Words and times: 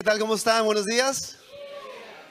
¿Qué 0.00 0.04
tal? 0.04 0.20
¿Cómo 0.20 0.36
están? 0.36 0.64
Buenos 0.64 0.86
días. 0.86 1.38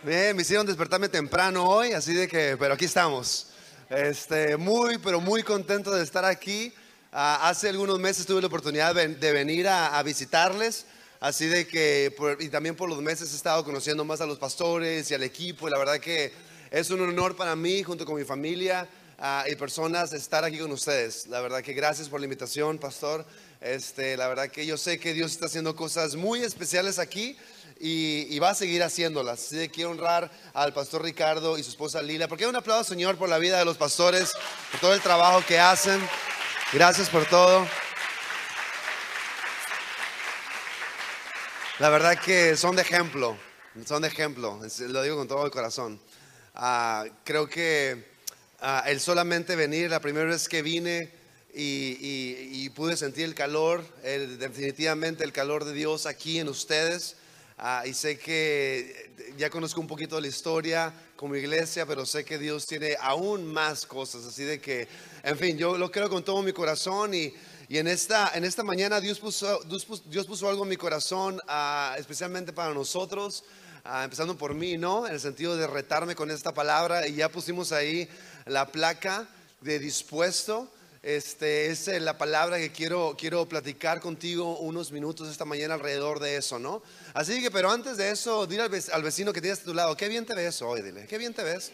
Bien, 0.01 0.33
me 0.37 0.43
hicieron 0.43 0.65
despertarme 0.65 1.09
temprano 1.09 1.67
hoy, 1.67 1.91
así 1.91 2.13
de 2.13 2.25
que, 2.25 2.55
pero 2.57 2.75
aquí 2.75 2.85
estamos. 2.85 3.47
Este, 3.89 4.55
muy, 4.55 4.97
pero 4.99 5.19
muy 5.19 5.43
contento 5.43 5.91
de 5.91 6.01
estar 6.01 6.23
aquí. 6.23 6.71
Ah, 7.11 7.49
hace 7.49 7.67
algunos 7.67 7.99
meses 7.99 8.25
tuve 8.25 8.39
la 8.39 8.47
oportunidad 8.47 8.95
de, 8.95 9.09
de 9.09 9.31
venir 9.33 9.67
a, 9.67 9.99
a 9.99 10.03
visitarles, 10.03 10.85
así 11.19 11.47
de 11.47 11.67
que, 11.67 12.13
por- 12.15 12.41
y 12.41 12.47
también 12.47 12.73
por 12.73 12.87
los 12.87 13.01
meses 13.01 13.33
he 13.33 13.35
estado 13.35 13.65
conociendo 13.65 14.05
más 14.05 14.21
a 14.21 14.25
los 14.25 14.39
pastores 14.39 15.11
y 15.11 15.13
al 15.13 15.23
equipo, 15.23 15.67
y 15.67 15.71
la 15.71 15.77
verdad 15.77 15.99
que 15.99 16.31
es 16.71 16.89
un 16.89 17.01
honor 17.01 17.35
para 17.35 17.53
mí, 17.57 17.83
junto 17.83 18.05
con 18.05 18.15
mi 18.15 18.23
familia 18.23 18.87
ah, 19.19 19.43
y 19.45 19.57
personas, 19.57 20.13
estar 20.13 20.45
aquí 20.45 20.57
con 20.57 20.71
ustedes. 20.71 21.27
La 21.27 21.41
verdad 21.41 21.61
que 21.61 21.73
gracias 21.73 22.07
por 22.07 22.21
la 22.21 22.27
invitación, 22.27 22.77
pastor. 22.77 23.25
Este, 23.59 24.15
la 24.15 24.29
verdad 24.29 24.49
que 24.49 24.65
yo 24.65 24.77
sé 24.77 24.99
que 24.99 25.13
Dios 25.13 25.31
está 25.31 25.47
haciendo 25.47 25.75
cosas 25.75 26.15
muy 26.15 26.43
especiales 26.43 26.97
aquí 26.99 27.35
y, 27.79 28.27
y 28.29 28.39
va 28.39 28.49
a 28.51 28.55
seguir 28.55 28.81
haciéndolas. 28.83 29.39
Así 29.39 29.55
que 29.57 29.69
quiero 29.69 29.91
honrar 29.91 30.31
al 30.53 30.73
pastor 30.73 31.03
Ricardo 31.03 31.57
y 31.57 31.63
su 31.63 31.69
esposa 31.69 32.01
Lila. 32.01 32.27
Porque 32.27 32.47
un 32.47 32.55
aplauso, 32.55 32.89
Señor, 32.93 33.17
por 33.17 33.29
la 33.29 33.37
vida 33.37 33.59
de 33.59 33.65
los 33.65 33.77
pastores, 33.77 34.33
por 34.71 34.79
todo 34.79 34.93
el 34.93 35.01
trabajo 35.01 35.43
que 35.47 35.59
hacen. 35.59 35.99
Gracias 36.73 37.09
por 37.09 37.25
todo. 37.25 37.65
La 41.79 41.89
verdad 41.89 42.17
que 42.19 42.57
son 42.57 42.75
de 42.75 42.81
ejemplo, 42.81 43.37
son 43.85 44.01
de 44.01 44.07
ejemplo, 44.07 44.59
lo 44.79 45.03
digo 45.03 45.15
con 45.15 45.27
todo 45.27 45.45
el 45.45 45.51
corazón. 45.51 45.99
Ah, 46.55 47.05
creo 47.23 47.47
que 47.47 48.03
ah, 48.61 48.83
el 48.87 48.99
solamente 48.99 49.55
venir, 49.55 49.91
la 49.91 49.99
primera 49.99 50.25
vez 50.25 50.49
que 50.49 50.63
vine 50.63 51.11
y, 51.53 51.97
y- 52.01 52.49
y 52.65 52.69
pude 52.71 52.97
sentir 52.97 53.25
el 53.25 53.35
calor, 53.35 53.85
el- 54.03 54.39
definitivamente 54.39 55.23
el 55.23 55.31
calor 55.31 55.65
de 55.65 55.73
Dios 55.73 56.07
aquí 56.07 56.39
en 56.39 56.49
ustedes. 56.49 57.15
Ah, 57.59 57.87
y 57.87 57.93
sé 57.95 58.19
que 58.19 59.09
ya 59.35 59.49
conozco 59.49 59.81
un 59.81 59.87
poquito 59.87 60.15
de 60.15 60.21
la 60.21 60.27
historia 60.27 60.93
como 61.15 61.35
iglesia, 61.35 61.87
pero 61.87 62.05
sé 62.05 62.23
que 62.23 62.37
Dios 62.37 62.67
tiene 62.67 62.95
aún 63.01 63.51
más 63.51 63.83
cosas. 63.87 64.25
Así 64.25 64.43
de 64.43 64.61
que, 64.61 64.87
en 65.23 65.35
fin, 65.39 65.57
yo 65.57 65.75
lo 65.75 65.89
creo 65.89 66.07
con 66.07 66.23
todo 66.23 66.43
mi 66.43 66.53
corazón 66.53 67.15
y, 67.15 67.33
y 67.67 67.79
en, 67.79 67.87
esta, 67.87 68.31
en 68.35 68.43
esta 68.45 68.63
mañana 68.63 69.01
Dios 69.01 69.19
puso, 69.19 69.59
Dios 69.63 69.85
puso, 69.85 70.03
Dios 70.05 70.27
puso 70.27 70.47
algo 70.47 70.63
en 70.63 70.69
mi 70.69 70.77
corazón, 70.77 71.41
ah, 71.47 71.95
especialmente 71.97 72.53
para 72.53 72.75
nosotros. 72.75 73.43
ah, 73.85 74.03
empezando 74.03 74.37
por 74.37 74.53
mí, 74.53 74.77
¿no? 74.77 75.07
En 75.07 75.13
el 75.13 75.19
sentido 75.19 75.57
de 75.57 75.65
retarme 75.65 76.13
con 76.13 76.29
esta 76.29 76.53
palabra 76.53 77.07
y 77.07 77.15
ya 77.15 77.29
pusimos 77.29 77.71
ahí 77.71 78.07
la 78.45 78.67
placa 78.67 79.27
de 79.61 79.79
dispuesto. 79.79 80.71
Este 81.07 81.67
es 81.67 81.87
eh, 81.87 82.01
la 82.01 82.17
palabra 82.17 82.57
que 82.57 82.69
quiero, 82.73 83.15
quiero 83.17 83.47
platicar 83.47 84.01
contigo 84.01 84.57
unos 84.59 84.91
minutos 84.91 85.29
esta 85.31 85.45
mañana 85.45 85.75
alrededor 85.75 86.19
de 86.19 86.35
eso, 86.35 86.59
¿no? 86.59 86.83
Así 87.13 87.41
que, 87.41 87.49
pero 87.49 87.71
antes 87.71 87.95
de 87.95 88.11
eso, 88.11 88.45
dile 88.45 88.63
al, 88.63 88.69
vec- 88.69 88.91
al 88.91 89.03
vecino 89.03 89.31
que 89.31 89.39
tienes 89.39 89.61
a 89.61 89.63
tu 89.63 89.73
lado, 89.73 89.95
qué 89.95 90.09
bien 90.09 90.25
te 90.25 90.35
ves 90.35 90.61
hoy, 90.61 90.81
dile, 90.81 91.07
qué 91.07 91.17
bien 91.17 91.33
te 91.33 91.43
ves. 91.43 91.71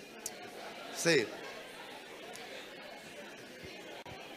Sí. 0.95 1.25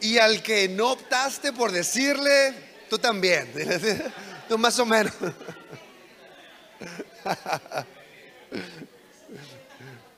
Y 0.01 0.17
al 0.17 0.41
que 0.41 0.67
no 0.67 0.93
optaste 0.93 1.53
por 1.53 1.71
decirle, 1.71 2.55
tú 2.89 2.97
también, 2.97 3.53
dile, 3.55 3.79
tú 4.49 4.57
más 4.57 4.79
o 4.79 4.85
menos. 4.87 5.13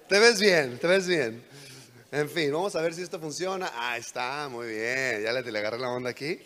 Te 0.07 0.17
ves 0.19 0.39
bien, 0.39 0.79
te 0.79 0.87
ves 0.87 1.05
bien. 1.05 1.43
En 2.11 2.27
fin, 2.29 2.51
vamos 2.51 2.75
a 2.75 2.81
ver 2.81 2.93
si 2.95 3.03
esto 3.03 3.19
funciona. 3.19 3.71
Ah, 3.75 3.97
está, 3.97 4.47
muy 4.49 4.67
bien. 4.67 5.21
Ya 5.23 5.31
le, 5.31 5.43
le 5.43 5.59
agarré 5.59 5.77
la 5.77 5.89
onda 5.89 6.09
aquí. 6.09 6.39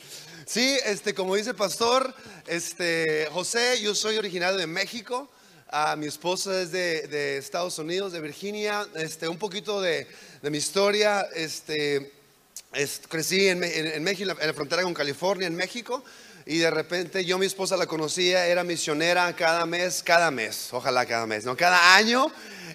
Sí, 0.45 0.77
este, 0.85 1.13
como 1.13 1.35
dice 1.35 1.51
el 1.51 1.55
pastor, 1.55 2.13
este, 2.47 3.27
José, 3.31 3.79
yo 3.81 3.95
soy 3.95 4.17
originario 4.17 4.57
de 4.57 4.67
México. 4.67 5.29
Ah, 5.69 5.95
mi 5.97 6.05
esposa 6.07 6.61
es 6.61 6.71
de, 6.71 7.37
Estados 7.37 7.79
Unidos, 7.79 8.11
de 8.11 8.19
Virginia. 8.19 8.85
Este, 8.95 9.27
un 9.29 9.37
poquito 9.37 9.79
de, 9.81 10.05
de 10.41 10.49
mi 10.49 10.57
historia. 10.57 11.21
Este, 11.33 12.11
es- 12.73 13.01
crecí 13.07 13.47
en, 13.47 13.63
en- 13.63 13.87
en 13.87 14.03
México, 14.03 14.35
en 14.37 14.47
la 14.47 14.53
frontera 14.53 14.83
con 14.83 14.93
California, 14.93 15.47
en 15.47 15.55
México. 15.55 16.03
Y 16.45 16.57
de 16.57 16.71
repente 16.71 17.23
yo 17.23 17.37
mi 17.37 17.45
esposa 17.45 17.77
la 17.77 17.87
conocía, 17.87 18.47
era 18.47 18.65
misionera 18.65 19.33
cada 19.33 19.65
mes, 19.65 20.03
cada 20.03 20.29
mes, 20.29 20.67
ojalá 20.73 21.05
cada 21.05 21.25
mes, 21.25 21.45
no, 21.45 21.55
cada 21.55 21.95
año 21.95 22.29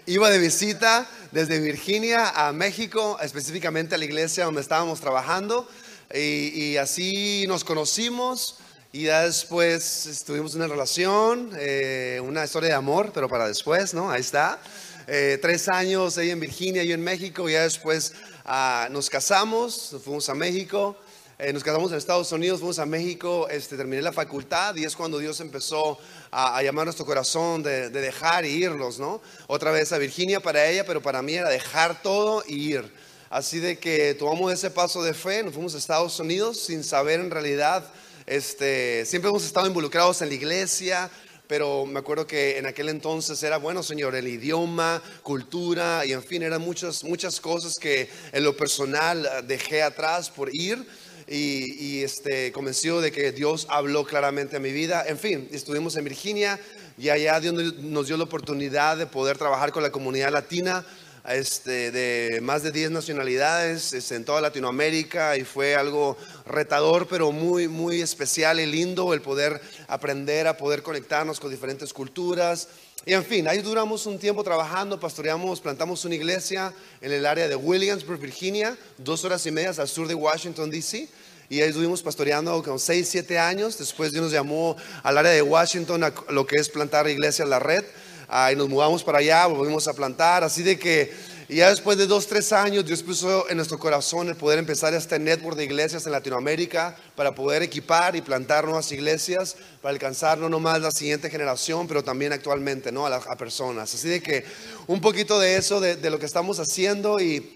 iba 0.08 0.30
de 0.30 0.38
visita 0.38 1.06
desde 1.32 1.60
Virginia 1.60 2.30
a 2.30 2.50
México, 2.54 3.18
específicamente 3.20 3.94
a 3.94 3.98
la 3.98 4.06
iglesia 4.06 4.46
donde 4.46 4.62
estábamos 4.62 5.00
trabajando. 5.00 5.68
Y, 6.14 6.78
así 6.78 7.44
nos 7.46 7.62
conocimos 7.62 8.56
y 8.90 9.04
ya 9.04 9.24
después 9.24 10.24
tuvimos 10.26 10.54
una 10.54 10.66
relación, 10.66 11.50
eh, 11.58 12.22
una 12.24 12.42
historia 12.42 12.70
de 12.70 12.74
amor, 12.74 13.10
pero 13.12 13.28
para 13.28 13.46
después, 13.46 13.92
¿no? 13.92 14.10
Ahí 14.10 14.22
está. 14.22 14.58
Eh, 15.06 15.38
tres 15.42 15.68
años 15.68 16.16
ella 16.16 16.32
en 16.32 16.40
Virginia, 16.40 16.82
yo 16.84 16.94
en 16.94 17.04
México, 17.04 17.46
y 17.46 17.52
ya 17.52 17.64
después 17.64 18.14
ah, 18.46 18.88
nos 18.90 19.10
casamos, 19.10 19.94
fuimos 20.02 20.30
a 20.30 20.34
México. 20.34 20.96
Eh, 21.40 21.52
nos 21.52 21.62
casamos 21.62 21.92
en 21.92 21.98
Estados 21.98 22.32
Unidos, 22.32 22.58
fuimos 22.58 22.80
a 22.80 22.84
México, 22.84 23.46
este, 23.48 23.76
terminé 23.76 24.02
la 24.02 24.10
facultad 24.10 24.74
y 24.74 24.82
es 24.82 24.96
cuando 24.96 25.18
Dios 25.18 25.38
empezó 25.38 25.96
a, 26.32 26.56
a 26.56 26.62
llamar 26.64 26.86
nuestro 26.86 27.06
corazón 27.06 27.62
de, 27.62 27.90
de 27.90 28.00
dejar 28.00 28.44
e 28.44 28.48
irnos, 28.48 28.98
¿no? 28.98 29.20
Otra 29.46 29.70
vez 29.70 29.92
a 29.92 29.98
Virginia 29.98 30.40
para 30.40 30.66
ella, 30.66 30.84
pero 30.84 31.00
para 31.00 31.22
mí 31.22 31.34
era 31.34 31.48
dejar 31.48 32.02
todo 32.02 32.42
y 32.44 32.74
ir. 32.74 32.92
Así 33.30 33.60
de 33.60 33.78
que 33.78 34.14
tomamos 34.14 34.52
ese 34.52 34.68
paso 34.68 35.00
de 35.04 35.14
fe, 35.14 35.44
nos 35.44 35.54
fuimos 35.54 35.76
a 35.76 35.78
Estados 35.78 36.18
Unidos 36.18 36.58
sin 36.58 36.82
saber 36.82 37.20
en 37.20 37.30
realidad, 37.30 37.88
este, 38.26 39.06
siempre 39.06 39.28
hemos 39.28 39.44
estado 39.44 39.68
involucrados 39.68 40.20
en 40.22 40.30
la 40.30 40.34
iglesia, 40.34 41.08
pero 41.46 41.86
me 41.86 42.00
acuerdo 42.00 42.26
que 42.26 42.58
en 42.58 42.66
aquel 42.66 42.88
entonces 42.88 43.40
era, 43.44 43.58
bueno, 43.58 43.84
Señor, 43.84 44.16
el 44.16 44.26
idioma, 44.26 45.00
cultura 45.22 46.04
y 46.04 46.14
en 46.14 46.22
fin, 46.24 46.42
eran 46.42 46.62
muchas, 46.62 47.04
muchas 47.04 47.40
cosas 47.40 47.76
que 47.76 48.10
en 48.32 48.42
lo 48.42 48.56
personal 48.56 49.24
eh, 49.24 49.42
dejé 49.46 49.84
atrás 49.84 50.30
por 50.30 50.52
ir 50.52 50.84
y, 51.30 52.02
este, 52.02 52.52
convencido 52.52 53.00
de 53.00 53.12
que 53.12 53.32
Dios 53.32 53.66
habló 53.70 54.04
claramente 54.04 54.56
a 54.56 54.60
mi 54.60 54.72
vida. 54.72 55.04
En 55.06 55.18
fin, 55.18 55.48
estuvimos 55.52 55.96
en 55.96 56.04
Virginia 56.04 56.58
y 56.96 57.10
allá 57.10 57.38
Dios 57.40 57.54
nos 57.54 58.06
dio 58.06 58.16
la 58.16 58.24
oportunidad 58.24 58.96
de 58.96 59.06
poder 59.06 59.38
trabajar 59.38 59.72
con 59.72 59.82
la 59.82 59.90
comunidad 59.90 60.32
latina. 60.32 60.84
Este, 61.28 61.90
de 61.90 62.40
más 62.40 62.62
de 62.62 62.72
10 62.72 62.90
nacionalidades 62.90 63.92
este, 63.92 64.14
en 64.14 64.24
toda 64.24 64.40
Latinoamérica 64.40 65.36
y 65.36 65.44
fue 65.44 65.74
algo 65.74 66.16
retador 66.46 67.06
pero 67.06 67.32
muy 67.32 67.68
muy 67.68 68.00
especial 68.00 68.60
y 68.60 68.64
lindo 68.64 69.12
el 69.12 69.20
poder 69.20 69.60
aprender 69.88 70.46
a 70.46 70.56
poder 70.56 70.82
conectarnos 70.82 71.38
con 71.38 71.50
diferentes 71.50 71.92
culturas 71.92 72.68
y 73.08 73.14
en 73.14 73.24
fin, 73.24 73.48
ahí 73.48 73.62
duramos 73.62 74.04
un 74.06 74.18
tiempo 74.18 74.44
trabajando, 74.44 75.00
pastoreamos, 75.00 75.60
plantamos 75.60 76.04
una 76.04 76.14
iglesia 76.14 76.74
en 77.00 77.12
el 77.12 77.24
área 77.24 77.48
de 77.48 77.56
Williamsburg, 77.56 78.20
Virginia, 78.20 78.76
dos 78.98 79.24
horas 79.24 79.46
y 79.46 79.50
media 79.50 79.70
al 79.78 79.88
sur 79.88 80.08
de 80.08 80.14
Washington, 80.14 80.70
D.C. 80.70 81.08
Y 81.48 81.62
ahí 81.62 81.68
estuvimos 81.70 82.02
pastoreando 82.02 82.62
con 82.62 82.78
6, 82.78 83.08
7 83.08 83.38
años. 83.38 83.78
Después 83.78 84.12
Dios 84.12 84.24
nos 84.24 84.32
llamó 84.32 84.76
al 85.02 85.16
área 85.16 85.32
de 85.32 85.40
Washington 85.40 86.04
a 86.04 86.12
lo 86.28 86.46
que 86.46 86.56
es 86.56 86.68
plantar 86.68 87.08
iglesia 87.08 87.44
en 87.44 87.50
la 87.50 87.58
red. 87.58 87.84
Ah, 88.28 88.52
y 88.52 88.56
nos 88.56 88.68
mudamos 88.68 89.02
para 89.02 89.18
allá, 89.18 89.46
volvimos 89.46 89.88
a 89.88 89.94
plantar. 89.94 90.44
Así 90.44 90.62
de 90.62 90.78
que 90.78 91.12
y 91.50 91.56
ya 91.56 91.70
después 91.70 91.96
de 91.96 92.06
dos, 92.06 92.26
tres 92.26 92.52
años, 92.52 92.84
Dios 92.84 93.02
puso 93.02 93.48
en 93.48 93.56
nuestro 93.56 93.78
corazón 93.78 94.28
el 94.28 94.36
poder 94.36 94.58
empezar 94.58 94.92
este 94.92 95.18
network 95.18 95.56
de 95.56 95.64
iglesias 95.64 96.04
en 96.04 96.12
Latinoamérica 96.12 96.94
para 97.16 97.34
poder 97.34 97.62
equipar 97.62 98.14
y 98.16 98.20
plantar 98.20 98.64
nuevas 98.66 98.92
iglesias, 98.92 99.56
para 99.80 99.92
alcanzar 99.92 100.36
no 100.36 100.50
nomás 100.50 100.82
la 100.82 100.90
siguiente 100.90 101.30
generación, 101.30 101.88
pero 101.88 102.04
también 102.04 102.34
actualmente 102.34 102.92
¿no? 102.92 103.06
a, 103.06 103.36
personas. 103.36 103.94
Así 103.94 104.10
de 104.10 104.22
que 104.22 104.44
un 104.88 105.00
poquito 105.00 105.40
de 105.40 105.56
eso, 105.56 105.80
de, 105.80 105.96
de 105.96 106.10
lo 106.10 106.18
que 106.18 106.26
estamos 106.26 106.60
haciendo 106.60 107.18
y 107.18 107.54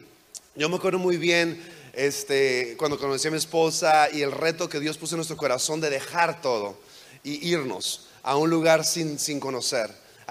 yo 0.54 0.70
me 0.70 0.76
acuerdo 0.76 0.98
muy 0.98 1.18
bien 1.18 1.62
este, 1.92 2.76
cuando 2.78 2.98
conocí 2.98 3.28
a 3.28 3.30
mi 3.30 3.36
esposa 3.36 4.08
y 4.10 4.22
el 4.22 4.32
reto 4.32 4.70
que 4.70 4.80
Dios 4.80 4.96
puso 4.96 5.16
en 5.16 5.18
nuestro 5.18 5.36
corazón 5.36 5.82
de 5.82 5.90
dejar 5.90 6.40
todo 6.40 6.78
y 7.22 7.46
irnos 7.46 8.08
a 8.22 8.36
un 8.36 8.48
lugar 8.48 8.86
sin, 8.86 9.18
sin 9.18 9.38
conocer, 9.38 9.90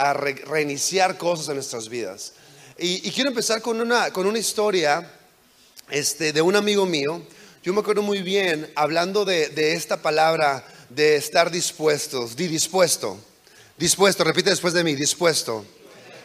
a 0.09 0.13
re- 0.13 0.44
reiniciar 0.45 1.18
cosas 1.18 1.48
en 1.50 1.56
nuestras 1.56 1.88
vidas. 1.89 2.33
Y, 2.77 3.07
y 3.07 3.12
quiero 3.12 3.30
empezar 3.30 3.62
con 3.62 3.80
una, 3.80 4.12
con 4.12 4.25
una 4.25 4.39
historia 4.39 5.12
este, 5.89 6.33
de 6.33 6.42
un 6.42 6.56
amigo 6.56 6.86
mío. 6.86 7.21
Yo 7.63 7.74
me 7.74 7.81
acuerdo 7.81 8.01
muy 8.01 8.21
bien 8.21 8.71
hablando 8.75 9.24
de, 9.25 9.50
de 9.50 9.74
esta 9.74 10.01
palabra 10.01 10.65
de 10.89 11.15
estar 11.15 11.51
dispuestos, 11.51 12.36
di 12.36 12.48
dispuesto, 12.48 13.18
dispuesto, 13.77 14.24
repite 14.24 14.50
después 14.50 14.74
de 14.74 14.83
mí, 14.83 14.95
dispuesto 14.95 15.65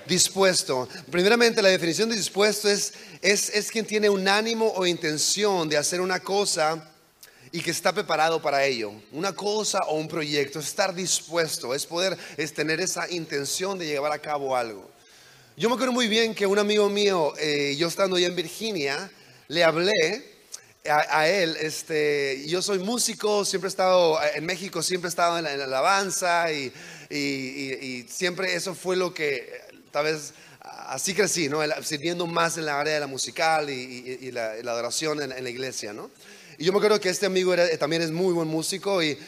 dispuesto. 0.08 0.88
Primeramente, 1.10 1.60
la 1.60 1.68
definición 1.68 2.08
de 2.08 2.14
dispuesto 2.14 2.68
es, 2.68 2.92
es, 3.22 3.50
es 3.50 3.72
quien 3.72 3.84
tiene 3.84 4.08
un 4.08 4.28
ánimo 4.28 4.72
o 4.76 4.86
intención 4.86 5.68
de 5.68 5.76
hacer 5.76 6.00
una 6.00 6.20
cosa 6.20 6.92
y 7.56 7.62
que 7.62 7.70
está 7.70 7.90
preparado 7.90 8.42
para 8.42 8.66
ello. 8.66 8.92
Una 9.12 9.32
cosa 9.32 9.78
o 9.88 9.96
un 9.96 10.08
proyecto, 10.08 10.60
estar 10.60 10.94
dispuesto, 10.94 11.74
es 11.74 11.86
poder, 11.86 12.14
es 12.36 12.52
tener 12.52 12.80
esa 12.80 13.10
intención 13.10 13.78
de 13.78 13.86
llevar 13.86 14.12
a 14.12 14.18
cabo 14.18 14.54
algo. 14.54 14.90
Yo 15.56 15.70
me 15.70 15.76
acuerdo 15.76 15.94
muy 15.94 16.06
bien 16.06 16.34
que 16.34 16.46
un 16.46 16.58
amigo 16.58 16.90
mío, 16.90 17.32
eh, 17.38 17.74
yo 17.78 17.88
estando 17.88 18.18
ya 18.18 18.26
en 18.26 18.36
Virginia, 18.36 19.10
le 19.48 19.64
hablé 19.64 20.36
a, 20.86 21.26
él, 21.28 21.56
este, 21.58 22.44
yo 22.46 22.60
soy 22.60 22.78
músico, 22.78 23.46
siempre 23.46 23.68
he 23.68 23.70
estado 23.70 24.18
en 24.34 24.44
México, 24.44 24.82
siempre 24.82 25.08
he 25.08 25.08
estado 25.08 25.38
en 25.38 25.44
la, 25.44 25.64
alabanza 25.64 26.52
y, 26.52 26.70
siempre 28.10 28.54
eso 28.54 28.74
fue 28.74 28.96
lo 28.96 29.14
que 29.14 29.50
tal 29.92 30.04
vez 30.04 30.34
así 30.60 31.14
crecí, 31.14 31.48
¿no? 31.48 31.60
sirviendo 31.82 32.26
más 32.26 32.58
en 32.58 32.66
la 32.66 32.78
área 32.78 32.92
de 32.92 33.00
la 33.00 33.06
musical 33.06 33.70
y, 33.70 34.30
la, 34.30 34.50
adoración 34.50 35.22
en, 35.22 35.42
la 35.42 35.48
iglesia. 35.48 35.94
¿no? 35.94 36.10
Y 36.58 36.64
yo 36.64 36.72
me 36.72 36.78
acuerdo 36.78 37.00
que 37.00 37.08
este 37.08 37.26
amigo 37.26 37.54
también 37.78 38.02
es 38.02 38.10
muy 38.10 38.32
buen 38.32 38.48
músico 38.48 39.02
y 39.02 39.18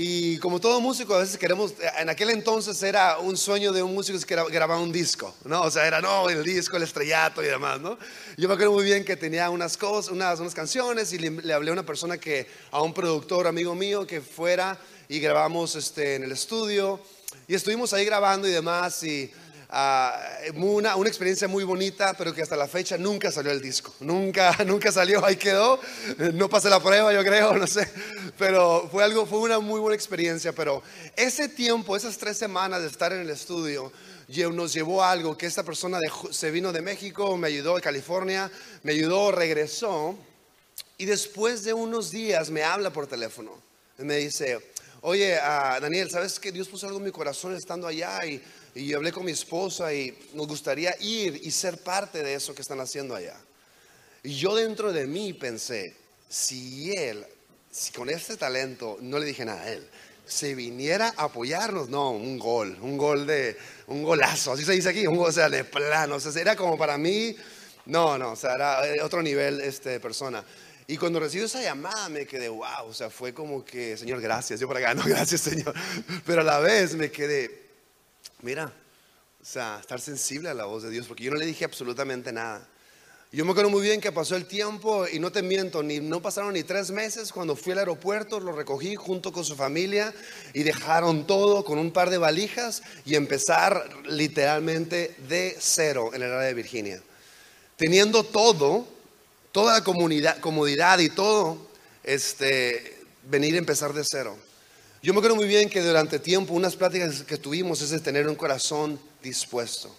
y 0.00 0.38
como 0.38 0.60
todo 0.60 0.80
músico, 0.80 1.16
a 1.16 1.18
veces 1.18 1.36
queremos, 1.36 1.74
en 1.98 2.08
aquel 2.08 2.30
entonces 2.30 2.80
era 2.84 3.18
un 3.18 3.36
sueño 3.36 3.72
de 3.72 3.82
un 3.82 3.94
músico 3.94 4.16
que 4.24 4.36
grababa 4.52 4.80
un 4.80 4.92
disco, 4.92 5.34
¿no? 5.44 5.62
O 5.62 5.72
sea, 5.72 5.88
era, 5.88 6.00
no, 6.00 6.30
el 6.30 6.44
disco, 6.44 6.76
el 6.76 6.84
estrellato 6.84 7.42
y 7.42 7.46
demás, 7.46 7.80
¿no? 7.80 7.98
Yo 8.36 8.46
me 8.46 8.54
acuerdo 8.54 8.74
muy 8.74 8.84
bien 8.84 9.04
que 9.04 9.16
tenía 9.16 9.50
unas 9.50 9.76
cosas, 9.76 10.12
unas, 10.12 10.38
unas 10.38 10.54
canciones 10.54 11.12
y 11.12 11.18
le, 11.18 11.52
hablé 11.52 11.70
a 11.70 11.72
una 11.72 11.84
persona 11.84 12.16
que, 12.16 12.46
a 12.70 12.80
un 12.80 12.94
productor 12.94 13.48
amigo 13.48 13.74
mío 13.74 14.06
que 14.06 14.20
fuera 14.20 14.78
y 15.08 15.18
grabamos 15.18 15.74
este, 15.74 16.14
en 16.14 16.22
el 16.22 16.30
estudio 16.30 17.00
y 17.48 17.56
estuvimos 17.56 17.92
ahí 17.92 18.04
grabando 18.04 18.46
y 18.46 18.52
demás 18.52 19.02
y 19.02 19.32
uh, 19.70 20.64
una, 20.64 20.96
una, 20.96 21.08
experiencia 21.08 21.48
muy 21.48 21.64
bonita, 21.64 22.14
pero 22.14 22.34
que 22.34 22.42
hasta 22.42 22.56
la 22.56 22.68
fecha 22.68 22.96
nunca 22.98 23.30
salió 23.30 23.52
el 23.52 23.60
disco. 23.60 23.94
Nunca, 24.00 24.56
nunca 24.66 24.90
salió, 24.92 25.24
ahí 25.24 25.36
quedó. 25.36 25.80
No 26.34 26.48
pasé 26.48 26.70
la 26.70 26.80
prueba, 26.80 27.12
yo 27.12 27.22
creo, 27.24 27.54
no 27.56 27.66
sé. 27.66 27.88
Pero 28.38 28.88
fue 28.90 29.04
algo, 29.04 29.26
fue 29.26 29.38
una 29.40 29.58
muy 29.58 29.80
buena 29.80 29.94
experiencia. 29.94 30.52
Pero 30.52 30.82
ese 31.16 31.48
tiempo, 31.48 31.96
esas 31.96 32.16
tres 32.18 32.36
semanas 32.36 32.80
de 32.82 32.88
estar 32.88 33.12
en 33.12 33.20
el 33.20 33.30
estudio, 33.30 33.92
nos 34.52 34.72
llevó 34.72 35.02
a 35.02 35.10
algo 35.10 35.36
que 35.36 35.46
esta 35.46 35.62
persona 35.62 35.98
se 36.30 36.50
vino 36.50 36.72
de 36.72 36.82
México, 36.82 37.36
me 37.36 37.48
ayudó 37.48 37.76
de 37.76 37.82
California, 37.82 38.50
me 38.82 38.92
ayudó, 38.92 39.32
regresó. 39.32 40.16
Y 40.98 41.06
después 41.06 41.64
de 41.64 41.72
unos 41.72 42.10
días 42.10 42.50
me 42.50 42.62
habla 42.62 42.92
por 42.92 43.06
teléfono. 43.06 43.52
Y 43.98 44.02
me 44.02 44.16
dice, 44.16 44.58
oye, 45.00 45.36
uh, 45.38 45.80
Daniel, 45.80 46.10
¿sabes 46.10 46.38
que 46.38 46.52
Dios 46.52 46.68
puso 46.68 46.86
algo 46.86 46.98
en 46.98 47.04
mi 47.04 47.10
corazón 47.10 47.54
estando 47.56 47.86
allá? 47.86 48.24
Y 48.26 48.42
y 48.78 48.94
hablé 48.94 49.10
con 49.10 49.24
mi 49.24 49.32
esposa 49.32 49.92
y 49.92 50.16
nos 50.34 50.46
gustaría 50.46 50.94
ir 51.00 51.40
y 51.42 51.50
ser 51.50 51.78
parte 51.78 52.22
de 52.22 52.34
eso 52.34 52.54
que 52.54 52.62
están 52.62 52.80
haciendo 52.80 53.14
allá. 53.14 53.36
Y 54.22 54.36
yo 54.36 54.54
dentro 54.54 54.92
de 54.92 55.06
mí 55.06 55.32
pensé, 55.32 55.96
si 56.28 56.92
él, 56.92 57.26
si 57.70 57.92
con 57.92 58.08
este 58.08 58.36
talento, 58.36 58.96
no 59.00 59.18
le 59.18 59.26
dije 59.26 59.44
nada 59.44 59.62
a 59.62 59.72
él, 59.72 59.88
se 60.26 60.54
viniera 60.54 61.12
a 61.16 61.24
apoyarnos, 61.24 61.88
no, 61.88 62.10
un 62.10 62.38
gol, 62.38 62.78
un 62.80 62.96
gol 62.96 63.26
de, 63.26 63.56
un 63.88 64.02
golazo, 64.02 64.52
así 64.52 64.64
se 64.64 64.72
dice 64.72 64.90
aquí, 64.90 65.06
un 65.06 65.16
gol, 65.16 65.30
o 65.30 65.32
sea, 65.32 65.48
de 65.48 65.64
plano, 65.64 66.16
o 66.16 66.20
sea, 66.20 66.40
era 66.40 66.54
como 66.54 66.78
para 66.78 66.96
mí, 66.98 67.34
no, 67.86 68.16
no, 68.16 68.32
o 68.32 68.36
sea, 68.36 68.54
era 68.54 69.04
otro 69.04 69.22
nivel 69.22 69.60
este, 69.60 69.90
de 69.90 70.00
persona. 70.00 70.44
Y 70.86 70.96
cuando 70.96 71.20
recibo 71.20 71.46
esa 71.46 71.60
llamada 71.60 72.08
me 72.08 72.26
quedé, 72.26 72.48
wow, 72.48 72.86
o 72.86 72.94
sea, 72.94 73.10
fue 73.10 73.34
como 73.34 73.64
que, 73.64 73.96
Señor, 73.96 74.20
gracias, 74.20 74.60
yo 74.60 74.68
por 74.68 74.76
acá, 74.76 74.94
no, 74.94 75.02
gracias, 75.04 75.40
Señor, 75.40 75.74
pero 76.24 76.42
a 76.42 76.44
la 76.44 76.60
vez 76.60 76.94
me 76.94 77.10
quedé, 77.10 77.67
mira, 78.42 78.72
o 79.40 79.44
sea, 79.44 79.78
estar 79.80 80.00
sensible 80.00 80.48
a 80.48 80.54
la 80.54 80.64
voz 80.64 80.82
de 80.82 80.90
Dios, 80.90 81.06
porque 81.06 81.24
yo 81.24 81.30
no 81.30 81.36
le 81.36 81.46
dije 81.46 81.64
absolutamente 81.64 82.32
nada. 82.32 82.66
Yo 83.30 83.44
me 83.44 83.50
acuerdo 83.50 83.68
muy 83.68 83.82
bien 83.82 84.00
que 84.00 84.10
pasó 84.10 84.36
el 84.36 84.46
tiempo 84.46 85.06
y 85.06 85.18
no 85.18 85.30
te 85.30 85.42
miento, 85.42 85.82
ni, 85.82 86.00
no 86.00 86.22
pasaron 86.22 86.54
ni 86.54 86.62
tres 86.62 86.90
meses 86.90 87.30
cuando 87.30 87.56
fui 87.56 87.72
al 87.72 87.80
aeropuerto, 87.80 88.40
lo 88.40 88.52
recogí 88.52 88.96
junto 88.96 89.32
con 89.32 89.44
su 89.44 89.54
familia 89.54 90.14
y 90.54 90.62
dejaron 90.62 91.26
todo 91.26 91.62
con 91.62 91.78
un 91.78 91.90
par 91.90 92.08
de 92.08 92.16
valijas 92.16 92.82
y 93.04 93.16
empezar 93.16 93.86
literalmente 94.06 95.14
de 95.28 95.54
cero 95.60 96.10
en 96.14 96.22
el 96.22 96.32
área 96.32 96.48
de 96.48 96.54
Virginia. 96.54 97.02
Teniendo 97.76 98.24
todo, 98.24 98.88
toda 99.52 99.74
la 99.74 99.84
comodidad 100.40 100.98
y 100.98 101.10
todo, 101.10 101.58
este, 102.04 102.98
venir 103.24 103.56
a 103.56 103.58
empezar 103.58 103.92
de 103.92 104.04
cero. 104.04 104.38
Yo 105.00 105.12
me 105.12 105.20
acuerdo 105.20 105.36
muy 105.36 105.46
bien 105.46 105.70
que 105.70 105.80
durante 105.80 106.18
tiempo 106.18 106.54
unas 106.54 106.74
pláticas 106.74 107.22
que 107.22 107.36
tuvimos 107.36 107.80
es 107.82 107.90
de 107.90 108.00
tener 108.00 108.26
un 108.26 108.34
corazón 108.34 108.98
dispuesto. 109.22 109.94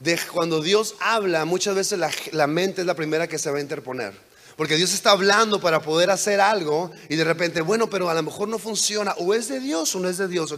De 0.00 0.18
cuando 0.32 0.62
Dios 0.62 0.94
habla, 0.98 1.44
muchas 1.44 1.74
veces 1.74 1.98
la, 2.32 2.46
mente 2.46 2.80
es 2.80 2.86
la 2.86 2.94
primera 2.94 3.28
que 3.28 3.38
se 3.38 3.50
va 3.50 3.58
a 3.58 3.60
interponer. 3.60 4.14
Porque 4.56 4.76
Dios 4.76 4.94
está 4.94 5.10
hablando 5.10 5.60
para 5.60 5.82
poder 5.82 6.10
hacer 6.10 6.40
algo 6.40 6.90
y 7.10 7.16
de 7.16 7.24
repente, 7.24 7.60
bueno, 7.60 7.90
pero 7.90 8.08
a 8.08 8.14
lo 8.14 8.22
mejor 8.22 8.48
no 8.48 8.58
funciona, 8.58 9.12
o 9.18 9.34
es 9.34 9.48
de 9.48 9.60
Dios 9.60 9.94
o 9.94 10.00
no 10.00 10.08
es 10.08 10.16
de 10.16 10.28
Dios. 10.28 10.54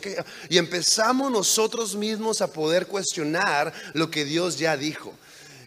Y 0.48 0.58
empezamos 0.58 1.32
nosotros 1.32 1.96
mismos 1.96 2.42
a 2.42 2.52
poder 2.52 2.86
cuestionar 2.86 3.72
lo 3.94 4.10
que 4.10 4.24
Dios 4.24 4.58
ya 4.58 4.76
dijo. 4.76 5.12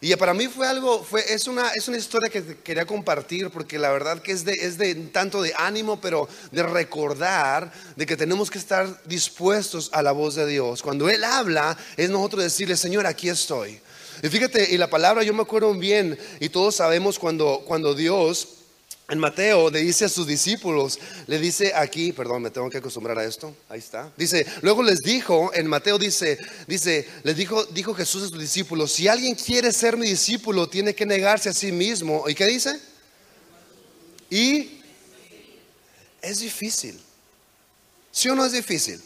Y 0.01 0.15
para 0.15 0.33
mí 0.33 0.47
fue 0.47 0.65
algo, 0.65 1.03
fue, 1.03 1.21
es, 1.33 1.47
una, 1.47 1.69
es 1.71 1.87
una 1.87 1.97
historia 1.97 2.29
que 2.29 2.57
quería 2.57 2.85
compartir 2.85 3.49
porque 3.49 3.77
la 3.77 3.91
verdad 3.91 4.21
que 4.21 4.31
es 4.31 4.45
de, 4.45 4.53
es 4.53 4.77
de 4.77 4.95
tanto 4.95 5.41
de 5.41 5.53
ánimo, 5.57 5.99
pero 5.99 6.29
de 6.51 6.63
recordar 6.63 7.71
de 7.97 8.05
que 8.05 8.15
tenemos 8.15 8.49
que 8.49 8.59
estar 8.59 9.01
dispuestos 9.05 9.89
a 9.91 10.01
la 10.01 10.13
voz 10.13 10.35
de 10.35 10.45
Dios. 10.45 10.81
Cuando 10.81 11.09
Él 11.09 11.23
habla, 11.23 11.77
es 11.97 12.09
nosotros 12.09 12.43
decirle, 12.43 12.77
Señor, 12.77 13.05
aquí 13.05 13.27
estoy. 13.27 13.81
Y 14.21 14.27
fíjate, 14.27 14.73
y 14.73 14.77
la 14.77 14.89
palabra 14.89 15.23
yo 15.23 15.33
me 15.33 15.41
acuerdo 15.41 15.73
bien, 15.73 16.17
y 16.39 16.49
todos 16.49 16.75
sabemos 16.75 17.19
cuando, 17.19 17.63
cuando 17.65 17.93
Dios 17.93 18.58
en 19.09 19.17
Mateo 19.17 19.71
le 19.71 19.79
dice 19.79 20.05
a 20.05 20.09
sus 20.09 20.27
discípulos, 20.27 20.99
le 21.25 21.39
dice 21.39 21.73
aquí, 21.73 22.13
perdón, 22.13 22.43
me 22.43 22.51
tengo 22.51 22.69
que 22.69 22.77
acostumbrar 22.77 23.17
a 23.17 23.25
esto, 23.25 23.55
ahí 23.67 23.79
está. 23.79 24.11
Dice, 24.15 24.45
luego 24.61 24.83
les 24.83 24.99
dijo, 24.99 25.51
en 25.53 25.67
Mateo 25.67 25.97
dice, 25.97 26.37
dice, 26.67 27.07
les 27.23 27.35
dijo, 27.35 27.65
dijo 27.65 27.95
Jesús 27.95 28.23
a 28.23 28.29
sus 28.29 28.39
discípulos, 28.39 28.91
si 28.91 29.07
alguien 29.07 29.33
quiere 29.33 29.71
ser 29.71 29.97
mi 29.97 30.07
discípulo, 30.07 30.69
tiene 30.69 30.93
que 30.93 31.07
negarse 31.07 31.49
a 31.49 31.53
sí 31.53 31.71
mismo. 31.71 32.29
¿Y 32.29 32.35
qué 32.35 32.45
dice? 32.45 32.79
Y 34.29 34.79
es 36.21 36.39
difícil. 36.39 36.99
¿Sí 38.11 38.29
o 38.29 38.35
no 38.35 38.45
es 38.45 38.51
difícil? 38.51 39.01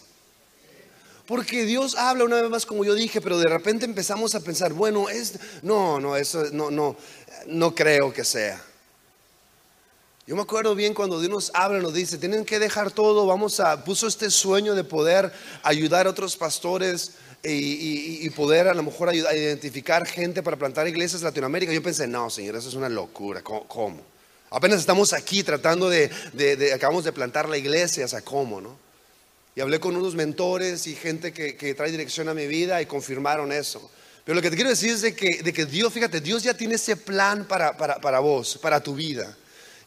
Porque 1.25 1.63
Dios 1.65 1.95
habla 1.95 2.25
una 2.25 2.41
vez 2.41 2.49
más 2.49 2.65
como 2.65 2.83
yo 2.83 2.94
dije, 2.94 3.21
pero 3.21 3.39
de 3.39 3.47
repente 3.47 3.85
empezamos 3.85 4.35
a 4.35 4.41
pensar, 4.41 4.73
bueno, 4.73 5.07
es 5.07 5.39
no, 5.61 6.01
no, 6.01 6.17
eso 6.17 6.45
no 6.51 6.69
no 6.69 6.97
no 7.47 7.73
creo 7.73 8.11
que 8.11 8.25
sea. 8.25 8.61
Yo 10.25 10.37
me 10.37 10.41
acuerdo 10.41 10.73
bien 10.73 10.93
cuando 10.93 11.19
Dios 11.19 11.29
nos 11.29 11.51
habla, 11.53 11.79
nos 11.79 11.93
dice, 11.93 12.17
tienen 12.17 12.45
que 12.45 12.57
dejar 12.57 12.91
todo, 12.91 13.25
vamos 13.25 13.59
a, 13.59 13.83
puso 13.83 14.07
este 14.07 14.31
sueño 14.31 14.73
de 14.73 14.85
poder 14.85 15.33
ayudar 15.63 16.07
a 16.07 16.11
otros 16.11 16.37
pastores 16.37 17.11
y, 17.43 18.29
poder 18.29 18.69
a 18.69 18.73
lo 18.73 18.83
mejor 18.83 19.09
ayudar 19.09 19.35
identificar 19.35 20.07
gente 20.07 20.41
para 20.41 20.55
plantar 20.55 20.87
iglesias 20.87 21.21
en 21.21 21.25
Latinoamérica. 21.25 21.73
Yo 21.73 21.83
pensé, 21.83 22.07
no, 22.07 22.29
Señor, 22.29 22.55
eso 22.55 22.69
es 22.69 22.75
una 22.75 22.87
locura, 22.87 23.43
¿cómo? 23.43 24.01
Apenas 24.49 24.79
estamos 24.79 25.11
aquí 25.11 25.43
tratando 25.43 25.89
de, 25.89 26.09
acabamos 26.73 27.03
de 27.03 27.11
plantar 27.11 27.49
la 27.49 27.57
iglesia, 27.57 28.05
o 28.05 28.07
sea, 28.07 28.21
¿cómo, 28.21 28.61
no? 28.61 28.77
Y 29.57 29.61
hablé 29.61 29.81
con 29.81 29.93
unos 29.93 30.15
mentores 30.15 30.87
y 30.87 30.95
gente 30.95 31.33
que, 31.33 31.73
trae 31.75 31.91
dirección 31.91 32.29
a 32.29 32.33
mi 32.33 32.47
vida 32.47 32.81
y 32.81 32.85
confirmaron 32.85 33.51
eso. 33.51 33.91
Pero 34.23 34.35
lo 34.35 34.42
que 34.42 34.49
te 34.49 34.56
quiero 34.56 34.69
decir 34.69 34.92
es 34.92 35.01
de 35.01 35.13
que, 35.13 35.44
de 35.44 35.51
que 35.51 35.65
Dios, 35.65 35.92
fíjate, 35.92 36.21
Dios 36.21 36.44
ya 36.44 36.53
tiene 36.53 36.75
ese 36.75 36.95
plan 36.95 37.44
para, 37.45 37.75
para, 37.75 37.99
para 37.99 38.19
vos, 38.19 38.57
para 38.61 38.81
tu 38.81 38.95
vida. 38.95 39.35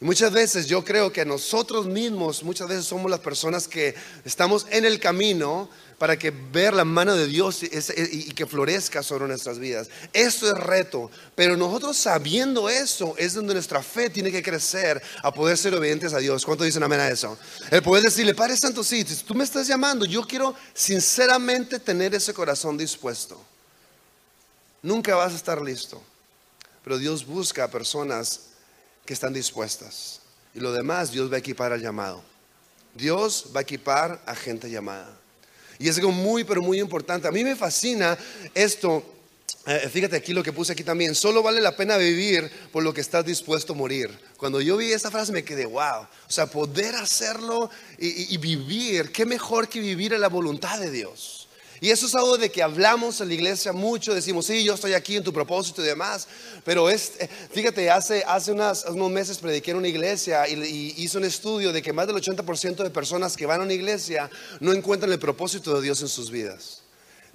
Y 0.01 0.05
muchas 0.05 0.31
veces 0.33 0.67
yo 0.67 0.85
creo 0.85 1.11
que 1.11 1.25
nosotros 1.25 1.87
mismos, 1.87 2.43
muchas 2.43 2.69
veces 2.69 2.85
somos 2.85 3.11
las 3.11 3.21
personas 3.21 3.67
que 3.67 3.95
estamos 4.25 4.67
en 4.71 4.85
el 4.85 5.01
camino 5.01 5.71
para 5.99 6.19
que 6.19 6.31
ver 6.31 6.75
la 6.75 6.85
mano 6.85 7.15
de 7.15 7.27
Dios 7.27 7.63
y 7.63 8.31
que 8.33 8.45
florezca 8.45 9.03
sobre 9.03 9.27
nuestras 9.27 9.59
vidas. 9.59 9.89
Esto 10.13 10.47
es 10.47 10.55
reto, 10.55 11.11
pero 11.35 11.57
nosotros 11.57 11.97
sabiendo 11.97 12.69
eso 12.69 13.15
es 13.17 13.33
donde 13.33 13.55
nuestra 13.55 13.83
fe 13.83 14.11
tiene 14.11 14.31
que 14.31 14.43
crecer 14.43 15.03
a 15.23 15.33
poder 15.33 15.57
ser 15.57 15.75
obedientes 15.75 16.13
a 16.13 16.19
Dios. 16.19 16.45
¿Cuánto 16.45 16.65
dicen 16.65 16.83
amén 16.83 17.01
a 17.01 17.09
eso? 17.09 17.39
El 17.71 17.83
poder 17.83 18.05
decirle, 18.05 18.35
Padre 18.35 18.59
Santo, 18.59 18.85
sí, 18.85 19.03
tú 19.27 19.35
me 19.35 19.45
estás 19.45 19.67
llamando, 19.67 20.05
yo 20.05 20.23
quiero 20.27 20.55
sinceramente 20.75 21.79
tener 21.79 22.15
ese 22.15 22.35
corazón 22.35 22.77
dispuesto. 22.77 23.41
Nunca 24.83 25.17
vas 25.17 25.33
a 25.33 25.37
estar 25.37 25.63
listo, 25.63 26.03
pero 26.85 26.99
Dios 26.99 27.25
busca 27.25 27.65
a 27.65 27.71
personas 27.71 28.41
que 29.07 29.15
están 29.15 29.33
dispuestas. 29.33 30.21
Y 30.55 30.61
lo 30.61 30.73
demás 30.73 31.13
Dios 31.13 31.31
va 31.31 31.37
a 31.37 31.39
equipar 31.39 31.73
al 31.73 31.81
llamado. 31.81 32.23
Dios 32.95 33.47
va 33.55 33.61
a 33.61 33.63
equipar 33.63 34.23
a 34.27 34.35
gente 34.35 34.71
llamada. 34.71 35.17
Y 35.79 35.89
es 35.89 35.97
algo 35.97 36.11
muy, 36.11 36.45
pero 36.45 36.63
muy 36.63 36.81
importante. 36.81 37.29
A 37.29 37.33
mí 37.33 37.45
me 37.45 37.55
fascina 37.55 38.17
esto. 38.55 39.05
Eh, 39.67 39.89
fíjate 39.93 40.17
aquí 40.17 40.33
lo 40.33 40.43
que 40.43 40.53
puse 40.53 40.73
aquí 40.73 40.83
también. 40.83 41.15
Solo 41.15 41.43
vale 41.43 41.61
la 41.61 41.77
pena 41.77 41.97
vivir 41.97 42.51
por 42.73 42.83
lo 42.83 42.95
que 42.95 43.03
estás 43.03 43.25
dispuesto 43.25 43.75
a 43.75 43.77
morir. 43.77 44.11
Cuando 44.37 44.61
yo 44.61 44.77
vi 44.77 44.93
esa 44.93 45.11
frase 45.11 45.33
me 45.33 45.45
quedé, 45.45 45.67
wow. 45.67 46.03
O 46.03 46.31
sea, 46.31 46.47
poder 46.47 46.95
hacerlo 46.95 47.71
y, 47.99 48.35
y 48.35 48.39
vivir, 48.39 49.13
qué 49.13 49.27
mejor 49.27 49.69
que 49.69 49.81
vivir 49.81 50.15
en 50.15 50.21
la 50.23 50.29
voluntad 50.29 50.81
de 50.81 50.91
Dios. 50.91 51.46
Y 51.81 51.91
eso 51.91 52.07
es 52.07 52.15
algo 52.15 52.39
de 52.39 52.51
que 52.51 52.63
hablamos 52.63 53.21
en 53.21 53.29
la 53.29 53.35
iglesia 53.35 53.73
mucho, 53.73 54.15
decimos, 54.15 54.47
sí, 54.47 54.65
yo 54.65 54.75
estoy 54.75 54.95
aquí 54.95 55.17
en 55.17 55.25
tu 55.25 55.33
propósito 55.33 55.83
y 55.83 55.87
demás, 55.87 56.27
pero 56.65 56.89
es, 56.89 57.13
eh, 57.19 57.29
fíjate, 57.51 57.91
hace, 57.91 58.25
hace 58.27 58.53
unos 58.53 59.11
meses 59.11 59.39
prediqué 59.39 59.73
en 59.73 59.79
una 59.79 59.89
iglesia 59.89 60.49
y, 60.49 60.55
y 60.55 60.95
hice 60.97 61.19
un 61.19 61.25
estudio 61.25 61.73
de 61.73 61.83
que 61.83 61.93
más 61.93 62.07
del 62.07 62.17
80% 62.17 62.77
de 62.83 62.91
personas 62.91 63.37
que 63.37 63.47
van 63.47 63.61
a 63.61 63.65
una 63.65 63.75
iglesia 63.75 64.31
no 64.61 64.73
encuentran 64.73 65.13
el 65.13 65.19
propósito 65.19 65.75
de 65.77 65.83
Dios 65.83 66.01
en 66.01 66.09
sus 66.09 66.31
vidas. 66.31 66.86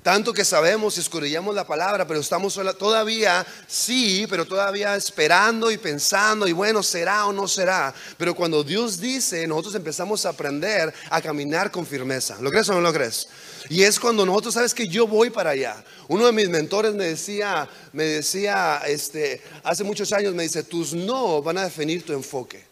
Tanto 0.03 0.33
que 0.33 0.43
sabemos 0.43 0.97
y 0.97 1.01
escudriñamos 1.01 1.53
la 1.53 1.67
palabra, 1.67 2.07
pero 2.07 2.19
estamos 2.19 2.59
todavía, 2.79 3.45
sí, 3.67 4.25
pero 4.27 4.45
todavía 4.45 4.95
esperando 4.95 5.69
y 5.69 5.77
pensando, 5.77 6.47
y 6.47 6.53
bueno, 6.53 6.81
será 6.81 7.27
o 7.27 7.33
no 7.33 7.47
será. 7.47 7.93
Pero 8.17 8.33
cuando 8.33 8.63
Dios 8.63 8.99
dice, 8.99 9.45
nosotros 9.45 9.75
empezamos 9.75 10.25
a 10.25 10.29
aprender 10.29 10.91
a 11.11 11.21
caminar 11.21 11.69
con 11.69 11.85
firmeza. 11.85 12.37
¿Lo 12.41 12.49
crees 12.49 12.67
o 12.69 12.73
no 12.73 12.81
lo 12.81 12.91
crees? 12.91 13.27
Y 13.69 13.83
es 13.83 13.99
cuando 13.99 14.25
nosotros, 14.25 14.55
sabes 14.55 14.73
que 14.73 14.87
yo 14.87 15.05
voy 15.05 15.29
para 15.29 15.51
allá. 15.51 15.83
Uno 16.07 16.25
de 16.25 16.31
mis 16.31 16.49
mentores 16.49 16.95
me 16.95 17.05
decía, 17.05 17.69
me 17.93 18.05
decía, 18.05 18.81
este, 18.87 19.43
hace 19.63 19.83
muchos 19.83 20.11
años, 20.13 20.33
me 20.33 20.43
dice, 20.43 20.63
tus 20.63 20.93
no 20.93 21.43
van 21.43 21.59
a 21.59 21.65
definir 21.65 22.03
tu 22.03 22.13
enfoque. 22.13 22.70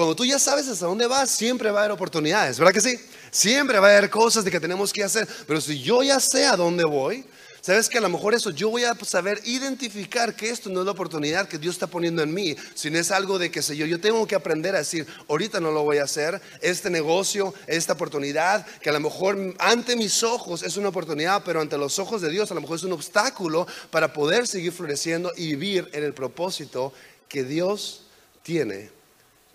Cuando 0.00 0.16
tú 0.16 0.24
ya 0.24 0.38
sabes 0.38 0.66
hasta 0.66 0.86
dónde 0.86 1.06
vas, 1.06 1.30
siempre 1.30 1.70
va 1.70 1.80
a 1.80 1.82
haber 1.82 1.92
oportunidades, 1.92 2.58
¿verdad 2.58 2.72
que 2.72 2.80
sí? 2.80 2.98
Siempre 3.30 3.78
va 3.78 3.88
a 3.88 3.98
haber 3.98 4.08
cosas 4.08 4.42
de 4.42 4.50
que 4.50 4.58
tenemos 4.58 4.94
que 4.94 5.04
hacer, 5.04 5.28
pero 5.46 5.60
si 5.60 5.78
yo 5.82 6.02
ya 6.02 6.18
sé 6.18 6.46
a 6.46 6.56
dónde 6.56 6.84
voy, 6.84 7.22
sabes 7.60 7.90
que 7.90 7.98
a 7.98 8.00
lo 8.00 8.08
mejor 8.08 8.32
eso 8.32 8.48
yo 8.48 8.70
voy 8.70 8.84
a 8.84 8.94
saber 8.94 9.42
identificar 9.44 10.34
que 10.34 10.48
esto 10.48 10.70
no 10.70 10.80
es 10.80 10.86
la 10.86 10.92
oportunidad 10.92 11.46
que 11.46 11.58
Dios 11.58 11.74
está 11.74 11.86
poniendo 11.86 12.22
en 12.22 12.32
mí, 12.32 12.56
sino 12.72 12.98
es 12.98 13.10
algo 13.10 13.38
de 13.38 13.50
que 13.50 13.60
sé 13.60 13.76
yo, 13.76 13.84
yo 13.84 14.00
tengo 14.00 14.26
que 14.26 14.34
aprender 14.34 14.74
a 14.74 14.78
decir, 14.78 15.06
ahorita 15.28 15.60
no 15.60 15.70
lo 15.70 15.82
voy 15.82 15.98
a 15.98 16.04
hacer, 16.04 16.40
este 16.62 16.88
negocio, 16.88 17.52
esta 17.66 17.92
oportunidad, 17.92 18.64
que 18.80 18.88
a 18.88 18.94
lo 18.94 19.00
mejor 19.00 19.54
ante 19.58 19.96
mis 19.96 20.22
ojos 20.22 20.62
es 20.62 20.78
una 20.78 20.88
oportunidad, 20.88 21.42
pero 21.44 21.60
ante 21.60 21.76
los 21.76 21.98
ojos 21.98 22.22
de 22.22 22.30
Dios 22.30 22.50
a 22.50 22.54
lo 22.54 22.62
mejor 22.62 22.76
es 22.76 22.84
un 22.84 22.92
obstáculo 22.92 23.66
para 23.90 24.14
poder 24.14 24.46
seguir 24.46 24.72
floreciendo 24.72 25.30
y 25.36 25.48
vivir 25.56 25.90
en 25.92 26.04
el 26.04 26.14
propósito 26.14 26.94
que 27.28 27.44
Dios 27.44 28.06
tiene 28.42 28.98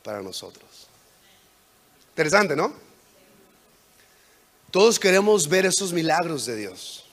para 0.05 0.21
nosotros. 0.21 0.69
Interesante, 2.11 2.55
¿no? 2.55 2.71
Todos 4.69 4.99
queremos 4.99 5.49
ver 5.49 5.65
esos 5.65 5.91
milagros 5.91 6.45
de 6.45 6.55
Dios. 6.55 7.03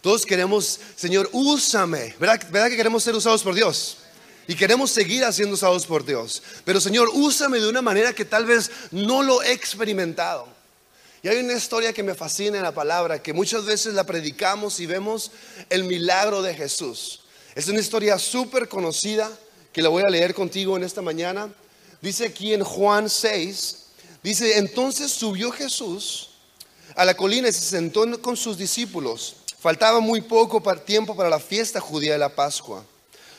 Todos 0.00 0.24
queremos, 0.24 0.78
Señor, 0.96 1.28
úsame. 1.32 2.14
¿Verdad, 2.20 2.40
¿Verdad 2.50 2.68
que 2.68 2.76
queremos 2.76 3.02
ser 3.02 3.16
usados 3.16 3.42
por 3.42 3.54
Dios? 3.54 3.98
Y 4.46 4.54
queremos 4.54 4.92
seguir 4.92 5.24
siendo 5.32 5.54
usados 5.54 5.84
por 5.86 6.04
Dios. 6.04 6.42
Pero 6.64 6.80
Señor, 6.80 7.10
úsame 7.12 7.58
de 7.58 7.68
una 7.68 7.82
manera 7.82 8.12
que 8.12 8.24
tal 8.24 8.46
vez 8.46 8.70
no 8.92 9.22
lo 9.22 9.42
he 9.42 9.52
experimentado. 9.52 10.46
Y 11.22 11.28
hay 11.28 11.38
una 11.38 11.54
historia 11.54 11.92
que 11.92 12.02
me 12.02 12.14
fascina 12.14 12.58
en 12.58 12.62
la 12.62 12.72
palabra, 12.72 13.20
que 13.20 13.32
muchas 13.32 13.64
veces 13.64 13.92
la 13.92 14.04
predicamos 14.04 14.78
y 14.78 14.86
vemos 14.86 15.32
el 15.68 15.84
milagro 15.84 16.42
de 16.42 16.54
Jesús. 16.54 17.22
Es 17.56 17.66
una 17.68 17.80
historia 17.80 18.18
súper 18.18 18.68
conocida 18.68 19.30
que 19.72 19.82
la 19.82 19.88
voy 19.88 20.04
a 20.04 20.08
leer 20.08 20.32
contigo 20.32 20.76
en 20.76 20.84
esta 20.84 21.02
mañana. 21.02 21.52
Dice 22.00 22.26
aquí 22.26 22.54
en 22.54 22.64
Juan 22.64 23.10
6, 23.10 23.76
dice, 24.22 24.58
entonces 24.58 25.10
subió 25.10 25.50
Jesús 25.50 26.30
a 26.96 27.04
la 27.04 27.14
colina 27.14 27.48
y 27.48 27.52
se 27.52 27.60
sentó 27.60 28.04
con 28.20 28.36
sus 28.36 28.56
discípulos. 28.56 29.36
Faltaba 29.58 30.00
muy 30.00 30.22
poco 30.22 30.62
tiempo 30.78 31.14
para 31.14 31.28
la 31.28 31.38
fiesta 31.38 31.80
judía 31.80 32.12
de 32.12 32.18
la 32.18 32.34
Pascua. 32.34 32.84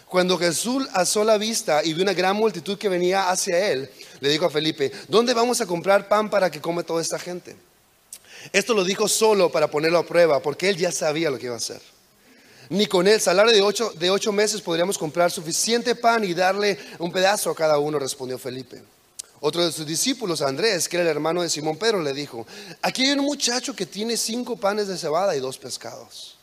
Cuando 0.06 0.38
Jesús 0.38 0.88
alzó 0.94 1.24
la 1.24 1.38
vista 1.38 1.84
y 1.84 1.94
vio 1.94 2.04
una 2.04 2.14
gran 2.14 2.36
multitud 2.36 2.78
que 2.78 2.90
venía 2.90 3.30
hacia 3.30 3.72
él, 3.72 3.90
le 4.20 4.30
dijo 4.30 4.46
a 4.46 4.50
Felipe, 4.50 4.92
¿dónde 5.08 5.34
vamos 5.34 5.62
a 5.62 5.66
comprar 5.66 6.08
pan 6.08 6.30
para 6.30 6.52
que 6.52 6.62
come 6.62 6.84
toda 6.84 7.02
esta 7.02 7.18
gente? 7.18 7.56
Esto 8.52 8.74
lo 8.74 8.84
dijo 8.84 9.08
solo 9.08 9.52
para 9.52 9.70
ponerlo 9.70 10.00
a 10.00 10.06
prueba, 10.06 10.42
porque 10.42 10.70
él 10.70 10.78
ya 10.78 10.92
sabía 10.92 11.32
lo 11.32 11.40
que 11.40 11.46
iba 11.46 11.56
a 11.56 11.58
hacer. 11.58 11.82
Ni 12.72 12.86
con 12.86 13.06
el 13.06 13.20
salario 13.20 13.52
de 13.52 13.62
ocho, 13.62 13.92
de 13.98 14.10
ocho 14.10 14.32
meses 14.32 14.62
podríamos 14.62 14.98
comprar 14.98 15.30
suficiente 15.30 15.94
pan 15.94 16.24
y 16.24 16.34
darle 16.34 16.80
un 17.00 17.12
pedazo 17.12 17.50
a 17.50 17.56
cada 17.56 17.78
uno, 17.80 18.00
respondió 18.00 18.40
Felipe. 18.40 18.82
Otro 19.42 19.66
de 19.66 19.74
sus 19.74 19.86
discípulos, 19.86 20.42
Andrés, 20.42 20.88
que 20.88 20.96
era 20.96 21.04
el 21.04 21.10
hermano 21.10 21.42
de 21.42 21.50
Simón 21.50 21.76
Pedro, 21.76 22.02
le 22.02 22.14
dijo, 22.14 22.48
aquí 22.82 23.04
hay 23.04 23.12
un 23.12 23.26
muchacho 23.26 23.76
que 23.76 23.86
tiene 23.86 24.16
cinco 24.16 24.56
panes 24.56 24.88
de 24.88 24.98
cebada 24.98 25.36
y 25.36 25.42
dos 25.42 25.58
pescados. 25.58 26.38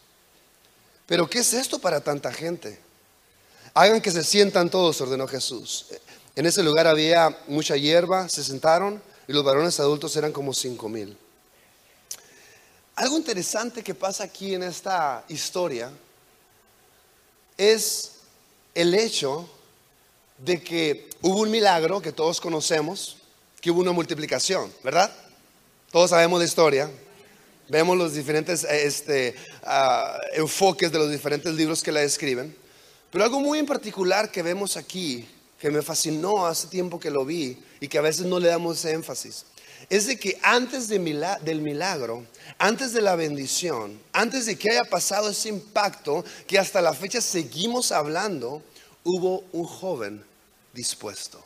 Pero 1.06 1.30
¿qué 1.30 1.38
es 1.38 1.54
esto 1.54 1.78
para 1.78 2.02
tanta 2.02 2.30
gente? 2.30 2.78
Hagan 3.72 4.02
que 4.02 4.10
se 4.10 4.22
sientan 4.22 4.68
todos, 4.68 5.00
ordenó 5.00 5.26
Jesús. 5.26 5.86
En 6.36 6.44
ese 6.44 6.62
lugar 6.62 6.86
había 6.86 7.38
mucha 7.46 7.74
hierba, 7.74 8.28
se 8.28 8.44
sentaron 8.44 9.02
y 9.26 9.32
los 9.32 9.44
varones 9.44 9.80
adultos 9.80 10.14
eran 10.14 10.32
como 10.32 10.52
cinco 10.52 10.90
mil. 10.90 11.16
Algo 12.96 13.16
interesante 13.16 13.82
que 13.82 13.94
pasa 13.94 14.24
aquí 14.24 14.54
en 14.54 14.64
esta 14.64 15.24
historia 15.28 15.90
es 17.58 18.12
el 18.74 18.94
hecho 18.94 19.48
de 20.38 20.62
que 20.62 21.10
hubo 21.20 21.40
un 21.40 21.50
milagro 21.50 22.00
que 22.00 22.12
todos 22.12 22.40
conocemos, 22.40 23.16
que 23.60 23.70
hubo 23.70 23.80
una 23.80 23.92
multiplicación, 23.92 24.72
¿verdad? 24.84 25.12
Todos 25.90 26.10
sabemos 26.10 26.38
la 26.38 26.44
historia, 26.44 26.90
vemos 27.68 27.98
los 27.98 28.14
diferentes 28.14 28.64
este, 28.64 29.34
ah, 29.64 30.16
enfoques 30.34 30.92
de 30.92 30.98
los 30.98 31.10
diferentes 31.10 31.52
libros 31.54 31.82
que 31.82 31.92
la 31.92 32.00
describen, 32.00 32.54
pero 33.10 33.24
algo 33.24 33.40
muy 33.40 33.58
en 33.58 33.66
particular 33.66 34.30
que 34.30 34.42
vemos 34.42 34.76
aquí, 34.76 35.28
que 35.58 35.70
me 35.70 35.82
fascinó 35.82 36.46
hace 36.46 36.68
tiempo 36.68 37.00
que 37.00 37.10
lo 37.10 37.24
vi 37.24 37.58
y 37.80 37.88
que 37.88 37.98
a 37.98 38.02
veces 38.02 38.26
no 38.26 38.38
le 38.38 38.48
damos 38.48 38.84
énfasis, 38.84 39.44
es 39.90 40.06
de 40.06 40.18
que 40.18 40.38
antes 40.42 40.88
del 40.88 41.00
milagro, 41.00 42.26
antes 42.58 42.92
de 42.92 43.00
la 43.00 43.16
bendición, 43.16 43.98
antes 44.12 44.46
de 44.46 44.58
que 44.58 44.70
haya 44.70 44.84
pasado 44.84 45.30
ese 45.30 45.48
impacto, 45.48 46.24
que 46.46 46.58
hasta 46.58 46.82
la 46.82 46.92
fecha 46.92 47.20
seguimos 47.20 47.92
hablando, 47.92 48.62
hubo 49.04 49.44
un 49.52 49.64
joven 49.64 50.24
dispuesto 50.74 51.42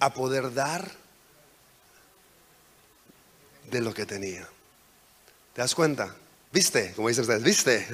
a 0.00 0.12
poder 0.12 0.52
dar 0.52 0.90
de 3.70 3.80
lo 3.80 3.94
que 3.94 4.06
tenía. 4.06 4.46
¿Te 5.54 5.62
das 5.62 5.74
cuenta? 5.74 6.14
¿Viste? 6.52 6.92
Como 6.94 7.08
dicen 7.08 7.22
ustedes, 7.22 7.42
¿viste? 7.42 7.86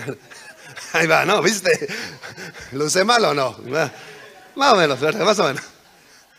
Ahí 0.92 1.06
va, 1.06 1.24
¿no? 1.24 1.42
¿Viste? 1.42 1.88
¿Lo 2.72 2.88
sé 2.90 3.04
mal 3.04 3.24
o 3.24 3.34
no? 3.34 3.56
Más 4.54 4.72
o 4.72 4.76
menos, 4.76 5.00
Más 5.00 5.38
o 5.38 5.44
menos. 5.44 5.73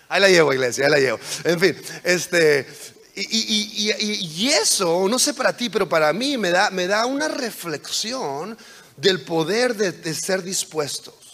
Ahí 0.07 0.21
la 0.21 0.29
llevo, 0.29 0.53
iglesia, 0.53 0.85
ahí 0.85 0.91
la 0.91 0.99
llevo. 0.99 1.19
En 1.43 1.59
fin, 1.59 1.75
este, 2.03 2.67
y, 3.15 4.49
eso, 4.49 5.07
no 5.09 5.17
sé 5.17 5.33
para 5.33 5.55
ti, 5.55 5.69
pero 5.69 5.87
para 5.87 6.11
mí 6.13 6.37
me 6.37 6.51
da, 6.51 6.69
me 6.69 6.87
da 6.87 7.05
una 7.05 7.27
reflexión 7.27 8.57
del 8.97 9.21
poder 9.21 9.75
de, 9.75 9.91
de 9.91 10.13
ser 10.13 10.43
dispuestos. 10.43 11.24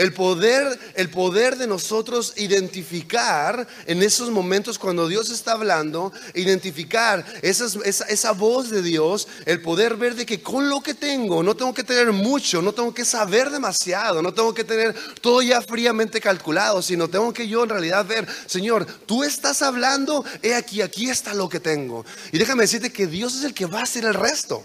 El 0.00 0.14
poder, 0.14 0.80
el 0.94 1.10
poder 1.10 1.58
de 1.58 1.66
nosotros 1.66 2.32
identificar 2.38 3.68
en 3.84 4.02
esos 4.02 4.30
momentos 4.30 4.78
cuando 4.78 5.06
Dios 5.06 5.28
está 5.28 5.52
hablando, 5.52 6.10
identificar 6.32 7.22
esa, 7.42 7.66
esa, 7.84 8.32
voz 8.32 8.70
de 8.70 8.80
Dios, 8.80 9.28
el 9.44 9.60
poder 9.60 9.96
ver 9.96 10.14
de 10.14 10.24
que 10.24 10.40
con 10.40 10.70
lo 10.70 10.80
que 10.80 10.94
tengo, 10.94 11.42
no 11.42 11.54
tengo 11.54 11.74
que 11.74 11.84
tener 11.84 12.12
mucho, 12.12 12.62
no 12.62 12.72
tengo 12.72 12.94
que 12.94 13.04
saber 13.04 13.50
demasiado, 13.50 14.22
no 14.22 14.32
tengo 14.32 14.54
que 14.54 14.64
tener 14.64 14.94
todo 15.20 15.42
ya 15.42 15.60
fríamente 15.60 16.18
calculado, 16.18 16.80
sino 16.80 17.08
tengo 17.08 17.34
que 17.34 17.46
yo 17.46 17.64
en 17.64 17.68
realidad 17.68 18.06
ver, 18.06 18.26
Señor, 18.46 18.86
tú 19.04 19.22
estás 19.22 19.60
hablando, 19.60 20.24
he 20.40 20.54
aquí, 20.54 20.80
aquí 20.80 21.10
está 21.10 21.34
lo 21.34 21.50
que 21.50 21.60
tengo. 21.60 22.06
Y 22.32 22.38
déjame 22.38 22.62
decirte 22.62 22.90
que 22.90 23.06
Dios 23.06 23.34
es 23.34 23.44
el 23.44 23.52
que 23.52 23.66
va 23.66 23.80
a 23.80 23.82
hacer 23.82 24.06
el 24.06 24.14
resto. 24.14 24.64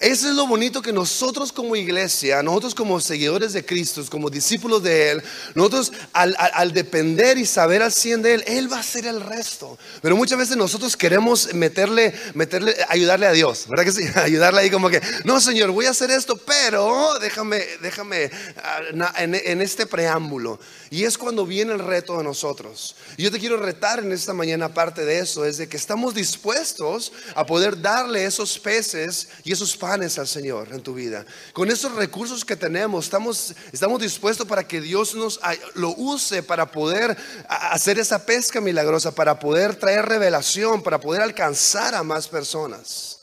Eso 0.00 0.30
es 0.30 0.34
lo 0.34 0.46
bonito 0.46 0.80
que 0.80 0.94
nosotros 0.94 1.52
como 1.52 1.76
iglesia, 1.76 2.42
nosotros 2.42 2.74
como 2.74 2.98
seguidores 3.00 3.52
de 3.52 3.66
Cristo, 3.66 4.02
como 4.10 4.30
discípulos 4.30 4.82
de 4.82 5.10
Él, 5.10 5.22
nosotros 5.54 5.92
al, 6.14 6.72
depender 6.72 7.36
y 7.36 7.44
saber 7.44 7.82
al 7.82 7.92
100 7.92 8.22
de 8.22 8.34
Él, 8.34 8.44
Él 8.46 8.72
va 8.72 8.78
a 8.78 8.80
hacer 8.80 9.04
el 9.04 9.20
resto. 9.20 9.78
Pero 10.00 10.16
muchas 10.16 10.38
veces 10.38 10.56
nosotros 10.56 10.96
queremos 10.96 11.52
meterle, 11.52 12.14
meterle, 12.32 12.74
ayudarle 12.88 13.26
a 13.26 13.32
Dios, 13.32 13.66
¿verdad 13.68 13.84
que 13.84 13.92
sí? 13.92 14.08
Ayudarle 14.14 14.62
ahí 14.62 14.70
como 14.70 14.88
que, 14.88 15.02
no 15.24 15.38
Señor, 15.38 15.70
voy 15.70 15.84
a 15.84 15.90
hacer 15.90 16.10
esto, 16.10 16.34
pero 16.34 17.18
déjame, 17.18 17.62
déjame 17.82 18.30
ah, 18.56 19.12
en, 19.18 19.60
este 19.60 19.84
preámbulo. 19.84 20.58
Y 20.88 21.04
es 21.04 21.18
cuando 21.18 21.44
viene 21.44 21.74
el 21.74 21.78
reto 21.78 22.16
de 22.16 22.24
nosotros. 22.24 22.96
Y 23.18 23.24
yo 23.24 23.30
te 23.30 23.38
quiero 23.38 23.58
retar 23.58 23.98
en 23.98 24.12
esta 24.12 24.32
mañana, 24.32 24.66
aparte 24.66 25.04
de 25.04 25.18
eso, 25.18 25.44
es 25.44 25.58
de 25.58 25.68
que 25.68 25.76
estamos 25.76 26.14
dispuestos 26.14 27.12
a 27.34 27.44
poder 27.44 27.80
darle 27.80 28.24
esos 28.24 28.58
peces 28.58 29.28
y 29.44 29.52
esos 29.52 29.76
al 29.90 30.28
Señor 30.28 30.68
en 30.72 30.82
tu 30.82 30.94
vida. 30.94 31.24
Con 31.52 31.70
esos 31.70 31.94
recursos 31.94 32.44
que 32.44 32.54
tenemos, 32.54 33.06
estamos, 33.06 33.54
estamos 33.72 34.00
dispuestos 34.00 34.46
para 34.46 34.66
que 34.66 34.80
Dios 34.80 35.14
nos 35.14 35.40
lo 35.74 35.90
use 35.96 36.42
para 36.42 36.70
poder 36.70 37.16
hacer 37.48 37.98
esa 37.98 38.24
pesca 38.24 38.60
milagrosa, 38.60 39.14
para 39.14 39.38
poder 39.38 39.74
traer 39.74 40.06
revelación, 40.06 40.82
para 40.82 41.00
poder 41.00 41.22
alcanzar 41.22 41.94
a 41.94 42.02
más 42.02 42.28
personas. 42.28 43.18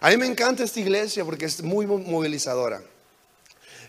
A 0.00 0.10
mí 0.10 0.16
me 0.16 0.26
encanta 0.26 0.64
esta 0.64 0.80
iglesia 0.80 1.24
porque 1.24 1.44
es 1.44 1.62
muy 1.62 1.86
movilizadora. 1.86 2.82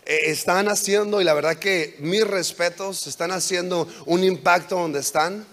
Eh, 0.06 0.30
están 0.30 0.68
haciendo, 0.68 1.20
y 1.20 1.24
la 1.24 1.34
verdad 1.34 1.56
que 1.56 1.96
mis 1.98 2.24
respetos, 2.24 3.06
están 3.08 3.32
haciendo 3.32 3.88
un 4.06 4.22
impacto 4.22 4.76
donde 4.76 5.00
están. 5.00 5.44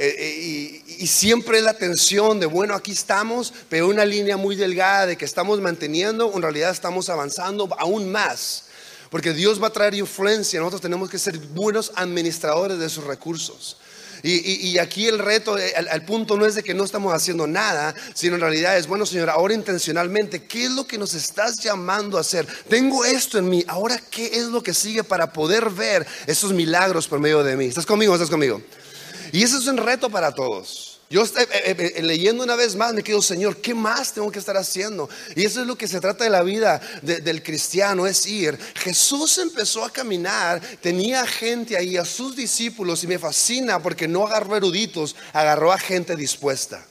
Eh, 0.00 0.14
eh, 0.16 0.82
y, 1.00 1.06
siempre 1.08 1.60
la 1.60 1.74
tensión 1.74 2.38
de, 2.38 2.46
bueno, 2.46 2.74
aquí 2.74 2.92
estamos, 2.92 3.52
pero 3.68 3.88
una 3.88 4.04
línea 4.04 4.36
muy 4.36 4.54
delgada 4.54 5.06
de 5.06 5.16
que 5.16 5.24
estamos 5.24 5.60
manteniendo, 5.60 6.32
en 6.36 6.40
realidad 6.40 6.70
estamos 6.70 7.08
avanzando 7.08 7.68
aún 7.76 8.12
más. 8.12 8.66
Porque 9.10 9.32
Dios 9.32 9.60
va 9.60 9.66
a 9.66 9.72
traer 9.72 9.94
influencia, 9.94 10.60
nosotros 10.60 10.82
tenemos 10.82 11.10
que 11.10 11.18
ser 11.18 11.38
buenos 11.38 11.90
administradores 11.96 12.78
de 12.78 12.88
sus 12.88 13.04
recursos. 13.04 13.76
Y, 14.22 14.78
aquí 14.78 15.06
el 15.06 15.18
reto, 15.18 15.56
el, 15.58 16.02
punto 16.02 16.36
no 16.36 16.46
es 16.46 16.54
de 16.54 16.62
que 16.62 16.74
no 16.74 16.84
estamos 16.84 17.14
haciendo 17.14 17.46
nada, 17.46 17.94
sino 18.14 18.34
en 18.34 18.40
realidad 18.40 18.76
es, 18.76 18.86
bueno 18.86 19.06
Señor, 19.06 19.30
ahora 19.30 19.54
intencionalmente, 19.54 20.44
¿qué 20.44 20.64
es 20.64 20.70
lo 20.72 20.86
que 20.86 20.98
nos 20.98 21.14
estás 21.14 21.58
llamando 21.58 22.18
a 22.18 22.22
hacer? 22.22 22.46
Tengo 22.68 23.04
esto 23.04 23.38
en 23.38 23.48
mí, 23.48 23.64
ahora 23.68 24.00
¿qué 24.10 24.26
es 24.26 24.46
lo 24.46 24.62
que 24.62 24.74
sigue 24.74 25.04
para 25.04 25.32
poder 25.32 25.70
ver 25.70 26.06
esos 26.26 26.52
milagros 26.52 27.06
por 27.06 27.20
medio 27.20 27.44
de 27.44 27.56
mí? 27.56 27.66
¿Estás 27.66 27.86
conmigo? 27.86 28.12
¿Estás 28.14 28.30
conmigo? 28.30 28.60
Y 29.32 29.42
ese 29.42 29.58
es 29.58 29.66
un 29.66 29.76
reto 29.76 30.10
para 30.10 30.32
todos. 30.32 30.98
Yo 31.10 31.22
eh, 31.22 31.30
eh, 31.38 31.92
eh, 31.96 32.02
leyendo 32.02 32.44
una 32.44 32.54
vez 32.54 32.76
más 32.76 32.92
me 32.92 33.02
quedo, 33.02 33.22
Señor, 33.22 33.56
¿qué 33.62 33.72
más 33.74 34.12
tengo 34.12 34.30
que 34.30 34.38
estar 34.38 34.58
haciendo? 34.58 35.08
Y 35.34 35.44
eso 35.46 35.62
es 35.62 35.66
lo 35.66 35.76
que 35.76 35.88
se 35.88 36.00
trata 36.00 36.24
de 36.24 36.30
la 36.30 36.42
vida 36.42 36.82
del 37.02 37.42
cristiano, 37.42 38.06
es 38.06 38.26
ir. 38.26 38.58
Jesús 38.74 39.38
empezó 39.38 39.84
a 39.84 39.90
caminar, 39.90 40.60
tenía 40.82 41.26
gente 41.26 41.78
ahí, 41.78 41.96
a 41.96 42.04
sus 42.04 42.36
discípulos, 42.36 43.04
y 43.04 43.06
me 43.06 43.18
fascina 43.18 43.82
porque 43.82 44.06
no 44.06 44.26
agarró 44.26 44.56
eruditos, 44.56 45.16
agarró 45.32 45.72
a 45.72 45.78
gente 45.78 46.14
dispuesta. 46.14 46.84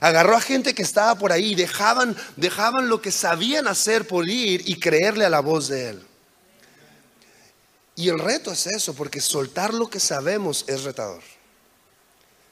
Agarró 0.00 0.36
a 0.36 0.40
gente 0.40 0.74
que 0.74 0.82
estaba 0.82 1.14
por 1.14 1.32
ahí, 1.32 1.54
dejaban, 1.54 2.16
dejaban 2.36 2.90
lo 2.90 3.00
que 3.00 3.10
sabían 3.10 3.68
hacer 3.68 4.06
por 4.06 4.28
ir 4.28 4.62
y 4.66 4.78
creerle 4.78 5.24
a 5.24 5.30
la 5.30 5.40
voz 5.40 5.68
de 5.68 5.90
Él. 5.90 6.06
Y 7.96 8.08
el 8.08 8.18
reto 8.18 8.52
es 8.52 8.66
eso, 8.66 8.94
porque 8.94 9.20
soltar 9.20 9.72
lo 9.72 9.88
que 9.88 10.00
sabemos 10.00 10.64
es 10.68 10.84
retador. 10.84 11.22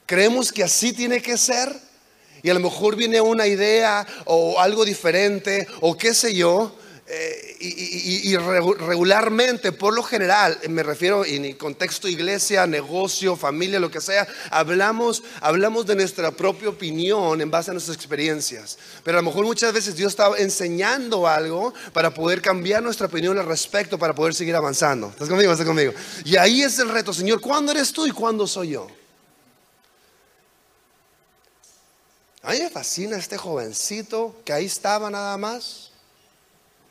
Creemos 0.09 0.51
que 0.51 0.63
así 0.63 0.91
tiene 0.91 1.21
que 1.21 1.37
ser 1.37 1.71
y 2.41 2.49
a 2.49 2.55
lo 2.55 2.59
mejor 2.59 2.95
viene 2.95 3.21
una 3.21 3.45
idea 3.45 4.07
o 4.25 4.59
algo 4.59 4.83
diferente 4.83 5.67
o 5.81 5.95
qué 5.95 6.15
sé 6.15 6.33
yo. 6.33 6.75
Eh, 7.05 7.57
y, 7.59 8.35
regularmente, 8.35 9.71
por 9.71 9.93
lo 9.93 10.01
general, 10.01 10.57
me 10.67 10.81
refiero 10.81 11.23
en 11.25 11.53
contexto 11.53 12.07
iglesia, 12.07 12.65
negocio, 12.65 13.35
familia, 13.35 13.79
lo 13.79 13.91
que 13.91 14.01
sea, 14.01 14.27
hablamos, 14.49 15.21
hablamos 15.41 15.85
de 15.85 15.95
nuestra 15.95 16.31
propia 16.31 16.69
opinión 16.69 17.39
en 17.39 17.51
base 17.51 17.69
a 17.69 17.73
nuestras 17.73 17.95
experiencias. 17.95 18.79
Pero 19.03 19.19
a 19.19 19.21
lo 19.21 19.27
mejor 19.27 19.45
muchas 19.45 19.73
veces 19.73 19.95
Dios 19.95 20.13
está 20.13 20.31
enseñando 20.39 21.27
algo 21.27 21.71
para 21.93 22.11
poder 22.15 22.41
cambiar 22.41 22.81
nuestra 22.81 23.05
opinión 23.05 23.37
al 23.37 23.45
respecto, 23.45 23.99
para 23.99 24.15
poder 24.15 24.33
seguir 24.33 24.55
avanzando. 24.55 25.09
¿Estás 25.09 25.29
conmigo? 25.29 25.51
¿Estás 25.51 25.67
conmigo? 25.67 25.93
Y 26.25 26.35
ahí 26.35 26.63
es 26.63 26.79
el 26.79 26.89
reto, 26.89 27.13
Señor, 27.13 27.39
¿cuándo 27.39 27.73
eres 27.73 27.93
tú 27.93 28.07
y 28.07 28.11
cuándo 28.11 28.47
soy 28.47 28.69
yo? 28.69 28.98
A 32.49 32.53
mí 32.53 32.61
me 32.61 32.69
fascina 32.71 33.15
este 33.15 33.37
jovencito 33.37 34.37
que 34.43 34.51
ahí 34.51 34.65
estaba 34.65 35.11
nada 35.11 35.37
más. 35.37 35.91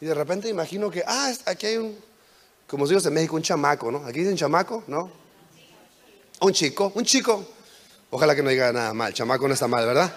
Y 0.01 0.07
de 0.07 0.15
repente 0.15 0.49
imagino 0.49 0.89
que, 0.89 1.03
ah, 1.05 1.33
aquí 1.47 1.67
hay 1.67 1.79
un, 1.79 1.99
como 2.69 2.87
dice 2.87 3.09
en 3.09 3.15
México, 3.15 3.35
un 3.35 3.43
chamaco, 3.43 3.91
¿no? 3.91 4.07
Aquí 4.07 4.21
dicen 4.21 4.37
chamaco, 4.37 4.85
¿no? 4.87 5.11
Un 6.43 6.53
chico, 6.53 6.93
un 6.95 7.05
chico. 7.05 7.45
Ojalá 8.11 8.37
que 8.37 8.43
no 8.45 8.51
diga 8.51 8.73
nada 8.73 8.95
mal. 8.95 9.13
Chamaco 9.13 9.49
no 9.49 9.55
está 9.55 9.67
mal, 9.67 9.85
¿verdad? 9.85 10.15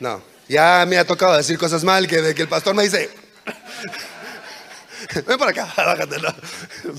No. 0.00 0.22
Ya 0.48 0.86
me 0.88 0.96
ha 0.96 1.06
tocado 1.06 1.36
decir 1.36 1.58
cosas 1.58 1.84
mal 1.84 2.08
que 2.08 2.16
el 2.16 2.48
pastor 2.48 2.74
me 2.74 2.84
dice, 2.84 3.10
Ven 5.26 5.38
por 5.38 5.48
acá, 5.48 5.74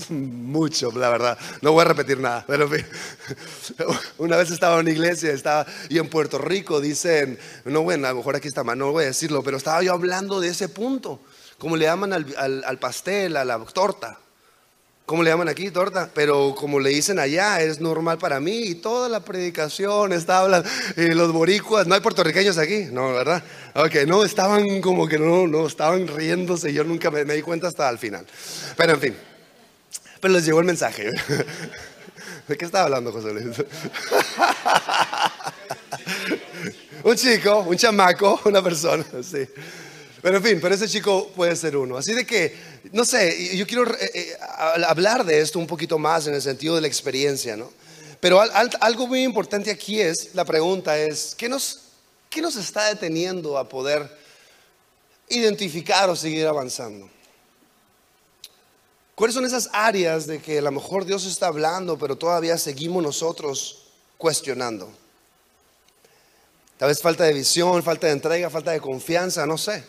Mucho, 0.08 0.90
la 0.92 1.10
verdad. 1.10 1.38
No 1.60 1.72
voy 1.72 1.82
a 1.82 1.84
repetir 1.84 2.18
nada. 2.18 2.44
Pero 2.46 2.68
una 4.18 4.36
vez 4.36 4.50
estaba 4.50 4.74
en 4.76 4.80
una 4.80 4.90
iglesia 4.90 5.32
estaba, 5.32 5.66
y 5.88 5.98
en 5.98 6.08
Puerto 6.08 6.38
Rico 6.38 6.80
dicen, 6.80 7.38
no 7.64 7.82
bueno, 7.82 8.06
a 8.06 8.10
lo 8.10 8.16
mejor 8.16 8.36
aquí 8.36 8.48
está 8.48 8.64
mal, 8.64 8.78
no 8.78 8.92
voy 8.92 9.04
a 9.04 9.08
decirlo, 9.08 9.42
pero 9.42 9.56
estaba 9.56 9.82
yo 9.82 9.92
hablando 9.92 10.40
de 10.40 10.48
ese 10.48 10.68
punto. 10.68 11.20
Como 11.58 11.76
le 11.76 11.84
llaman 11.84 12.12
al 12.12 12.78
pastel, 12.78 13.36
a 13.36 13.44
la 13.44 13.58
torta. 13.66 14.18
¿Cómo 15.10 15.24
le 15.24 15.30
llaman 15.30 15.48
aquí? 15.48 15.72
Torta. 15.72 16.08
Pero 16.14 16.54
como 16.54 16.78
le 16.78 16.90
dicen 16.90 17.18
allá, 17.18 17.60
es 17.60 17.80
normal 17.80 18.18
para 18.18 18.38
mí. 18.38 18.58
Y 18.58 18.76
toda 18.76 19.08
la 19.08 19.18
predicación 19.18 20.12
está 20.12 20.38
hablando. 20.38 20.70
Los 20.94 21.32
boricuas, 21.32 21.88
no 21.88 21.96
hay 21.96 22.00
puertorriqueños 22.00 22.58
aquí, 22.58 22.86
no, 22.92 23.12
¿verdad? 23.12 23.42
Ok, 23.74 24.06
no, 24.06 24.22
estaban 24.22 24.80
como 24.80 25.08
que 25.08 25.18
no, 25.18 25.48
no, 25.48 25.66
estaban 25.66 26.06
riéndose. 26.06 26.72
Yo 26.72 26.84
nunca 26.84 27.10
me, 27.10 27.24
di 27.24 27.42
cuenta 27.42 27.66
hasta 27.66 27.90
el 27.90 27.98
final. 27.98 28.24
Pero 28.76 28.92
en 28.92 29.00
fin. 29.00 29.16
Pero 30.20 30.32
les 30.32 30.46
llegó 30.46 30.60
el 30.60 30.66
mensaje. 30.66 31.10
¿De 32.46 32.56
qué 32.56 32.64
estaba 32.64 32.84
hablando 32.84 33.10
José 33.10 33.32
Luis? 33.32 33.46
un 37.02 37.16
chico, 37.16 37.64
un 37.66 37.76
chamaco, 37.76 38.40
una 38.44 38.62
persona, 38.62 39.04
sí. 39.24 39.44
Pero 40.22 40.36
en 40.36 40.42
fin, 40.42 40.58
pero 40.60 40.74
ese 40.74 40.88
chico 40.88 41.28
puede 41.34 41.56
ser 41.56 41.76
uno. 41.76 41.96
Así 41.96 42.12
de 42.12 42.26
que, 42.26 42.54
no 42.92 43.04
sé, 43.04 43.56
yo 43.56 43.66
quiero 43.66 43.90
eh, 43.94 44.10
eh, 44.14 44.36
hablar 44.86 45.24
de 45.24 45.40
esto 45.40 45.58
un 45.58 45.66
poquito 45.66 45.98
más 45.98 46.26
en 46.26 46.34
el 46.34 46.42
sentido 46.42 46.74
de 46.74 46.82
la 46.82 46.86
experiencia, 46.86 47.56
¿no? 47.56 47.70
Pero 48.20 48.40
algo 48.80 49.06
muy 49.06 49.22
importante 49.22 49.70
aquí 49.70 49.98
es, 50.00 50.34
la 50.34 50.44
pregunta 50.44 50.98
es, 50.98 51.34
¿qué 51.34 51.48
nos, 51.48 51.80
¿qué 52.28 52.42
nos 52.42 52.54
está 52.56 52.88
deteniendo 52.88 53.56
a 53.56 53.66
poder 53.66 54.14
identificar 55.30 56.10
o 56.10 56.14
seguir 56.14 56.46
avanzando? 56.46 57.08
¿Cuáles 59.14 59.34
son 59.34 59.46
esas 59.46 59.70
áreas 59.72 60.26
de 60.26 60.38
que 60.40 60.58
a 60.58 60.62
lo 60.62 60.70
mejor 60.70 61.06
Dios 61.06 61.24
está 61.24 61.46
hablando, 61.46 61.98
pero 61.98 62.16
todavía 62.16 62.58
seguimos 62.58 63.02
nosotros 63.02 63.84
cuestionando? 64.18 64.90
Tal 66.76 66.88
vez 66.88 67.00
falta 67.00 67.24
de 67.24 67.32
visión, 67.32 67.82
falta 67.82 68.06
de 68.06 68.14
entrega, 68.14 68.50
falta 68.50 68.70
de 68.72 68.80
confianza, 68.80 69.46
no 69.46 69.56
sé. 69.56 69.84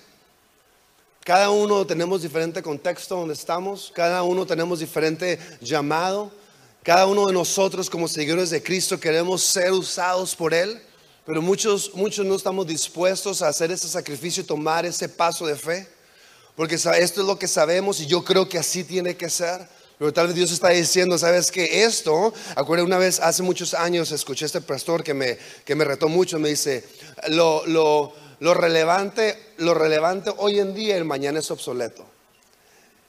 Cada 1.23 1.51
uno 1.51 1.85
tenemos 1.85 2.23
diferente 2.23 2.63
contexto 2.63 3.15
donde 3.15 3.35
estamos, 3.35 3.91
cada 3.93 4.23
uno 4.23 4.43
tenemos 4.43 4.79
diferente 4.79 5.37
llamado, 5.61 6.31
cada 6.81 7.05
uno 7.05 7.27
de 7.27 7.33
nosotros 7.33 7.91
como 7.91 8.07
seguidores 8.07 8.49
de 8.49 8.63
Cristo 8.63 8.99
queremos 8.99 9.43
ser 9.43 9.71
usados 9.71 10.35
por 10.35 10.51
Él, 10.51 10.81
pero 11.23 11.39
muchos, 11.43 11.93
muchos 11.93 12.25
no 12.25 12.35
estamos 12.35 12.65
dispuestos 12.65 13.43
a 13.43 13.49
hacer 13.49 13.71
ese 13.71 13.87
sacrificio 13.87 14.41
y 14.41 14.47
tomar 14.47 14.83
ese 14.83 15.07
paso 15.07 15.45
de 15.45 15.55
fe, 15.55 15.87
porque 16.55 16.73
esto 16.73 16.95
es 16.95 17.15
lo 17.17 17.37
que 17.37 17.47
sabemos 17.47 17.99
y 17.99 18.07
yo 18.07 18.23
creo 18.23 18.49
que 18.49 18.57
así 18.57 18.83
tiene 18.83 19.15
que 19.15 19.29
ser. 19.29 19.67
Pero 19.99 20.11
tal 20.11 20.25
vez 20.25 20.35
Dios 20.35 20.51
está 20.51 20.69
diciendo, 20.69 21.15
sabes 21.19 21.51
que 21.51 21.83
esto, 21.83 22.33
acuerdo 22.55 22.83
una 22.83 22.97
vez 22.97 23.19
hace 23.19 23.43
muchos 23.43 23.75
años 23.75 24.11
escuché 24.11 24.45
a 24.45 24.47
este 24.47 24.61
pastor 24.61 25.03
que 25.03 25.13
me, 25.13 25.37
que 25.63 25.75
me 25.75 25.85
retó 25.85 26.09
mucho, 26.09 26.39
me 26.39 26.49
dice, 26.49 26.83
lo, 27.27 27.63
lo, 27.67 28.11
lo 28.41 28.55
relevante, 28.55 29.37
lo 29.57 29.75
relevante 29.75 30.31
hoy 30.35 30.59
en 30.59 30.73
día 30.73 30.97
el 30.97 31.05
mañana 31.05 31.39
es 31.39 31.51
obsoleto. 31.51 32.10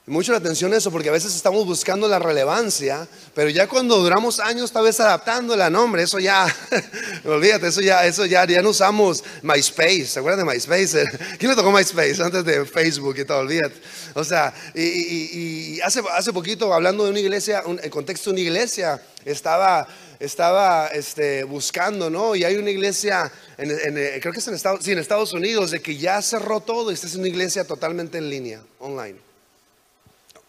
Mucho 0.06 0.32
la 0.32 0.38
atención 0.38 0.74
eso, 0.74 0.90
porque 0.90 1.10
a 1.10 1.12
veces 1.12 1.32
estamos 1.32 1.64
buscando 1.64 2.08
la 2.08 2.18
relevancia, 2.18 3.06
pero 3.36 3.50
ya 3.50 3.68
cuando 3.68 3.98
duramos 3.98 4.40
años 4.40 4.72
tal 4.72 4.82
vez 4.82 4.98
adaptando 4.98 5.54
el 5.54 5.72
nombre, 5.72 6.02
eso 6.02 6.18
ya, 6.18 6.44
olvídate, 7.24 7.68
eso 7.68 7.80
ya, 7.80 8.04
eso 8.04 8.26
ya, 8.26 8.44
ya 8.44 8.62
no 8.62 8.70
usamos 8.70 9.22
MySpace, 9.42 10.06
¿se 10.06 10.18
acuerdan 10.18 10.44
de 10.44 10.52
MySpace? 10.52 11.04
¿Quién 11.38 11.50
le 11.52 11.56
tocó 11.56 11.70
MySpace 11.70 12.20
antes 12.20 12.44
de 12.44 12.64
Facebook 12.64 13.16
y 13.16 13.24
todo, 13.24 13.38
olvídate? 13.38 13.76
O 14.14 14.24
sea, 14.24 14.52
y, 14.74 15.80
hace, 15.82 16.02
hace 16.12 16.32
poquito, 16.32 16.74
hablando 16.74 17.04
de 17.04 17.10
una 17.10 17.20
iglesia, 17.20 17.62
un, 17.64 17.78
contexto 17.88 18.30
de 18.30 18.34
una 18.34 18.40
iglesia, 18.40 19.00
estaba 19.24 19.86
estaba 20.18 20.88
este, 20.88 21.44
buscando, 21.44 22.10
¿no? 22.10 22.34
Y 22.34 22.42
hay 22.44 22.56
una 22.56 22.70
iglesia, 22.70 23.30
en, 23.56 23.70
eh, 23.70 24.18
creo 24.20 24.32
que 24.32 24.38
es 24.40 24.48
en 24.48 24.54
Estados, 24.54 24.84
sí, 24.84 24.92
en 24.92 24.98
Estados 24.98 25.32
Unidos, 25.32 25.70
de 25.70 25.80
que 25.80 25.96
ya 25.96 26.20
cerró 26.22 26.60
todo 26.60 26.90
y 26.90 26.94
esta 26.94 27.06
es 27.06 27.14
una 27.14 27.28
iglesia 27.28 27.64
totalmente 27.64 28.18
en 28.18 28.30
línea, 28.30 28.62
online. 28.80 29.31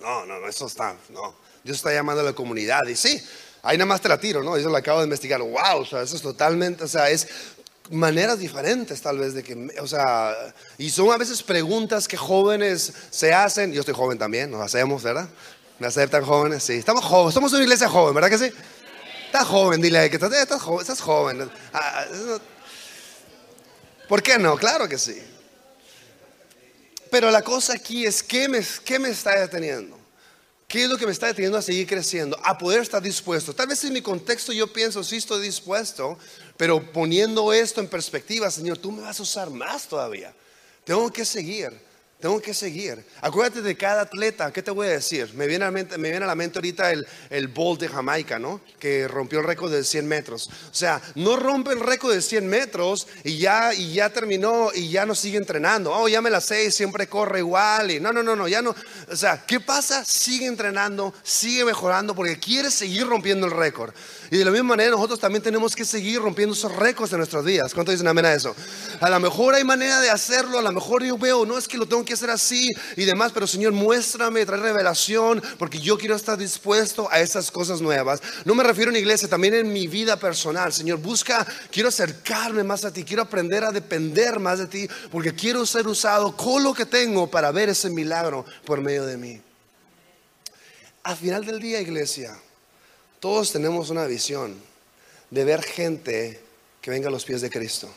No, 0.04 0.26
no, 0.26 0.38
no, 0.38 0.48
eso 0.50 0.68
está, 0.68 0.98
no. 1.12 1.34
Dios 1.64 1.78
está 1.78 1.94
llamando 1.94 2.22
a 2.22 2.26
la 2.26 2.34
comunidad 2.34 2.86
y 2.90 2.96
sí, 2.96 3.24
ahí 3.62 3.78
nada 3.78 3.88
más 3.88 4.02
te 4.02 4.10
la 4.10 4.20
tiro, 4.20 4.44
¿no? 4.44 4.58
Eso 4.58 4.68
lo 4.68 4.76
acabo 4.76 5.00
de 5.00 5.06
investigar. 5.06 5.40
Wow, 5.40 5.80
o 5.80 5.86
sea, 5.86 6.02
eso 6.02 6.18
es 6.18 6.22
totalmente, 6.22 6.84
o 6.84 6.88
sea, 6.90 7.10
es 7.10 7.26
maneras 7.90 8.40
diferentes 8.40 9.02
tal 9.02 9.18
vez 9.18 9.34
de 9.34 9.44
que, 9.44 9.70
o 9.80 9.88
sea, 9.88 10.36
y 10.78 10.90
son 10.90 11.10
a 11.12 11.18
veces 11.18 11.42
preguntas 11.42 12.10
que 12.10 12.18
jóvenes 12.18 12.92
se 13.12 13.34
hacen, 13.34 13.72
yo 13.72 13.80
estoy 13.80 13.96
joven 13.96 14.18
también, 14.18 14.52
nos 14.52 14.62
hacemos, 14.62 15.02
¿verdad? 15.04 15.30
Me 15.80 15.88
aceptan 15.88 16.26
jóvenes, 16.26 16.64
sí, 16.64 16.74
estamos 16.74 17.06
jóvenes, 17.06 17.34
somos 17.34 17.54
una 17.54 17.64
iglesia 17.64 17.88
joven, 17.88 18.14
¿verdad 18.14 18.30
que 18.30 18.38
sí? 18.38 18.52
Estás 19.28 19.48
joven, 19.48 19.82
dile 19.82 20.10
que 20.10 20.18
estás, 20.18 20.34
estás 20.34 20.62
joven. 20.62 20.82
Estás 20.82 21.02
joven. 21.02 21.52
Ah, 21.74 22.06
ah, 22.06 22.38
¿Por 24.10 24.22
qué 24.22 24.38
no? 24.38 24.58
Claro 24.58 24.88
que 24.88 24.98
sí. 24.98 25.33
Pero 27.14 27.30
la 27.30 27.44
cosa 27.44 27.74
aquí 27.74 28.08
es, 28.08 28.24
¿qué 28.24 28.50
me, 28.50 28.58
está 29.08 29.40
deteniendo? 29.40 30.00
¿Qué 30.68 30.86
es 30.86 30.90
lo 30.90 30.98
que 30.98 31.06
me 31.06 31.12
está 31.12 31.28
deteniendo 31.28 31.60
a 31.60 31.62
seguir 31.62 31.86
creciendo? 31.86 32.36
A 32.44 32.58
poder 32.58 32.82
estar 32.82 33.04
dispuesto. 33.04 33.54
Tal 33.54 33.68
vez 33.68 33.84
en 33.84 33.94
mi 33.94 34.02
contexto 34.02 34.52
yo 34.52 34.74
pienso, 34.74 35.04
sí 35.04 35.18
estoy 35.18 35.44
dispuesto, 35.44 36.18
pero 36.58 36.92
poniendo 36.92 37.54
esto 37.54 37.82
en 37.82 37.88
perspectiva, 37.88 38.50
Señor, 38.50 38.80
tú 38.80 38.92
me 38.92 39.04
vas 39.04 39.20
a 39.20 39.22
usar 39.22 39.52
más 39.52 39.88
todavía. 39.88 40.34
Tengo 40.84 41.14
que 41.14 41.24
seguir. 41.24 41.80
Tengo 42.24 42.42
que 42.42 42.54
seguir. 42.54 43.04
Acuérdate 43.20 43.62
de 43.62 43.76
cada 43.76 44.04
atleta. 44.04 44.54
¿Qué 44.54 44.64
te 44.64 44.72
voy 44.72 44.88
a 44.88 44.92
decir? 44.92 45.34
Me 45.34 45.46
viene 45.46 45.66
a 45.66 45.68
la 45.68 45.72
mente, 45.74 45.98
me 45.98 46.10
viene 46.10 46.24
a 46.24 46.28
la 46.30 46.36
mente 46.36 46.58
ahorita 46.58 46.90
el, 46.94 47.06
el 47.30 47.50
Bolt 47.50 47.82
de 47.82 47.90
Jamaica, 47.90 48.40
¿no? 48.40 48.62
Que 48.80 49.10
rompió 49.10 49.42
el 49.42 49.46
récord 49.46 49.70
de 49.70 49.84
100 49.84 50.08
metros. 50.08 50.48
O 50.48 50.74
sea, 50.74 51.02
no 51.16 51.36
rompe 51.36 51.74
el 51.74 51.82
récord 51.82 52.14
de 52.14 52.22
100 52.22 52.48
metros 52.48 53.10
y 53.26 53.40
ya, 53.40 53.74
y 53.74 53.96
ya 53.96 54.10
terminó 54.10 54.70
y 54.74 54.88
ya 54.88 55.06
no 55.06 55.16
sigue 55.16 55.38
entrenando. 55.38 55.92
Oh, 55.92 56.08
ya 56.08 56.22
me 56.22 56.30
la 56.30 56.40
sé, 56.40 56.72
siempre 56.72 57.08
corre 57.08 57.40
igual. 57.40 58.02
No, 58.02 58.14
no, 58.14 58.24
no, 58.24 58.38
no, 58.38 58.48
ya 58.48 58.62
no. 58.62 58.74
O 59.12 59.16
sea, 59.18 59.44
¿qué 59.46 59.60
pasa? 59.60 60.06
Sigue 60.06 60.46
entrenando, 60.46 61.14
sigue 61.24 61.66
mejorando 61.66 62.16
porque 62.16 62.40
quiere 62.40 62.72
seguir 62.72 63.06
rompiendo 63.06 63.48
el 63.48 63.52
récord. 63.52 63.94
Y 64.32 64.38
de 64.38 64.46
la 64.46 64.52
misma 64.52 64.70
manera 64.70 64.92
nosotros 64.92 65.20
también 65.20 65.44
tenemos 65.44 65.76
que 65.76 65.84
seguir 65.84 66.22
rompiendo 66.22 66.56
esos 66.56 66.74
récords 66.74 67.12
en 67.12 67.18
nuestros 67.18 67.44
días. 67.44 67.74
¿Cuánto 67.74 67.92
dicen 67.92 68.08
amén 68.08 68.26
a 68.26 68.34
eso? 68.34 68.56
A 69.02 69.10
lo 69.10 69.20
mejor 69.20 69.56
hay 69.56 69.66
manera 69.66 70.00
de 70.00 70.10
hacerlo, 70.10 70.58
a 70.58 70.62
lo 70.62 70.72
mejor 70.72 71.04
yo 71.04 71.18
veo, 71.18 71.46
no 71.46 71.58
es 71.58 71.68
que 71.68 71.78
lo 71.78 71.86
tengo 71.86 72.06
que 72.06 72.13
hacer 72.14 72.30
así 72.30 72.70
y 72.96 73.06
demás, 73.06 73.32
pero 73.34 73.48
Señor, 73.48 73.74
muéstrame, 73.74 74.46
trae 74.46 74.60
revelación, 74.60 75.42
porque 75.58 75.80
yo 75.80 75.98
quiero 75.98 76.16
estar 76.16 76.38
dispuesto 76.38 77.08
a 77.12 77.20
esas 77.20 77.52
cosas 77.52 77.82
nuevas. 77.82 78.22
No 78.46 78.56
me 78.56 78.64
refiero 78.64 78.92
en 78.92 78.98
iglesia, 78.98 79.28
también 79.28 79.54
en 79.54 79.72
mi 79.72 79.88
vida 79.88 80.18
personal. 80.18 80.72
Señor, 80.74 81.00
busca, 81.00 81.46
quiero 81.72 81.90
acercarme 81.90 82.64
más 82.64 82.86
a 82.86 82.94
ti, 82.94 83.04
quiero 83.04 83.24
aprender 83.24 83.64
a 83.64 83.72
depender 83.72 84.40
más 84.40 84.60
de 84.60 84.68
ti, 84.68 84.88
porque 85.12 85.34
quiero 85.34 85.66
ser 85.66 85.88
usado 85.88 86.36
con 86.36 86.64
lo 86.64 86.74
que 86.74 86.86
tengo 86.86 87.30
para 87.30 87.52
ver 87.52 87.70
ese 87.70 87.90
milagro 87.90 88.46
por 88.66 88.82
medio 88.82 89.06
de 89.06 89.18
mí. 89.18 89.42
Al 91.04 91.18
final 91.18 91.46
del 91.46 91.60
día, 91.60 91.82
iglesia, 91.82 92.38
todos 93.20 93.52
tenemos 93.52 93.90
una 93.90 94.06
visión 94.06 94.56
de 95.30 95.44
ver 95.44 95.64
gente 95.64 96.42
que 96.82 96.92
venga 96.92 97.08
a 97.08 97.12
los 97.12 97.26
pies 97.26 97.42
de 97.42 97.50
Cristo. 97.50 97.90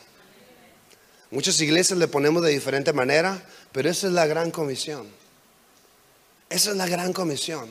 Muchas 1.29 1.59
iglesias 1.59 1.99
le 1.99 2.07
ponemos 2.07 2.41
de 2.43 2.51
diferente 2.51 2.93
manera, 2.93 3.43
pero 3.71 3.89
esa 3.89 4.07
es 4.07 4.13
la 4.13 4.25
gran 4.25 4.51
comisión. 4.51 5.07
Esa 6.49 6.71
es 6.71 6.77
la 6.77 6.87
gran 6.87 7.11
comisión. 7.11 7.67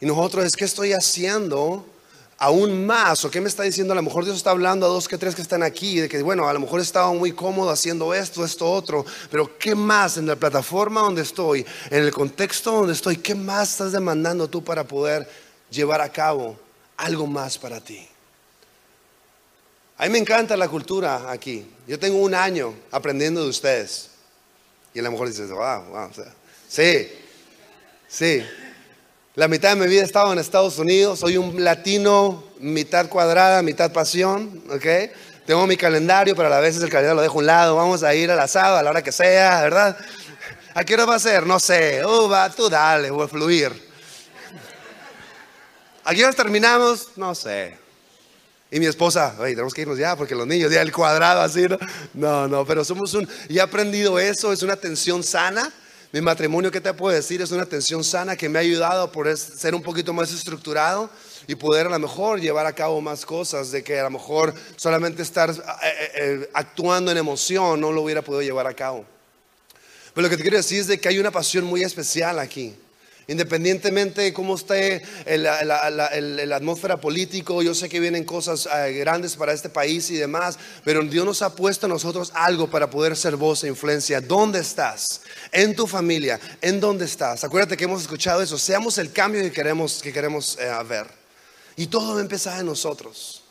Y 0.00 0.06
nosotros 0.06 0.44
es 0.44 0.56
que 0.56 0.64
estoy 0.64 0.92
haciendo 0.92 1.86
aún 2.42 2.84
más, 2.84 3.24
o 3.24 3.30
qué 3.30 3.40
me 3.40 3.48
está 3.48 3.62
diciendo, 3.62 3.92
a 3.92 3.94
lo 3.94 4.02
mejor 4.02 4.24
Dios 4.24 4.36
está 4.36 4.50
hablando 4.50 4.84
a 4.84 4.88
dos 4.88 5.06
que 5.06 5.16
tres 5.16 5.36
que 5.36 5.42
están 5.42 5.62
aquí, 5.62 6.00
de 6.00 6.08
que 6.08 6.20
bueno, 6.22 6.48
a 6.48 6.52
lo 6.52 6.58
mejor 6.58 6.80
estaba 6.80 7.12
muy 7.12 7.30
cómodo 7.30 7.70
haciendo 7.70 8.12
esto, 8.12 8.44
esto, 8.44 8.68
otro, 8.68 9.06
pero 9.30 9.56
qué 9.58 9.76
más 9.76 10.16
en 10.16 10.26
la 10.26 10.34
plataforma 10.34 11.02
donde 11.02 11.22
estoy, 11.22 11.64
en 11.88 12.02
el 12.02 12.10
contexto 12.10 12.72
donde 12.72 12.94
estoy, 12.94 13.18
qué 13.18 13.36
más 13.36 13.70
estás 13.70 13.92
demandando 13.92 14.48
tú 14.48 14.64
para 14.64 14.82
poder 14.82 15.28
llevar 15.70 16.00
a 16.00 16.10
cabo 16.10 16.58
algo 16.96 17.28
más 17.28 17.56
para 17.56 17.80
ti. 17.80 18.08
A 20.02 20.06
mí 20.06 20.10
me 20.10 20.18
encanta 20.18 20.56
la 20.56 20.66
cultura 20.66 21.30
aquí. 21.30 21.64
Yo 21.86 21.96
tengo 21.96 22.18
un 22.18 22.34
año 22.34 22.74
aprendiendo 22.90 23.40
de 23.40 23.48
ustedes. 23.48 24.10
Y 24.92 24.98
a 24.98 25.02
lo 25.02 25.12
mejor 25.12 25.28
dices, 25.28 25.48
wow, 25.48 25.84
wow. 25.90 26.10
sí, 26.68 27.08
sí. 28.08 28.44
La 29.36 29.46
mitad 29.46 29.68
de 29.68 29.76
mi 29.76 29.86
vida 29.86 30.00
he 30.00 30.04
estado 30.04 30.32
en 30.32 30.40
Estados 30.40 30.76
Unidos. 30.78 31.20
Soy 31.20 31.36
un 31.36 31.62
latino, 31.62 32.42
mitad 32.58 33.08
cuadrada, 33.08 33.62
mitad 33.62 33.92
pasión. 33.92 34.64
¿Ok? 34.70 35.14
Tengo 35.46 35.68
mi 35.68 35.76
calendario, 35.76 36.34
pero 36.34 36.52
a 36.52 36.58
veces 36.58 36.82
el 36.82 36.90
calendario 36.90 37.14
lo 37.14 37.22
dejo 37.22 37.38
a 37.38 37.38
un 37.38 37.46
lado. 37.46 37.76
Vamos 37.76 38.02
a 38.02 38.12
ir 38.12 38.28
al 38.28 38.40
asado 38.40 38.78
a 38.78 38.82
la 38.82 38.90
hora 38.90 39.02
que 39.02 39.12
sea, 39.12 39.62
¿verdad? 39.62 39.96
¿A 40.74 40.82
qué 40.82 40.94
hora 40.94 41.04
va 41.04 41.14
a 41.14 41.20
ser? 41.20 41.46
No 41.46 41.60
sé. 41.60 42.04
Uh, 42.04 42.28
va, 42.28 42.50
tú 42.50 42.68
dale, 42.68 43.08
voy 43.08 43.26
a 43.26 43.28
fluir. 43.28 43.90
¿A 46.02 46.12
qué 46.12 46.24
hora 46.24 46.32
terminamos? 46.32 47.10
No 47.14 47.36
sé. 47.36 47.81
Y 48.72 48.80
mi 48.80 48.86
esposa, 48.86 49.36
oye, 49.38 49.50
tenemos 49.50 49.74
que 49.74 49.82
irnos 49.82 49.98
ya 49.98 50.16
porque 50.16 50.34
los 50.34 50.46
niños, 50.46 50.72
ya 50.72 50.80
el 50.80 50.90
cuadrado 50.90 51.42
así, 51.42 51.66
¿no? 51.68 51.78
No, 52.14 52.48
no, 52.48 52.64
pero 52.64 52.86
somos 52.86 53.12
un, 53.12 53.28
y 53.50 53.58
he 53.58 53.60
aprendido 53.60 54.18
eso, 54.18 54.50
es 54.50 54.62
una 54.62 54.76
tensión 54.76 55.22
sana. 55.22 55.70
Mi 56.10 56.22
matrimonio, 56.22 56.70
¿qué 56.70 56.80
te 56.80 56.92
puedo 56.94 57.14
decir? 57.14 57.42
Es 57.42 57.50
una 57.50 57.66
tensión 57.66 58.02
sana 58.02 58.34
que 58.34 58.48
me 58.48 58.58
ha 58.58 58.62
ayudado 58.62 59.02
a 59.02 59.12
poder 59.12 59.36
ser 59.36 59.74
un 59.74 59.82
poquito 59.82 60.14
más 60.14 60.32
estructurado 60.32 61.10
y 61.46 61.54
poder 61.54 61.86
a 61.86 61.90
lo 61.90 61.98
mejor 61.98 62.40
llevar 62.40 62.64
a 62.64 62.72
cabo 62.72 62.98
más 63.02 63.26
cosas, 63.26 63.70
de 63.72 63.84
que 63.84 64.00
a 64.00 64.04
lo 64.04 64.10
mejor 64.10 64.54
solamente 64.76 65.20
estar 65.20 65.50
eh, 65.50 65.54
eh, 65.54 66.10
eh, 66.14 66.50
actuando 66.54 67.10
en 67.10 67.18
emoción 67.18 67.78
no 67.78 67.92
lo 67.92 68.00
hubiera 68.00 68.22
podido 68.22 68.40
llevar 68.40 68.66
a 68.66 68.72
cabo. 68.72 69.04
Pero 70.14 70.22
lo 70.22 70.30
que 70.30 70.38
te 70.38 70.42
quiero 70.42 70.56
decir 70.56 70.80
es 70.80 70.86
de 70.86 70.98
que 70.98 71.10
hay 71.10 71.18
una 71.18 71.30
pasión 71.30 71.66
muy 71.66 71.82
especial 71.82 72.38
aquí. 72.38 72.74
Independientemente 73.28 74.22
de 74.22 74.32
cómo 74.32 74.56
esté 74.56 75.02
la, 75.26 76.56
atmósfera 76.56 77.00
político, 77.00 77.62
yo 77.62 77.74
sé 77.74 77.88
que 77.88 78.00
vienen 78.00 78.24
cosas 78.24 78.66
eh, 78.66 78.92
grandes 78.94 79.36
para 79.36 79.52
este 79.52 79.68
país 79.68 80.10
y 80.10 80.16
demás, 80.16 80.58
pero 80.84 81.02
Dios 81.02 81.24
nos 81.24 81.42
ha 81.42 81.54
puesto 81.54 81.86
a 81.86 81.88
nosotros 81.88 82.32
algo 82.34 82.68
para 82.68 82.90
poder 82.90 83.16
ser 83.16 83.36
voz 83.36 83.62
e 83.64 83.68
influencia. 83.68 84.20
¿Dónde 84.20 84.60
estás? 84.60 85.22
En 85.52 85.76
tu 85.76 85.86
familia, 85.86 86.40
¿en 86.60 86.80
dónde 86.80 87.04
estás? 87.04 87.44
Acuérdate 87.44 87.76
que 87.76 87.84
hemos 87.84 88.02
escuchado 88.02 88.42
eso, 88.42 88.58
seamos 88.58 88.98
el 88.98 89.12
cambio 89.12 89.40
que 89.42 89.52
queremos, 89.52 90.02
que 90.02 90.12
queremos 90.12 90.58
eh, 90.60 90.70
ver. 90.88 91.06
Y 91.76 91.86
todo 91.86 92.14
va 92.14 92.18
a 92.18 92.22
empezar 92.22 92.58
en 92.60 92.66
nosotros, 92.66 93.42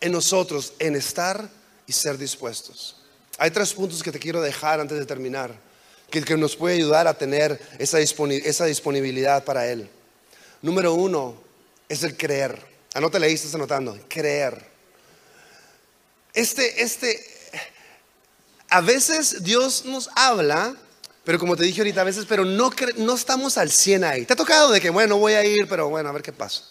en 0.00 0.12
nosotros, 0.12 0.74
en 0.78 0.94
estar 0.94 1.48
y 1.86 1.92
ser 1.92 2.16
dispuestos. 2.16 2.96
Hay 3.38 3.50
tres 3.50 3.74
puntos 3.74 4.02
que 4.02 4.12
te 4.12 4.18
quiero 4.18 4.40
dejar 4.40 4.80
antes 4.80 4.98
de 4.98 5.04
terminar 5.04 5.66
que, 6.10 6.22
que 6.22 6.36
nos 6.36 6.56
puede 6.56 6.76
ayudar 6.76 7.06
a 7.06 7.14
tener 7.14 7.60
esa, 7.78 7.98
disponibilidad 7.98 9.44
para 9.44 9.66
Él. 9.66 9.88
Número 10.62 10.94
uno 10.94 11.36
es 11.88 12.02
el 12.02 12.16
creer. 12.16 12.58
Anota 12.94 13.18
ahí, 13.18 13.34
estás 13.34 13.54
anotando. 13.54 13.98
Creer. 14.08 14.64
Este, 16.32 16.82
este, 16.82 17.24
a 18.68 18.80
veces 18.80 19.42
Dios 19.42 19.84
nos 19.84 20.10
habla, 20.14 20.76
pero 21.24 21.38
como 21.38 21.56
te 21.56 21.64
dije 21.64 21.80
ahorita, 21.80 22.02
a 22.02 22.04
veces, 22.04 22.26
pero 22.28 22.44
no, 22.44 22.70
no 22.96 23.14
estamos 23.14 23.58
al 23.58 23.70
100 23.70 24.04
ahí. 24.04 24.24
Te 24.26 24.32
ha 24.32 24.36
tocado 24.36 24.70
de 24.70 24.80
que, 24.80 24.90
bueno, 24.90 25.18
voy 25.18 25.32
a 25.34 25.44
ir, 25.44 25.66
pero 25.68 25.88
bueno, 25.88 26.08
a 26.08 26.12
ver 26.12 26.22
qué 26.22 26.32
pasa. 26.32 26.62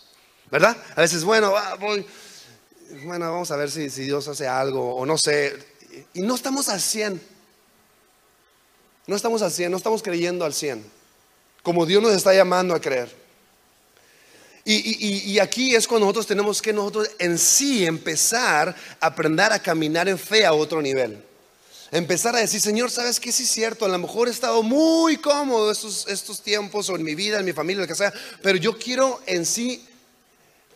¿Verdad? 0.52 0.78
A 0.96 1.02
veces, 1.02 1.24
bueno, 1.24 1.54
voy, 1.80 2.06
bueno, 3.04 3.32
vamos 3.32 3.52
a 3.52 3.56
ver 3.56 3.72
si, 3.72 3.90
si 3.90 4.04
Dios 4.04 4.28
hace 4.28 4.48
algo, 4.48 4.96
o 4.96 5.06
no 5.06 5.18
sé. 5.18 5.58
Y 6.14 6.22
no 6.22 6.36
estamos 6.36 6.70
al 6.70 6.82
100. 6.82 7.35
No 9.08 9.16
estamos 9.16 9.42
al 9.42 9.52
100, 9.52 9.72
no 9.72 9.78
estamos 9.78 10.02
creyendo 10.02 10.46
al 10.46 10.54
100, 10.54 10.84
como 11.62 11.86
Dios 11.86 12.02
nos 12.02 12.14
está 12.14 12.34
llamando 12.34 12.74
a 12.74 12.82
creer. 12.82 13.26
Y, 14.68 15.38
aquí 15.38 15.76
es 15.76 15.88
cuando 15.88 16.06
nosotros 16.06 16.26
tenemos 16.26 16.60
que 16.60 16.74
nosotros 16.74 17.12
en 17.20 17.38
sí 17.38 17.86
empezar 17.86 18.76
a 19.00 19.06
aprender 19.06 19.54
a 19.54 19.60
caminar 19.60 20.10
en 20.10 20.18
fe 20.18 20.44
a 20.44 20.54
otro 20.54 20.82
nivel. 20.82 21.24
Empezar 21.92 22.36
a 22.36 22.40
decir, 22.40 22.60
Señor, 22.60 22.90
¿sabes 22.90 23.20
qué? 23.20 23.32
Sí 23.32 23.44
es 23.44 23.50
cierto, 23.50 23.86
a 23.86 23.90
lo 23.90 24.00
mejor 24.00 24.28
he 24.28 24.32
estado 24.32 24.64
muy 24.64 25.18
cómodo 25.18 25.72
estos, 25.72 26.08
estos 26.08 26.42
tiempos 26.42 26.90
o 26.90 26.96
en 26.96 27.04
mi 27.04 27.14
vida, 27.14 27.38
en 27.38 27.46
mi 27.46 27.54
familia, 27.54 27.84
lo 27.84 27.88
que 27.88 27.94
sea, 27.94 28.12
pero 28.42 28.58
yo 28.58 28.76
quiero 28.76 29.22
en 29.28 29.46
sí 29.46 29.86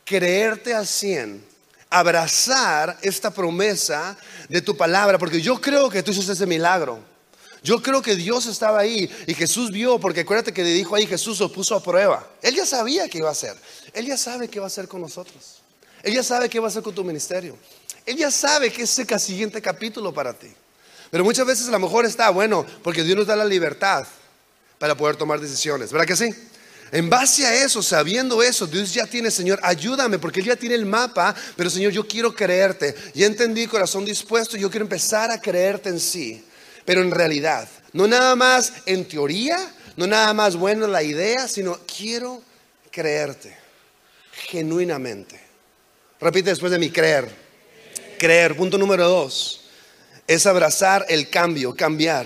creerte 0.06 0.76
al 0.76 0.86
100 0.86 1.44
abrazar 1.90 2.96
esta 3.02 3.32
promesa 3.32 4.16
de 4.48 4.62
tu 4.62 4.78
palabra, 4.78 5.18
porque 5.18 5.42
yo 5.42 5.60
creo 5.60 5.90
que 5.90 6.04
tú 6.04 6.12
hiciste 6.12 6.34
ese 6.34 6.46
milagro. 6.46 7.09
Yo 7.62 7.82
creo 7.82 8.02
que 8.02 8.16
Dios 8.16 8.46
estaba 8.46 8.80
ahí 8.80 9.10
y 9.28 9.34
Jesús 9.34 9.72
vio, 9.72 10.00
porque 10.00 10.22
acuérdate 10.22 10.54
que 10.54 10.64
le 10.64 10.70
dijo 10.70 10.96
ahí, 10.96 11.06
Jesús 11.06 11.40
lo 11.40 11.52
puso 11.52 11.76
a 11.76 11.84
prueba. 11.84 12.26
Él 12.42 12.56
ya 12.56 12.66
sabía 12.66 13.10
qué 13.10 13.18
iba 13.18 13.28
a 13.28 13.34
hacer. 13.34 13.56
Él 13.94 14.06
ya 14.06 14.18
sabe 14.18 14.48
qué 14.48 14.60
va 14.60 14.66
a 14.66 14.68
hacer 14.68 14.88
con 14.88 15.02
nosotros. 15.02 15.62
Él 16.04 16.14
ya 16.14 16.24
sabe 16.24 16.50
qué 16.50 16.60
va 16.60 16.68
a 16.68 16.70
hacer 16.70 16.84
con 16.84 16.96
tu 16.96 17.04
ministerio. 17.04 17.58
Él 18.06 18.16
ya 18.16 18.32
sabe 18.32 18.72
que 18.72 18.84
es 18.84 18.98
el 18.98 19.20
siguiente 19.20 19.62
capítulo 19.62 20.14
para 20.14 20.34
ti. 20.34 20.52
Pero 21.12 21.24
muchas 21.24 21.46
veces 21.46 21.68
a 21.68 21.72
lo 21.72 21.80
mejor 21.80 22.06
está 22.06 22.30
bueno, 22.30 22.66
porque 22.82 23.04
Dios 23.04 23.18
nos 23.18 23.28
da 23.28 23.36
la 23.36 23.46
libertad 23.46 24.08
para 24.78 24.96
poder 24.96 25.18
tomar 25.18 25.42
decisiones. 25.42 25.92
¿Verdad 25.92 26.08
que 26.08 26.16
sí? 26.16 26.34
En 26.92 27.10
base 27.10 27.46
a 27.46 27.54
eso, 27.66 27.84
sabiendo 27.84 28.42
eso, 28.42 28.66
Dios 28.68 28.94
ya 28.94 29.06
tiene, 29.06 29.30
Señor, 29.30 29.60
ayúdame, 29.62 30.18
porque 30.18 30.40
Él 30.40 30.48
ya 30.48 30.56
tiene 30.56 30.76
el 30.76 30.86
mapa, 30.86 31.36
pero 31.58 31.70
Señor, 31.70 31.92
yo 31.92 32.08
quiero 32.08 32.34
creerte. 32.34 32.96
Ya 33.14 33.26
entendí, 33.26 33.68
corazón 33.68 34.06
dispuesto, 34.06 34.56
yo 34.56 34.72
quiero 34.72 34.86
empezar 34.86 35.30
a 35.30 35.42
creerte 35.42 35.90
en 35.90 36.00
sí 36.00 36.46
pero 36.90 37.04
en 37.04 37.12
realidad. 37.12 37.70
No 37.94 38.08
nada 38.08 38.36
más 38.36 38.74
en 38.88 39.06
teoría, 39.08 39.60
no 39.96 40.08
nada 40.08 40.34
más 40.34 40.56
buena 40.56 40.88
la 40.88 41.04
idea, 41.04 41.48
sino 41.48 41.78
quiero 41.86 42.42
creerte 42.90 43.56
genuinamente. 44.32 45.40
Repite 46.20 46.50
después 46.50 46.72
de 46.72 46.80
mí, 46.80 46.90
creer. 46.90 47.30
Creer. 48.18 48.56
Punto 48.56 48.80
número 48.80 49.08
dos, 49.08 49.70
es 50.26 50.48
abrazar 50.48 51.06
el 51.10 51.30
cambio, 51.30 51.76
cambiar. 51.76 52.26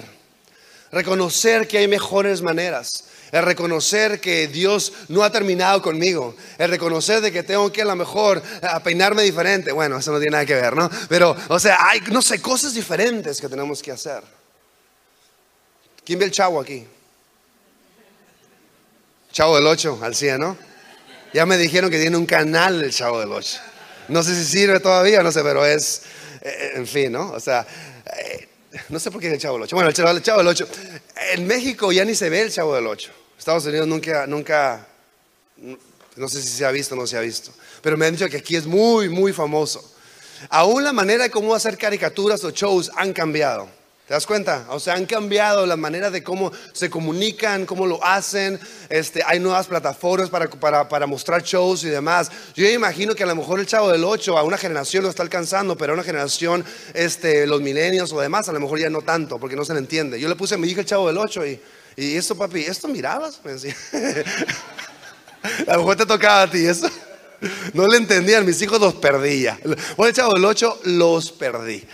Reconocer 0.94 1.68
que 1.68 1.80
hay 1.80 1.90
mejores 1.90 2.42
maneras. 2.42 3.04
El 3.34 3.44
reconocer 3.44 4.22
que 4.22 4.48
Dios 4.48 4.94
no 5.10 5.24
ha 5.24 5.30
terminado 5.30 5.82
conmigo. 5.82 6.38
El 6.58 6.70
reconocer 6.70 7.20
de 7.20 7.34
que 7.34 7.44
tengo 7.44 7.70
que 7.70 7.82
a 7.82 7.86
lo 7.86 7.98
mejor 7.98 8.42
a 8.62 8.82
peinarme 8.82 9.24
diferente. 9.24 9.74
Bueno, 9.74 9.98
eso 9.98 10.14
no 10.14 10.20
tiene 10.20 10.32
nada 10.32 10.46
que 10.46 10.56
ver, 10.56 10.74
¿no? 10.74 10.90
Pero, 11.10 11.36
o 11.50 11.60
sea, 11.60 11.80
hay, 11.82 12.00
no 12.14 12.22
sé, 12.22 12.42
cosas 12.42 12.74
diferentes 12.74 13.42
que 13.42 13.50
tenemos 13.50 13.82
que 13.82 13.92
hacer. 13.92 14.24
¿Quién 16.06 16.20
ve 16.20 16.26
el 16.26 16.32
chavo 16.32 16.60
aquí? 16.60 16.86
Chavo 19.32 19.56
del 19.56 19.66
8 19.66 20.00
al 20.02 20.16
100, 20.16 20.40
¿no? 20.40 20.58
Ya 21.34 21.48
me 21.48 21.58
dijeron 21.58 21.90
que 21.90 22.00
tiene 22.00 22.16
un 22.16 22.28
canal 22.28 22.84
el 22.84 22.92
Chavo 22.92 23.20
del 23.20 23.32
8. 23.32 23.60
No 24.10 24.22
sé 24.22 24.36
si 24.36 24.46
sirve 24.46 24.80
todavía, 24.80 25.24
no 25.24 25.32
sé, 25.32 25.42
pero 25.42 25.66
es, 25.66 26.04
eh, 26.42 26.74
en 26.76 26.86
fin, 26.86 27.12
¿no? 27.12 27.32
O 27.32 27.40
sea, 27.40 27.66
eh, 28.16 28.48
no 28.90 29.00
sé 29.00 29.10
por 29.10 29.20
qué 29.20 29.28
es 29.28 29.34
el 29.34 29.40
Chavo 29.40 29.56
del 29.56 29.64
8. 29.64 29.76
Bueno, 29.76 29.90
el 29.90 29.96
Chavo, 29.96 30.38
del 30.38 30.48
8. 30.48 30.68
En 31.34 31.48
México 31.48 31.92
ya 31.92 32.06
ni 32.06 32.14
se 32.14 32.30
ve 32.30 32.42
el 32.42 32.52
Chavo 32.52 32.76
del 32.76 32.86
Ocho. 32.86 33.12
Estados 33.38 33.66
Unidos 33.66 33.88
nunca, 33.88 34.28
nunca, 34.28 34.88
no 36.16 36.30
sé 36.30 36.42
si 36.42 36.50
se 36.50 36.66
ha 36.66 36.72
visto 36.72 36.94
o 36.94 36.98
no 36.98 37.08
se 37.08 37.18
ha 37.18 37.22
visto, 37.22 37.52
pero 37.82 37.98
me 37.98 38.06
han 38.06 38.14
dicho 38.14 38.30
que 38.30 38.38
aquí 38.38 38.56
es 38.56 38.68
muy, 38.68 39.10
muy 39.10 39.34
famoso. 39.34 39.84
Aún 40.50 40.84
la 40.84 40.94
manera 40.94 41.24
de 41.24 41.32
cómo 41.32 41.56
hacer 41.56 41.78
caricaturas 41.78 42.44
o 42.44 42.52
shows 42.52 42.92
han 42.96 43.12
cambiado. 43.12 43.68
¿Te 44.08 44.14
das 44.14 44.26
cuenta? 44.26 44.66
O 44.70 44.82
sea, 44.82 44.96
han 44.96 45.06
cambiado 45.06 45.66
la 45.66 45.78
manera 45.78 46.12
de 46.12 46.22
cómo 46.22 46.52
se 46.74 46.90
comunican, 46.90 47.66
cómo 47.66 47.88
lo 47.88 48.04
hacen. 48.04 48.60
Este, 48.90 49.24
hay 49.26 49.40
nuevas 49.40 49.68
plataformas 49.68 50.30
para, 50.30 50.50
para, 50.50 50.90
para 50.90 51.08
mostrar 51.08 51.42
shows 51.42 51.86
y 51.86 51.90
demás. 51.90 52.30
Yo 52.54 52.70
imagino 52.70 53.16
que 53.16 53.24
a 53.24 53.26
lo 53.26 53.36
mejor 53.36 53.62
el 53.62 53.66
Chavo 53.66 53.90
del 53.90 54.04
8 54.04 54.38
a 54.38 54.44
una 54.44 54.58
generación 54.58 55.04
lo 55.04 55.10
está 55.10 55.24
alcanzando, 55.24 55.78
pero 55.78 55.94
a 55.94 55.96
una 55.96 56.04
generación, 56.04 56.66
este, 56.94 57.48
los 57.48 57.62
milenios 57.62 58.12
o 58.12 58.20
demás, 58.20 58.50
a 58.50 58.52
lo 58.52 58.60
mejor 58.60 58.78
ya 58.78 58.90
no 58.90 59.04
tanto, 59.04 59.40
porque 59.40 59.56
no 59.56 59.64
se 59.64 59.72
le 59.72 59.80
entiende. 59.80 60.20
Yo 60.20 60.28
le 60.28 60.36
puse 60.36 60.56
a 60.56 60.58
mi 60.58 60.68
hija 60.68 60.82
el 60.82 60.86
Chavo 60.86 61.08
del 61.08 61.18
8 61.18 61.46
y, 61.48 61.62
y 61.96 62.18
esto, 62.18 62.36
papi, 62.36 62.60
¿esto 62.60 62.90
mirabas? 62.90 63.40
Me 63.46 63.54
decía. 63.54 63.74
a 65.66 65.74
lo 65.74 65.78
mejor 65.78 65.96
te 65.96 66.06
tocaba 66.06 66.42
a 66.42 66.52
ti 66.52 66.66
eso. 66.66 66.90
No 67.72 67.88
le 67.88 67.98
entendían, 67.98 68.46
mis 68.46 68.62
hijos 68.62 68.82
los 68.82 68.96
perdía. 68.96 69.58
Bueno, 69.96 70.10
el 70.10 70.14
Chavo 70.14 70.34
del 70.34 70.44
8 70.44 70.82
los 70.84 71.32
perdí 71.32 71.88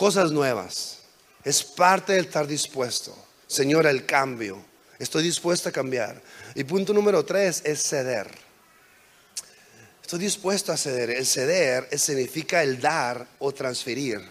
cosas 0.00 0.32
nuevas. 0.32 0.96
Es 1.44 1.62
parte 1.62 2.14
del 2.14 2.24
estar 2.24 2.46
dispuesto. 2.46 3.14
Señora, 3.46 3.90
el 3.90 4.06
cambio. 4.06 4.64
Estoy 4.98 5.22
dispuesto 5.22 5.68
a 5.68 5.72
cambiar. 5.72 6.22
Y 6.54 6.64
punto 6.64 6.94
número 6.94 7.22
tres 7.22 7.60
es 7.66 7.82
ceder. 7.82 8.30
Estoy 10.00 10.20
dispuesto 10.20 10.72
a 10.72 10.78
ceder. 10.78 11.10
El 11.10 11.26
ceder 11.26 11.86
significa 11.98 12.62
el 12.62 12.80
dar 12.80 13.26
o 13.40 13.52
transferir. 13.52 14.22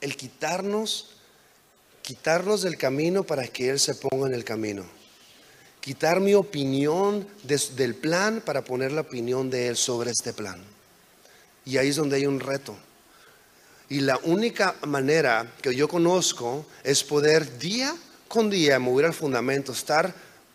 El 0.00 0.16
quitarnos, 0.16 1.18
quitarnos 2.00 2.62
del 2.62 2.78
camino 2.78 3.24
para 3.24 3.46
que 3.48 3.68
Él 3.68 3.78
se 3.78 3.94
ponga 3.94 4.26
en 4.26 4.32
el 4.32 4.44
camino. 4.44 4.86
Quitar 5.82 6.18
mi 6.18 6.32
opinión 6.32 7.28
del 7.42 7.94
plan 7.94 8.40
para 8.40 8.64
poner 8.64 8.90
la 8.90 9.02
opinión 9.02 9.50
de 9.50 9.68
Él 9.68 9.76
sobre 9.76 10.12
este 10.12 10.32
plan. 10.32 10.64
Y 11.66 11.76
ahí 11.76 11.88
es 11.88 11.96
donde 11.96 12.16
hay 12.16 12.24
un 12.24 12.40
reto. 12.40 12.74
Y 13.88 14.00
la 14.00 14.18
única 14.24 14.74
manera 14.86 15.52
que 15.62 15.74
yo 15.74 15.88
conozco 15.88 16.66
es 16.82 17.04
poder 17.04 17.58
día 17.58 17.94
con 18.28 18.50
día 18.50 18.78
mover 18.78 19.06
al 19.06 19.14
fundamento, 19.14 19.72
estar 19.72 20.12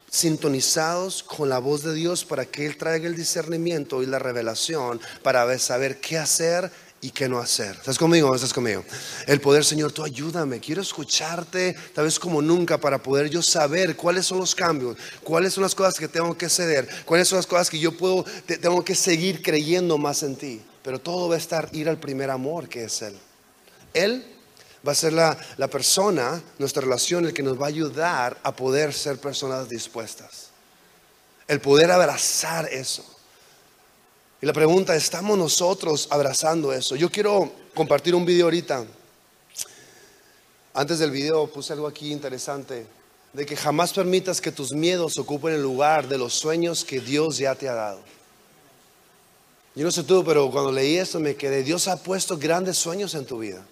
sintonizados 0.10 1.24
con 1.24 1.48
la 1.48 1.60
voz 1.60 1.84
de 1.84 1.94
Dios 1.94 2.26
para 2.26 2.46
que 2.46 2.66
Él 2.66 2.76
traiga 2.76 3.08
el 3.08 3.16
discernimiento 3.16 4.04
y 4.04 4.06
la 4.06 4.20
revelación 4.20 5.00
para 5.24 5.58
saber 5.58 6.02
qué 6.02 6.18
hacer 6.18 6.70
y 7.00 7.12
qué 7.12 7.30
no 7.30 7.40
hacer. 7.40 7.78
¿Estás 7.78 7.98
conmigo 7.98 8.30
o 8.30 8.36
estás 8.36 8.54
conmigo? 8.54 8.84
El 9.26 9.40
poder, 9.40 9.64
Señor, 9.64 9.94
tú 9.94 10.04
ayúdame. 10.04 10.60
Quiero 10.60 10.82
escucharte 10.82 11.76
tal 11.96 12.06
vez 12.06 12.20
como 12.20 12.42
nunca 12.42 12.78
para 12.78 13.02
poder 13.02 13.30
yo 13.30 13.42
saber 13.42 13.96
cuáles 13.96 14.26
son 14.26 14.40
los 14.40 14.54
cambios, 14.54 14.98
cuáles 15.24 15.54
son 15.54 15.64
las 15.64 15.74
cosas 15.74 15.98
que 15.98 16.10
tengo 16.10 16.38
que 16.38 16.50
ceder, 16.50 16.88
cuáles 17.06 17.30
son 17.30 17.38
las 17.38 17.48
cosas 17.48 17.70
que 17.70 17.80
yo 17.80 17.98
puedo, 17.98 18.26
tengo 18.46 18.84
que 18.84 18.96
seguir 18.96 19.42
creyendo 19.42 19.98
más 19.98 20.22
en 20.24 20.36
ti. 20.36 20.62
Pero 20.84 21.00
todo 21.00 21.30
va 21.30 21.36
a 21.36 21.38
estar 21.38 21.70
ir 21.74 21.90
al 21.90 21.98
primer 21.98 22.30
amor 22.30 22.68
que 22.68 22.86
es 22.86 23.02
Él. 23.02 23.18
Él 23.94 24.26
va 24.86 24.94
a 24.94 24.96
ser 24.96 25.14
la, 25.14 25.38
la, 25.58 25.68
persona, 25.68 26.42
nuestra 26.58 26.82
relación, 26.82 27.26
el 27.26 27.34
que 27.34 27.44
nos 27.44 27.60
va 27.60 27.66
a 27.66 27.70
ayudar 27.70 28.38
a 28.44 28.56
poder 28.56 28.94
ser 28.94 29.20
personas 29.20 29.70
dispuestas. 29.70 30.50
El 31.48 31.62
poder 31.62 31.92
abrazar 31.92 32.68
eso. 32.72 33.06
Y 34.42 34.46
la 34.48 34.54
pregunta, 34.54 34.96
¿estamos 34.96 35.38
nosotros 35.38 36.08
abrazando 36.10 36.74
eso? 36.74 36.96
Yo 36.96 37.12
quiero 37.12 37.52
compartir 37.76 38.16
un 38.16 38.26
video 38.26 38.46
ahorita. 38.46 38.86
Antes 40.74 41.00
del 41.00 41.12
video 41.12 41.46
puse 41.48 41.74
algo 41.74 41.86
aquí 41.86 42.12
interesante, 42.12 42.88
de 43.34 43.46
que 43.46 43.56
jamás 43.56 43.94
permitas 43.94 44.42
que 44.42 44.52
tus 44.52 44.72
miedos 44.72 45.18
ocupen 45.20 45.54
el 45.54 45.62
lugar 45.62 46.08
de 46.08 46.18
los 46.18 46.34
sueños 46.34 46.84
que 46.84 47.00
Dios 47.00 47.38
ya 47.38 47.54
te 47.54 47.70
ha 47.70 47.74
dado. 47.76 48.00
Yo 49.76 49.86
no 49.86 49.92
sé 49.92 50.04
tú, 50.04 50.24
pero 50.24 50.52
cuando 50.52 50.72
leí 50.72 50.98
esto 50.98 51.20
me 51.20 51.36
quedé, 51.36 51.64
Dios 51.64 51.88
ha 51.88 52.02
puesto 52.04 52.38
grandes 52.38 52.78
sueños 52.78 53.16
en 53.16 53.26
tu 53.26 53.40
vida. 53.40 53.66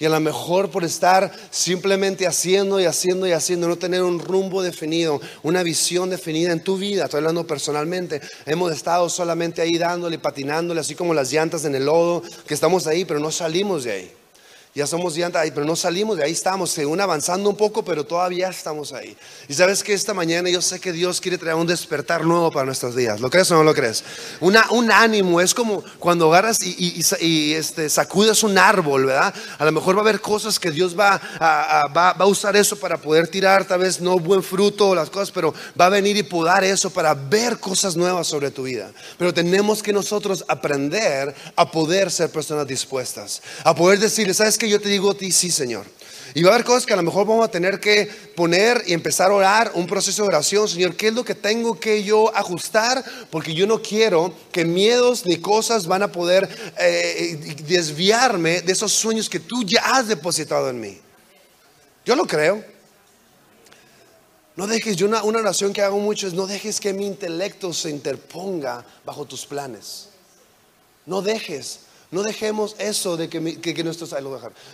Y 0.00 0.04
a 0.04 0.08
lo 0.10 0.20
mejor 0.20 0.70
por 0.70 0.84
estar 0.84 1.32
simplemente 1.50 2.26
haciendo 2.28 2.78
y 2.78 2.84
haciendo 2.84 3.26
y 3.26 3.32
haciendo, 3.32 3.66
no 3.66 3.76
tener 3.76 4.04
un 4.04 4.20
rumbo 4.20 4.62
definido, 4.62 5.20
una 5.42 5.64
visión 5.64 6.08
definida 6.08 6.52
en 6.52 6.62
tu 6.62 6.76
vida, 6.76 7.06
estoy 7.06 7.18
hablando 7.18 7.48
personalmente, 7.48 8.20
hemos 8.46 8.72
estado 8.72 9.08
solamente 9.08 9.60
ahí 9.60 9.76
dándole, 9.76 10.20
patinándole, 10.20 10.80
así 10.80 10.94
como 10.94 11.14
las 11.14 11.32
llantas 11.32 11.64
en 11.64 11.74
el 11.74 11.86
lodo, 11.86 12.22
que 12.46 12.54
estamos 12.54 12.86
ahí, 12.86 13.04
pero 13.04 13.18
no 13.18 13.32
salimos 13.32 13.82
de 13.82 13.92
ahí 13.92 14.17
ya 14.78 14.86
somos 14.86 15.16
llanta, 15.16 15.42
pero 15.52 15.66
no 15.66 15.74
salimos 15.74 16.16
de 16.16 16.22
ahí, 16.22 16.30
estamos, 16.30 16.70
según 16.70 17.00
avanzando 17.00 17.50
un 17.50 17.56
poco, 17.56 17.84
pero 17.84 18.06
todavía 18.06 18.48
estamos 18.48 18.92
ahí. 18.92 19.16
Y 19.48 19.54
sabes 19.54 19.82
que 19.82 19.92
esta 19.92 20.14
mañana 20.14 20.48
yo 20.50 20.62
sé 20.62 20.78
que 20.78 20.92
Dios 20.92 21.20
quiere 21.20 21.36
traer 21.36 21.56
un 21.56 21.66
despertar 21.66 22.24
nuevo 22.24 22.52
para 22.52 22.64
nuestros 22.64 22.94
días. 22.94 23.20
¿Lo 23.20 23.28
crees 23.28 23.50
o 23.50 23.56
no 23.56 23.64
lo 23.64 23.74
crees? 23.74 24.04
Un 24.38 24.90
ánimo, 24.92 25.40
es 25.40 25.52
como 25.52 25.82
cuando 25.98 26.32
agarras 26.32 26.58
y, 26.62 27.54
este, 27.54 27.90
sacudes 27.90 28.44
un 28.44 28.56
árbol, 28.56 29.06
¿verdad? 29.06 29.34
A 29.58 29.64
lo 29.64 29.72
mejor 29.72 29.96
va 29.96 30.00
a 30.00 30.02
haber 30.02 30.20
cosas 30.20 30.60
que 30.60 30.70
Dios 30.70 30.96
va 30.96 31.20
a, 31.40 31.88
va, 31.88 32.12
va 32.12 32.24
a 32.24 32.28
usar 32.28 32.56
eso 32.56 32.76
para 32.76 32.98
poder 32.98 33.26
tirar, 33.26 33.64
tal 33.64 33.80
vez 33.80 34.00
no 34.00 34.20
buen 34.20 34.44
fruto 34.44 34.90
o 34.90 34.94
las 34.94 35.10
cosas, 35.10 35.32
pero 35.32 35.52
va 35.78 35.86
a 35.86 35.88
venir 35.90 36.16
y 36.16 36.22
podar 36.22 36.62
eso 36.62 36.90
para 36.90 37.14
ver 37.14 37.58
cosas 37.58 37.96
nuevas 37.96 38.28
sobre 38.28 38.52
tu 38.52 38.62
vida. 38.62 38.92
Pero 39.18 39.34
tenemos 39.34 39.82
que 39.82 39.92
nosotros 39.92 40.44
aprender 40.46 41.34
a 41.56 41.68
poder 41.68 42.12
ser 42.12 42.30
personas 42.30 42.64
dispuestas, 42.64 43.42
a 43.64 43.74
poder 43.74 43.98
decirle, 43.98 44.34
¿sabes 44.34 44.56
yo 44.68 44.80
te 44.80 44.88
digo 44.88 45.10
a 45.10 45.14
ti, 45.14 45.32
sí, 45.32 45.50
Señor. 45.50 45.86
Y 46.34 46.42
va 46.42 46.50
a 46.50 46.54
haber 46.54 46.66
cosas 46.66 46.84
que 46.84 46.92
a 46.92 46.96
lo 46.96 47.02
mejor 47.02 47.26
vamos 47.26 47.44
a 47.44 47.50
tener 47.50 47.80
que 47.80 48.06
poner 48.36 48.82
y 48.86 48.92
empezar 48.92 49.30
a 49.30 49.34
orar, 49.34 49.72
un 49.74 49.86
proceso 49.86 50.22
de 50.22 50.28
oración, 50.28 50.68
Señor, 50.68 50.94
¿qué 50.94 51.08
es 51.08 51.14
lo 51.14 51.24
que 51.24 51.34
tengo 51.34 51.80
que 51.80 52.04
yo 52.04 52.34
ajustar? 52.36 53.04
Porque 53.30 53.54
yo 53.54 53.66
no 53.66 53.80
quiero 53.80 54.32
que 54.52 54.64
miedos 54.64 55.24
ni 55.24 55.38
cosas 55.38 55.86
van 55.86 56.02
a 56.02 56.12
poder 56.12 56.48
eh, 56.78 57.56
desviarme 57.66 58.60
de 58.60 58.72
esos 58.72 58.92
sueños 58.92 59.28
que 59.28 59.40
tú 59.40 59.64
ya 59.64 59.80
has 59.80 60.08
depositado 60.08 60.68
en 60.68 60.80
mí. 60.80 61.00
Yo 62.04 62.14
lo 62.14 62.26
creo. 62.26 62.64
No 64.54 64.66
dejes, 64.66 64.96
yo 64.96 65.06
una, 65.06 65.22
una 65.22 65.38
oración 65.38 65.72
que 65.72 65.82
hago 65.82 65.98
mucho 65.98 66.26
es, 66.26 66.34
no 66.34 66.46
dejes 66.46 66.80
que 66.80 66.92
mi 66.92 67.06
intelecto 67.06 67.72
se 67.72 67.90
interponga 67.90 68.84
bajo 69.04 69.24
tus 69.24 69.46
planes. 69.46 70.08
No 71.06 71.22
dejes. 71.22 71.80
No 72.10 72.22
dejemos 72.22 72.74
eso 72.78 73.16
de 73.16 73.28
que, 73.28 73.40
nuestro, 73.84 74.08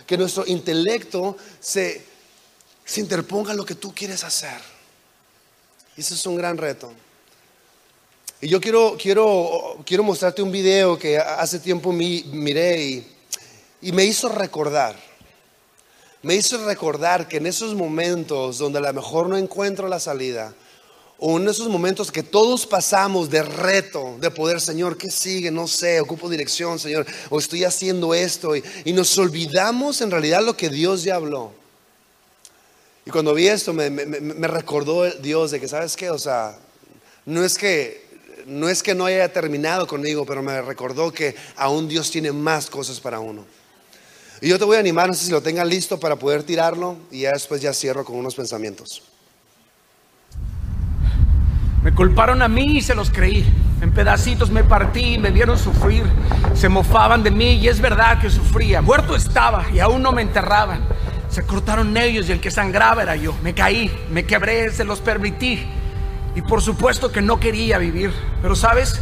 que 0.07 0.17
nuestro 0.17 0.45
intelecto 0.47 1.35
se, 1.59 2.05
se 2.85 3.01
interponga 3.01 3.53
lo 3.53 3.65
que 3.65 3.75
tú 3.75 3.93
quieres 3.93 4.23
hacer. 4.23 4.59
Y 5.97 6.01
ese 6.01 6.13
es 6.13 6.25
un 6.25 6.37
gran 6.37 6.57
reto. 6.57 6.93
Y 8.41 8.47
yo 8.47 8.61
quiero, 8.61 8.95
quiero, 9.01 9.77
quiero 9.85 10.03
mostrarte 10.03 10.41
un 10.41 10.51
video 10.51 10.97
que 10.99 11.17
hace 11.17 11.59
tiempo 11.59 11.91
miré 11.91 12.83
y, 12.83 13.15
y 13.81 13.91
me 13.91 14.05
hizo 14.05 14.29
recordar. 14.29 14.95
Me 16.21 16.35
hizo 16.35 16.63
recordar 16.65 17.27
que 17.27 17.37
en 17.37 17.47
esos 17.47 17.75
momentos 17.75 18.57
donde 18.57 18.79
a 18.79 18.81
lo 18.81 18.93
mejor 18.93 19.27
no 19.29 19.37
encuentro 19.37 19.87
la 19.87 19.99
salida, 19.99 20.53
o 21.17 21.37
en 21.39 21.47
esos 21.47 21.69
momentos 21.69 22.11
que 22.11 22.23
todos 22.23 22.65
pasamos 22.65 23.29
de 23.29 23.41
reto, 23.41 24.17
de 24.19 24.29
poder, 24.31 24.59
Señor, 24.59 24.97
¿qué 24.97 25.09
sigue? 25.09 25.49
No 25.49 25.67
sé, 25.67 26.01
ocupo 26.01 26.29
dirección, 26.29 26.77
Señor, 26.77 27.05
o 27.29 27.39
estoy 27.39 27.63
haciendo 27.63 28.13
esto, 28.13 28.55
y, 28.55 28.63
nos 28.93 29.17
olvidamos 29.17 30.01
en 30.01 30.11
realidad 30.11 30.43
lo 30.43 30.57
que 30.57 30.69
Dios 30.69 31.03
ya 31.03 31.15
habló. 31.15 31.53
Y 33.05 33.11
cuando 33.11 33.33
vi 33.33 33.47
esto, 33.47 33.71
me, 33.71 33.89
me, 33.89 34.47
recordó 34.47 35.09
Dios 35.11 35.51
de 35.51 35.59
que, 35.59 35.67
¿sabes 35.67 35.95
qué? 35.95 36.09
O 36.09 36.17
sea, 36.17 36.57
no 37.25 37.43
es 37.43 37.57
que 37.57 38.03
no 38.45 38.69
es 38.69 38.83
que 38.83 38.93
no 38.93 39.05
haya 39.05 39.31
terminado 39.33 39.87
conmigo, 39.87 40.23
pero 40.23 40.43
me 40.43 40.61
recordó 40.61 41.11
que 41.11 41.35
aún 41.55 41.87
Dios 41.87 42.11
tiene 42.11 42.31
más 42.31 42.69
cosas 42.69 42.99
para 42.99 43.19
uno. 43.19 43.43
Y 44.39 44.49
yo 44.49 44.59
te 44.59 44.65
voy 44.65 44.77
a 44.77 44.79
animar, 44.79 45.07
no 45.07 45.15
sé 45.15 45.25
si 45.25 45.31
lo 45.31 45.41
tengan 45.41 45.67
listo 45.67 45.99
para 45.99 46.15
poder 46.17 46.43
tirarlo, 46.43 46.97
y 47.09 47.21
ya 47.21 47.31
después 47.31 47.61
ya 47.61 47.73
cierro 47.73 48.05
con 48.05 48.17
unos 48.17 48.35
pensamientos. 48.35 49.01
Me 51.85 51.93
culparon 51.93 52.41
a 52.41 52.47
mí 52.47 52.77
y 52.77 52.81
se 52.81 52.95
los 52.95 53.11
creí. 53.11 53.45
En 53.79 53.91
pedacitos 53.91 54.49
me 54.49 54.63
partí, 54.63 55.19
me 55.19 55.29
vieron 55.29 55.55
sufrir, 55.55 56.03
se 56.55 56.67
mofaban 56.67 57.21
de 57.21 57.29
mí 57.29 57.57
y 57.57 57.67
es 57.67 57.79
verdad 57.79 58.19
que 58.19 58.31
sufría. 58.31 58.81
Muerto 58.81 59.15
estaba 59.15 59.65
y 59.71 59.79
aún 59.79 60.01
no 60.01 60.11
me 60.11 60.23
enterraban. 60.23 60.79
Se 61.29 61.45
cortaron 61.45 61.95
ellos 61.95 62.27
y 62.27 62.31
el 62.31 62.39
que 62.39 62.49
sangraba 62.49 63.03
era 63.03 63.15
yo. 63.15 63.35
Me 63.43 63.53
caí, 63.53 63.91
me 64.09 64.25
quebré, 64.25 64.71
se 64.71 64.83
los 64.83 64.99
permití. 64.99 65.63
Y 66.33 66.41
por 66.41 66.63
supuesto 66.63 67.11
que 67.11 67.21
no 67.21 67.39
quería 67.39 67.77
vivir. 67.77 68.11
Pero 68.41 68.55
sabes, 68.55 68.99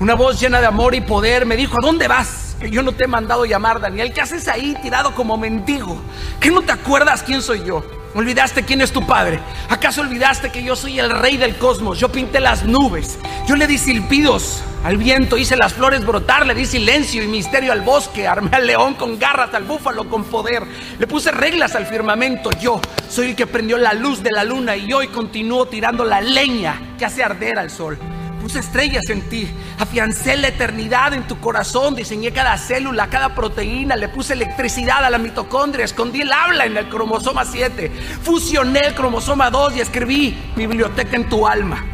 una 0.00 0.14
voz 0.14 0.40
llena 0.40 0.60
de 0.60 0.66
amor 0.66 0.96
y 0.96 1.02
poder 1.02 1.46
me 1.46 1.54
dijo, 1.54 1.76
¿a 1.78 1.86
dónde 1.86 2.08
vas? 2.08 2.56
Que 2.58 2.72
yo 2.72 2.82
no 2.82 2.90
te 2.90 3.04
he 3.04 3.06
mandado 3.06 3.44
llamar, 3.44 3.80
Daniel. 3.80 4.12
¿Qué 4.12 4.20
haces 4.20 4.48
ahí 4.48 4.76
tirado 4.82 5.14
como 5.14 5.36
mendigo? 5.36 5.96
¿Que 6.40 6.50
no 6.50 6.62
te 6.62 6.72
acuerdas 6.72 7.22
quién 7.22 7.40
soy 7.40 7.62
yo? 7.64 7.84
¿Olvidaste 8.16 8.64
quién 8.64 8.80
es 8.80 8.92
tu 8.92 9.06
padre? 9.06 9.40
¿Acaso 9.68 10.00
olvidaste 10.00 10.50
que 10.50 10.62
yo 10.62 10.74
soy 10.74 10.98
el 10.98 11.10
rey 11.10 11.36
del 11.36 11.58
cosmos? 11.58 11.98
Yo 11.98 12.10
pinté 12.10 12.40
las 12.40 12.64
nubes. 12.64 13.18
Yo 13.46 13.56
le 13.56 13.66
di 13.66 13.76
silbidos 13.76 14.62
al 14.84 14.96
viento, 14.96 15.36
hice 15.36 15.54
las 15.54 15.74
flores 15.74 16.06
brotar, 16.06 16.46
le 16.46 16.54
di 16.54 16.64
silencio 16.64 17.22
y 17.22 17.26
misterio 17.26 17.72
al 17.72 17.82
bosque, 17.82 18.26
armé 18.26 18.48
al 18.54 18.66
león 18.66 18.94
con 18.94 19.18
garras, 19.18 19.52
al 19.52 19.64
búfalo 19.64 20.08
con 20.08 20.24
poder. 20.24 20.62
Le 20.98 21.06
puse 21.06 21.30
reglas 21.30 21.74
al 21.74 21.84
firmamento. 21.84 22.48
Yo 22.58 22.80
soy 23.06 23.26
el 23.26 23.36
que 23.36 23.46
prendió 23.46 23.76
la 23.76 23.92
luz 23.92 24.22
de 24.22 24.32
la 24.32 24.44
luna 24.44 24.76
y 24.76 24.90
hoy 24.94 25.08
continúo 25.08 25.66
tirando 25.66 26.02
la 26.02 26.22
leña 26.22 26.94
que 26.98 27.04
hace 27.04 27.22
arder 27.22 27.58
al 27.58 27.68
sol 27.68 27.98
puse 28.40 28.60
estrellas 28.60 29.08
en 29.08 29.22
ti, 29.28 29.48
afiancé 29.78 30.36
la 30.36 30.48
eternidad 30.48 31.14
en 31.14 31.26
tu 31.26 31.38
corazón, 31.40 31.94
diseñé 31.94 32.32
cada 32.32 32.56
célula, 32.58 33.08
cada 33.08 33.34
proteína, 33.34 33.96
le 33.96 34.08
puse 34.08 34.34
electricidad 34.34 35.04
a 35.04 35.10
la 35.10 35.18
mitocondria, 35.18 35.84
escondí 35.84 36.20
el 36.20 36.32
habla 36.32 36.66
en 36.66 36.76
el 36.76 36.88
cromosoma 36.88 37.44
7, 37.44 37.90
fusioné 38.22 38.80
el 38.86 38.94
cromosoma 38.94 39.50
2 39.50 39.76
y 39.76 39.80
escribí 39.80 40.36
biblioteca 40.56 41.16
en 41.16 41.28
tu 41.28 41.46
alma. 41.46 41.84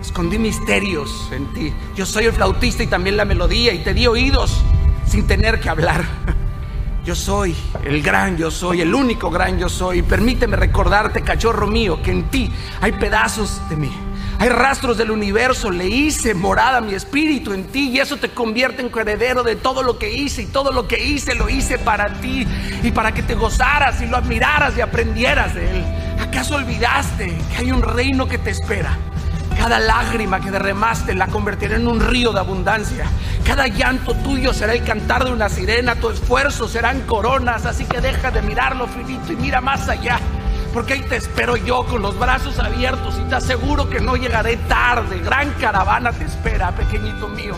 Escondí 0.00 0.38
misterios 0.38 1.28
en 1.32 1.52
ti. 1.52 1.72
Yo 1.94 2.06
soy 2.06 2.24
el 2.24 2.32
flautista 2.32 2.82
y 2.82 2.86
también 2.86 3.16
la 3.16 3.24
melodía 3.24 3.74
y 3.74 3.78
te 3.80 3.92
di 3.92 4.06
oídos 4.06 4.62
sin 5.06 5.26
tener 5.26 5.60
que 5.60 5.68
hablar. 5.68 6.04
Yo 7.04 7.14
soy 7.14 7.56
el 7.82 8.02
gran 8.02 8.36
yo 8.36 8.50
soy, 8.50 8.82
el 8.82 8.94
único 8.94 9.30
gran 9.30 9.58
yo 9.58 9.70
soy. 9.70 10.02
Permíteme 10.02 10.54
recordarte, 10.54 11.22
cachorro 11.22 11.66
mío, 11.66 12.02
que 12.02 12.10
en 12.10 12.28
ti 12.28 12.52
hay 12.82 12.92
pedazos 12.92 13.62
de 13.70 13.76
mí. 13.76 13.90
Hay 14.40 14.48
rastros 14.48 14.96
del 14.96 15.10
universo, 15.10 15.70
le 15.70 15.86
hice 15.86 16.32
morada 16.32 16.80
mi 16.80 16.94
espíritu 16.94 17.52
en 17.52 17.64
ti 17.64 17.90
y 17.90 17.98
eso 17.98 18.16
te 18.16 18.30
convierte 18.30 18.80
en 18.80 18.90
heredero 18.98 19.42
de 19.42 19.54
todo 19.54 19.82
lo 19.82 19.98
que 19.98 20.10
hice 20.10 20.40
y 20.40 20.46
todo 20.46 20.72
lo 20.72 20.88
que 20.88 20.98
hice 21.04 21.34
lo 21.34 21.50
hice 21.50 21.78
para 21.78 22.14
ti 22.22 22.46
y 22.82 22.90
para 22.90 23.12
que 23.12 23.22
te 23.22 23.34
gozaras 23.34 24.00
y 24.00 24.06
lo 24.06 24.16
admiraras 24.16 24.78
y 24.78 24.80
aprendieras 24.80 25.54
de 25.54 25.70
él. 25.70 25.84
¿Acaso 26.18 26.54
olvidaste 26.54 27.36
que 27.50 27.56
hay 27.58 27.70
un 27.70 27.82
reino 27.82 28.28
que 28.28 28.38
te 28.38 28.48
espera? 28.48 28.96
Cada 29.58 29.78
lágrima 29.78 30.40
que 30.40 30.50
derramaste 30.50 31.14
la 31.14 31.26
convertiré 31.26 31.76
en 31.76 31.86
un 31.86 32.00
río 32.00 32.32
de 32.32 32.40
abundancia. 32.40 33.04
Cada 33.44 33.68
llanto 33.68 34.14
tuyo 34.14 34.54
será 34.54 34.72
el 34.72 34.82
cantar 34.84 35.22
de 35.24 35.32
una 35.32 35.50
sirena. 35.50 35.96
Tu 35.96 36.08
esfuerzo 36.08 36.66
serán 36.66 37.02
coronas. 37.02 37.66
Así 37.66 37.84
que 37.84 38.00
deja 38.00 38.30
de 38.30 38.40
mirar 38.40 38.74
lo 38.74 38.86
finito 38.86 39.34
y 39.34 39.36
mira 39.36 39.60
más 39.60 39.86
allá. 39.90 40.18
Porque 40.72 40.94
ahí 40.94 41.02
te 41.02 41.16
espero 41.16 41.56
yo 41.56 41.84
con 41.84 42.02
los 42.02 42.18
brazos 42.18 42.58
abiertos 42.58 43.18
y 43.18 43.28
te 43.28 43.34
aseguro 43.34 43.90
que 43.90 44.00
no 44.00 44.16
llegaré 44.16 44.56
tarde. 44.56 45.18
Gran 45.18 45.52
caravana 45.54 46.12
te 46.12 46.24
espera, 46.24 46.70
pequeñito 46.72 47.28
mío. 47.28 47.56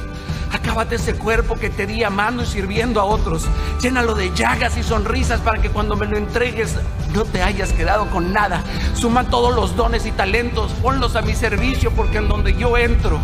Acábate 0.50 0.96
ese 0.96 1.14
cuerpo 1.14 1.56
que 1.56 1.70
te 1.70 1.86
di 1.86 2.04
amando 2.04 2.42
y 2.42 2.46
sirviendo 2.46 3.00
a 3.00 3.04
otros. 3.04 3.46
Llénalo 3.80 4.14
de 4.14 4.34
llagas 4.34 4.76
y 4.76 4.82
sonrisas 4.82 5.40
para 5.40 5.60
que 5.60 5.70
cuando 5.70 5.96
me 5.96 6.06
lo 6.06 6.16
entregues 6.16 6.76
no 7.14 7.24
te 7.24 7.42
hayas 7.42 7.72
quedado 7.72 8.08
con 8.10 8.32
nada. 8.32 8.62
Suma 8.94 9.24
todos 9.24 9.54
los 9.54 9.76
dones 9.76 10.06
y 10.06 10.12
talentos, 10.12 10.72
ponlos 10.82 11.16
a 11.16 11.22
mi 11.22 11.34
servicio 11.34 11.90
porque 11.92 12.18
en 12.18 12.28
donde 12.28 12.54
yo 12.54 12.76
entro 12.76 13.18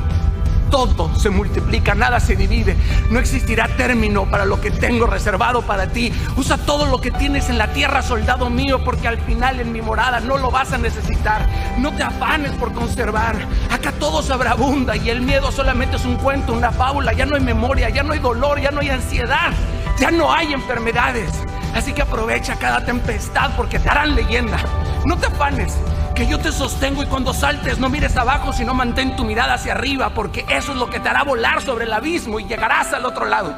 todo 0.70 1.14
se 1.16 1.30
multiplica, 1.30 1.94
nada 1.94 2.20
se 2.20 2.36
divide. 2.36 2.76
No 3.10 3.18
existirá 3.18 3.68
término 3.76 4.26
para 4.30 4.44
lo 4.44 4.60
que 4.60 4.70
tengo 4.70 5.06
reservado 5.06 5.62
para 5.62 5.88
ti. 5.88 6.12
Usa 6.36 6.58
todo 6.58 6.86
lo 6.86 7.00
que 7.00 7.10
tienes 7.10 7.48
en 7.48 7.58
la 7.58 7.72
tierra, 7.72 8.02
soldado 8.02 8.50
mío, 8.50 8.84
porque 8.84 9.08
al 9.08 9.18
final 9.18 9.60
en 9.60 9.72
mi 9.72 9.82
morada 9.82 10.20
no 10.20 10.38
lo 10.38 10.50
vas 10.50 10.72
a 10.72 10.78
necesitar. 10.78 11.46
No 11.78 11.92
te 11.92 12.02
afanes 12.02 12.52
por 12.52 12.72
conservar. 12.72 13.36
Acá 13.70 13.92
todo 13.92 14.22
sobreabunda 14.22 14.96
y 14.96 15.10
el 15.10 15.22
miedo 15.22 15.50
solamente 15.52 15.96
es 15.96 16.04
un 16.04 16.16
cuento, 16.16 16.52
una 16.52 16.70
fábula. 16.70 17.12
Ya 17.12 17.26
no 17.26 17.36
hay 17.36 17.42
memoria, 17.42 17.88
ya 17.88 18.02
no 18.02 18.12
hay 18.12 18.18
dolor, 18.18 18.60
ya 18.60 18.70
no 18.70 18.80
hay 18.80 18.90
ansiedad, 18.90 19.52
ya 19.98 20.10
no 20.10 20.32
hay 20.32 20.52
enfermedades. 20.52 21.30
Así 21.74 21.92
que 21.92 22.02
aprovecha 22.02 22.56
cada 22.56 22.84
tempestad 22.84 23.50
porque 23.56 23.78
te 23.78 23.88
harán 23.88 24.14
leyenda. 24.14 24.58
No 25.04 25.16
te 25.16 25.26
afanes 25.26 25.76
que 26.18 26.26
yo 26.26 26.40
te 26.40 26.50
sostengo 26.50 27.00
y 27.04 27.06
cuando 27.06 27.32
saltes 27.32 27.78
no 27.78 27.88
mires 27.88 28.16
abajo, 28.16 28.52
sino 28.52 28.74
mantén 28.74 29.14
tu 29.14 29.24
mirada 29.24 29.54
hacia 29.54 29.72
arriba, 29.72 30.14
porque 30.14 30.44
eso 30.48 30.72
es 30.72 30.78
lo 30.78 30.90
que 30.90 30.98
te 30.98 31.08
hará 31.08 31.22
volar 31.22 31.62
sobre 31.62 31.84
el 31.84 31.92
abismo 31.92 32.40
y 32.40 32.44
llegarás 32.44 32.92
al 32.92 33.06
otro 33.06 33.24
lado, 33.24 33.54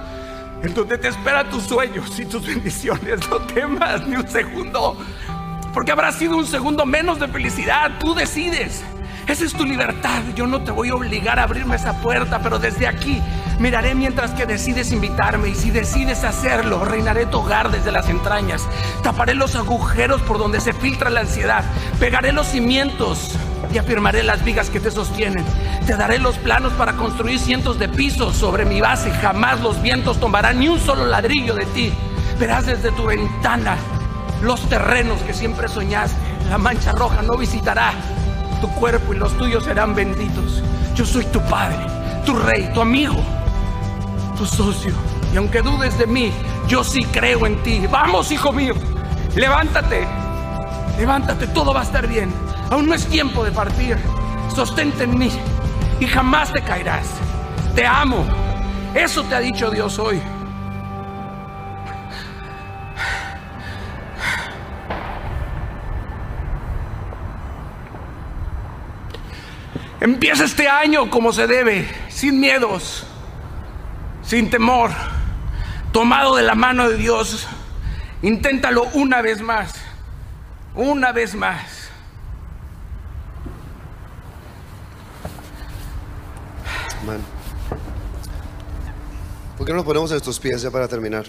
en 0.62 0.74
donde 0.74 0.98
te 0.98 1.08
esperan 1.08 1.48
tus 1.48 1.62
sueños 1.62 2.20
y 2.20 2.26
tus 2.26 2.46
bendiciones. 2.46 3.26
No 3.30 3.38
temas 3.38 4.06
ni 4.06 4.14
un 4.16 4.28
segundo, 4.28 4.98
porque 5.72 5.90
habrá 5.90 6.12
sido 6.12 6.36
un 6.36 6.46
segundo 6.46 6.84
menos 6.84 7.18
de 7.18 7.28
felicidad. 7.28 7.92
Tú 7.98 8.14
decides. 8.14 8.84
Esa 9.30 9.44
es 9.44 9.52
tu 9.52 9.64
libertad. 9.64 10.24
Yo 10.34 10.48
no 10.48 10.60
te 10.62 10.72
voy 10.72 10.88
a 10.88 10.96
obligar 10.96 11.38
a 11.38 11.44
abrirme 11.44 11.76
esa 11.76 11.92
puerta, 12.00 12.40
pero 12.42 12.58
desde 12.58 12.88
aquí 12.88 13.22
miraré 13.60 13.94
mientras 13.94 14.32
que 14.32 14.44
decides 14.44 14.90
invitarme 14.90 15.50
y 15.50 15.54
si 15.54 15.70
decides 15.70 16.24
hacerlo, 16.24 16.84
reinaré 16.84 17.26
tu 17.26 17.38
hogar 17.38 17.70
desde 17.70 17.92
las 17.92 18.08
entrañas. 18.08 18.66
Taparé 19.04 19.34
los 19.34 19.54
agujeros 19.54 20.20
por 20.22 20.38
donde 20.38 20.60
se 20.60 20.72
filtra 20.72 21.10
la 21.10 21.20
ansiedad. 21.20 21.62
Pegaré 22.00 22.32
los 22.32 22.48
cimientos 22.48 23.36
y 23.72 23.78
afirmaré 23.78 24.24
las 24.24 24.42
vigas 24.44 24.68
que 24.68 24.80
te 24.80 24.90
sostienen. 24.90 25.44
Te 25.86 25.94
daré 25.94 26.18
los 26.18 26.36
planos 26.38 26.72
para 26.72 26.94
construir 26.94 27.38
cientos 27.38 27.78
de 27.78 27.88
pisos 27.88 28.34
sobre 28.34 28.64
mi 28.64 28.80
base. 28.80 29.12
Jamás 29.12 29.60
los 29.60 29.80
vientos 29.80 30.18
tomarán 30.18 30.58
ni 30.58 30.68
un 30.68 30.80
solo 30.80 31.06
ladrillo 31.06 31.54
de 31.54 31.66
ti. 31.66 31.92
Verás 32.40 32.66
desde 32.66 32.90
tu 32.90 33.04
ventana 33.04 33.76
los 34.42 34.68
terrenos 34.68 35.20
que 35.20 35.34
siempre 35.34 35.68
soñaste. 35.68 36.18
La 36.48 36.58
mancha 36.58 36.90
roja 36.90 37.22
no 37.22 37.36
visitará 37.36 37.92
tu 38.60 38.68
cuerpo 38.74 39.14
y 39.14 39.18
los 39.18 39.36
tuyos 39.36 39.64
serán 39.64 39.94
benditos. 39.94 40.62
Yo 40.94 41.04
soy 41.04 41.24
tu 41.26 41.40
padre, 41.42 41.78
tu 42.24 42.34
rey, 42.34 42.70
tu 42.74 42.80
amigo, 42.80 43.16
tu 44.36 44.44
socio. 44.46 44.92
Y 45.32 45.36
aunque 45.36 45.62
dudes 45.62 45.98
de 45.98 46.06
mí, 46.06 46.32
yo 46.68 46.84
sí 46.84 47.04
creo 47.12 47.46
en 47.46 47.62
ti. 47.62 47.86
Vamos, 47.90 48.30
hijo 48.32 48.52
mío, 48.52 48.74
levántate, 49.34 50.06
levántate, 50.98 51.46
todo 51.48 51.72
va 51.72 51.80
a 51.80 51.84
estar 51.84 52.06
bien. 52.06 52.32
Aún 52.70 52.86
no 52.86 52.94
es 52.94 53.06
tiempo 53.06 53.44
de 53.44 53.50
partir. 53.50 53.96
Sostente 54.54 55.04
en 55.04 55.18
mí 55.18 55.30
y 56.00 56.06
jamás 56.06 56.52
te 56.52 56.62
caerás. 56.62 57.06
Te 57.74 57.86
amo. 57.86 58.24
Eso 58.94 59.22
te 59.24 59.34
ha 59.34 59.40
dicho 59.40 59.70
Dios 59.70 59.98
hoy. 59.98 60.20
Empieza 70.00 70.44
este 70.44 70.66
año 70.66 71.10
como 71.10 71.32
se 71.32 71.46
debe, 71.46 71.86
sin 72.08 72.40
miedos, 72.40 73.04
sin 74.22 74.48
temor, 74.48 74.90
tomado 75.92 76.36
de 76.36 76.42
la 76.42 76.54
mano 76.54 76.88
de 76.88 76.96
Dios. 76.96 77.46
Inténtalo 78.22 78.84
una 78.94 79.20
vez 79.20 79.42
más, 79.42 79.74
una 80.74 81.12
vez 81.12 81.34
más. 81.34 81.90
¿Por 89.56 89.66
qué 89.66 89.72
no 89.72 89.76
nos 89.76 89.84
ponemos 89.84 90.12
a 90.12 90.16
estos 90.16 90.40
pies 90.40 90.62
ya 90.62 90.70
para 90.70 90.88
terminar? 90.88 91.26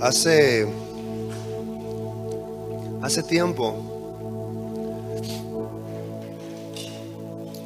Hace, 0.00 0.64
hace 3.02 3.22
tiempo, 3.24 3.74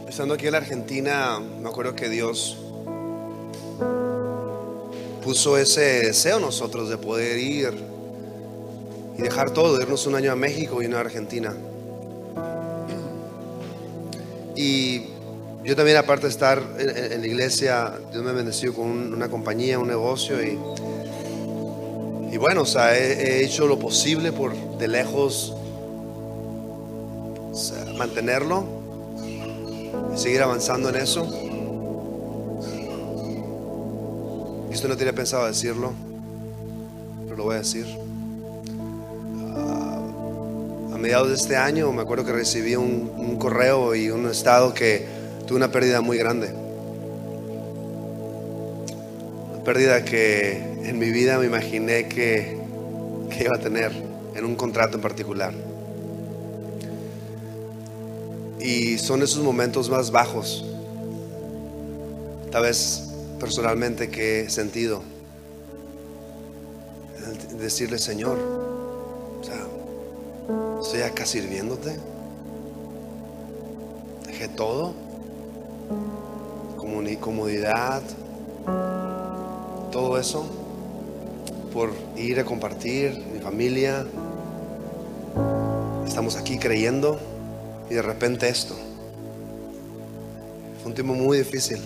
estando 0.08 0.32
aquí 0.34 0.46
en 0.46 0.52
la 0.52 0.58
Argentina, 0.58 1.40
me 1.60 1.68
acuerdo 1.68 1.94
que 1.94 2.08
Dios 2.08 2.56
puso 5.22 5.58
ese 5.58 6.06
deseo 6.06 6.40
nosotros 6.40 6.88
de 6.88 6.96
poder 6.96 7.38
ir 7.38 7.74
y 9.18 9.20
dejar 9.20 9.50
todo, 9.50 9.78
irnos 9.80 10.06
un 10.06 10.14
año 10.14 10.32
a 10.32 10.36
México 10.36 10.82
y 10.82 10.86
una 10.86 10.96
a 10.96 11.00
Argentina. 11.00 11.54
Y 14.56 15.02
yo 15.64 15.76
también, 15.76 15.98
aparte 15.98 16.22
de 16.22 16.30
estar 16.30 16.62
en, 16.78 17.20
la 17.20 17.26
iglesia, 17.26 17.92
Dios 18.10 18.24
me 18.24 18.30
ha 18.30 18.32
bendecido 18.32 18.72
con 18.72 19.12
una 19.12 19.28
compañía, 19.28 19.78
un 19.78 19.88
negocio 19.88 20.42
y 20.42 20.58
y 22.32 22.38
bueno, 22.38 22.62
o 22.62 22.66
sea, 22.66 22.96
he, 22.96 23.44
hecho 23.44 23.66
lo 23.66 23.78
posible 23.78 24.32
por 24.32 24.56
de 24.78 24.88
lejos 24.88 25.54
mantenerlo 27.98 28.64
y 29.22 30.18
seguir 30.18 30.40
avanzando 30.40 30.88
en 30.88 30.96
eso. 30.96 31.28
Y 34.70 34.72
esto 34.72 34.88
no 34.88 34.96
tenía 34.96 35.12
pensado 35.12 35.46
decirlo, 35.46 35.92
pero 37.24 37.36
lo 37.36 37.44
voy 37.44 37.56
a 37.56 37.58
decir. 37.58 37.84
Ah, 39.54 40.00
a 40.94 40.96
mediados 40.96 41.28
de 41.28 41.34
este 41.34 41.56
año 41.58 41.92
me 41.92 42.00
acuerdo 42.00 42.24
que 42.24 42.32
recibí 42.32 42.76
un, 42.76 43.12
un 43.14 43.36
correo 43.36 43.94
y 43.94 44.08
un 44.08 44.26
estado 44.30 44.72
que 44.72 45.06
tuve 45.46 45.58
una 45.58 45.70
pérdida 45.70 46.00
muy 46.00 46.16
grande. 46.16 46.50
Una 49.52 49.62
pérdida 49.64 50.02
que 50.02 50.71
en 50.84 50.98
mi 50.98 51.10
vida 51.10 51.38
me 51.38 51.46
imaginé 51.46 52.08
que, 52.08 52.56
iba 53.40 53.56
a 53.56 53.60
tener 53.60 53.92
en 54.34 54.44
un 54.44 54.54
contrato 54.54 54.96
en 54.96 55.02
particular. 55.02 55.52
Y 58.60 58.98
son 58.98 59.22
esos 59.22 59.42
momentos 59.42 59.88
más 59.90 60.10
bajos, 60.10 60.64
tal 62.50 62.62
vez 62.62 63.08
personalmente 63.40 64.10
que 64.10 64.42
he 64.42 64.50
sentido. 64.50 65.02
Decirle, 67.58 67.98
Señor, 67.98 68.38
o 68.38 69.44
sea, 69.44 69.66
estoy 70.80 71.02
acá 71.02 71.26
sirviéndote. 71.26 71.96
Dejé 74.26 74.48
todo, 74.48 74.94
comodidad, 77.20 78.02
todo 79.90 80.18
eso, 80.18 80.61
por 81.72 81.90
ir 82.16 82.38
a 82.38 82.44
compartir 82.44 83.18
mi 83.32 83.40
familia. 83.40 84.04
Estamos 86.06 86.36
aquí 86.36 86.58
creyendo 86.58 87.18
y 87.88 87.94
de 87.94 88.02
repente 88.02 88.48
esto. 88.48 88.74
Fue 90.80 90.88
un 90.88 90.94
tiempo 90.94 91.14
muy 91.14 91.38
difícil. 91.38 91.80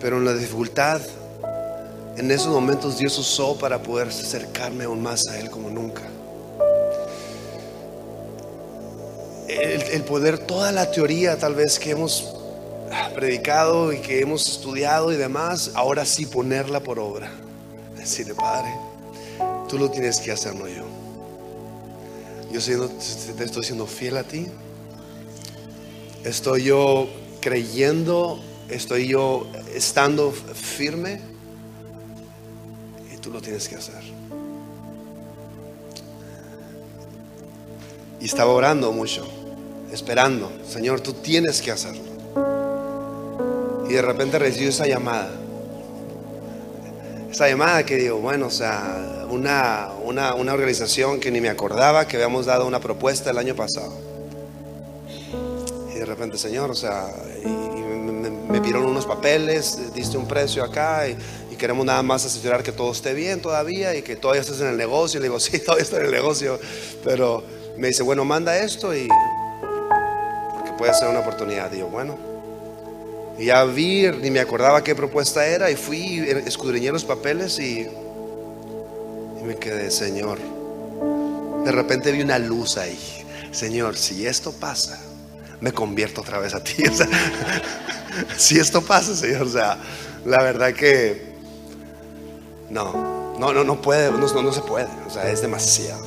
Pero 0.00 0.18
en 0.18 0.24
la 0.24 0.34
dificultad, 0.34 1.00
en 2.16 2.30
esos 2.30 2.48
momentos 2.48 2.98
Dios 2.98 3.18
usó 3.18 3.58
para 3.58 3.82
poder 3.82 4.08
acercarme 4.08 4.84
aún 4.84 5.02
más 5.02 5.26
a 5.28 5.38
Él 5.38 5.50
como 5.50 5.68
nunca. 5.68 6.02
El, 9.48 10.02
poder, 10.02 10.38
toda 10.38 10.72
la 10.72 10.90
teoría 10.90 11.36
tal 11.36 11.54
vez 11.54 11.78
que 11.78 11.90
hemos 11.90 12.37
predicado 13.14 13.92
y 13.92 14.00
que 14.00 14.20
hemos 14.20 14.48
estudiado 14.48 15.12
y 15.12 15.16
demás, 15.16 15.72
ahora 15.74 16.04
sí 16.04 16.26
ponerla 16.26 16.80
por 16.80 16.98
obra. 16.98 17.30
Decirle, 17.96 18.34
Padre, 18.34 18.74
tú 19.68 19.78
lo 19.78 19.90
tienes 19.90 20.20
que 20.20 20.32
hacer, 20.32 20.54
no 20.54 20.68
yo. 20.68 20.84
Yo 22.50 22.88
te 23.36 23.44
estoy 23.44 23.64
siendo 23.64 23.86
fiel 23.86 24.16
a 24.16 24.24
ti. 24.24 24.46
Estoy 26.24 26.64
yo 26.64 27.08
creyendo 27.40 28.40
estoy 28.68 29.08
yo 29.08 29.46
estando 29.74 30.30
firme 30.32 31.20
y 33.12 33.16
tú 33.16 33.30
lo 33.30 33.40
tienes 33.40 33.68
que 33.68 33.76
hacer. 33.76 34.02
Y 38.20 38.24
estaba 38.24 38.52
orando 38.52 38.92
mucho, 38.92 39.26
esperando, 39.92 40.50
Señor, 40.68 41.00
tú 41.00 41.12
tienes 41.12 41.62
que 41.62 41.70
hacerlo. 41.70 42.07
Y 43.88 43.94
de 43.94 44.02
repente 44.02 44.38
recibí 44.38 44.66
esa 44.66 44.86
llamada. 44.86 45.30
Esa 47.30 47.48
llamada 47.48 47.84
que 47.84 47.96
digo, 47.96 48.18
bueno, 48.18 48.46
o 48.46 48.50
sea, 48.50 49.26
una, 49.30 49.88
una, 50.04 50.34
una 50.34 50.54
organización 50.54 51.20
que 51.20 51.30
ni 51.30 51.40
me 51.40 51.48
acordaba 51.48 52.06
que 52.06 52.16
habíamos 52.16 52.46
dado 52.46 52.66
una 52.66 52.80
propuesta 52.80 53.30
el 53.30 53.38
año 53.38 53.54
pasado. 53.54 53.92
Y 55.94 55.98
de 55.98 56.04
repente, 56.04 56.38
Señor, 56.38 56.70
o 56.70 56.74
sea, 56.74 57.06
me 58.48 58.60
pidieron 58.60 58.86
unos 58.86 59.06
papeles, 59.06 59.92
diste 59.94 60.16
un 60.16 60.26
precio 60.26 60.64
acá 60.64 61.08
y, 61.08 61.16
queremos 61.58 61.84
nada 61.84 62.04
más 62.04 62.24
asegurar 62.24 62.62
que 62.62 62.70
todo 62.70 62.92
esté 62.92 63.14
bien 63.14 63.42
todavía 63.42 63.92
y 63.96 64.02
que 64.02 64.14
todavía 64.14 64.42
estés 64.42 64.60
en 64.60 64.68
el 64.68 64.76
negocio. 64.76 65.18
Le 65.18 65.26
digo, 65.26 65.40
sí, 65.40 65.58
todavía 65.58 65.82
estoy 65.82 65.98
en 65.98 66.06
el 66.06 66.12
negocio, 66.12 66.60
pero 67.02 67.42
me 67.76 67.88
dice, 67.88 68.04
bueno, 68.04 68.24
manda 68.24 68.56
esto 68.56 68.94
y 68.94 69.08
porque 70.54 70.72
puede 70.78 70.94
ser 70.94 71.08
una 71.08 71.18
oportunidad. 71.18 71.68
Digo, 71.68 71.88
bueno. 71.88 72.27
Y 73.38 73.46
ya 73.46 73.64
vi, 73.64 74.10
ni 74.20 74.30
me 74.30 74.40
acordaba 74.40 74.82
qué 74.82 74.94
propuesta 74.96 75.46
era 75.46 75.70
y 75.70 75.76
fui, 75.76 76.18
escudriñé 76.44 76.90
los 76.90 77.04
papeles 77.04 77.58
y, 77.60 77.86
y 79.40 79.44
me 79.44 79.56
quedé, 79.56 79.90
Señor. 79.92 80.38
De 81.64 81.70
repente 81.70 82.10
vi 82.10 82.22
una 82.22 82.38
luz 82.38 82.76
ahí. 82.78 82.98
Señor, 83.52 83.96
si 83.96 84.26
esto 84.26 84.52
pasa, 84.52 85.00
me 85.60 85.72
convierto 85.72 86.20
otra 86.22 86.38
vez 86.40 86.54
a 86.54 86.64
ti. 86.64 86.82
si 88.36 88.58
esto 88.58 88.82
pasa, 88.82 89.14
Señor, 89.14 89.42
o 89.42 89.50
sea, 89.50 89.78
la 90.24 90.42
verdad 90.42 90.74
que 90.74 91.28
no, 92.70 93.36
no, 93.38 93.52
no, 93.52 93.62
no 93.62 93.80
puede, 93.80 94.10
no, 94.10 94.18
no, 94.18 94.52
se 94.52 94.60
puede, 94.62 94.88
o 95.06 95.10
sea, 95.10 95.30
es 95.30 95.42
demasiado. 95.42 96.06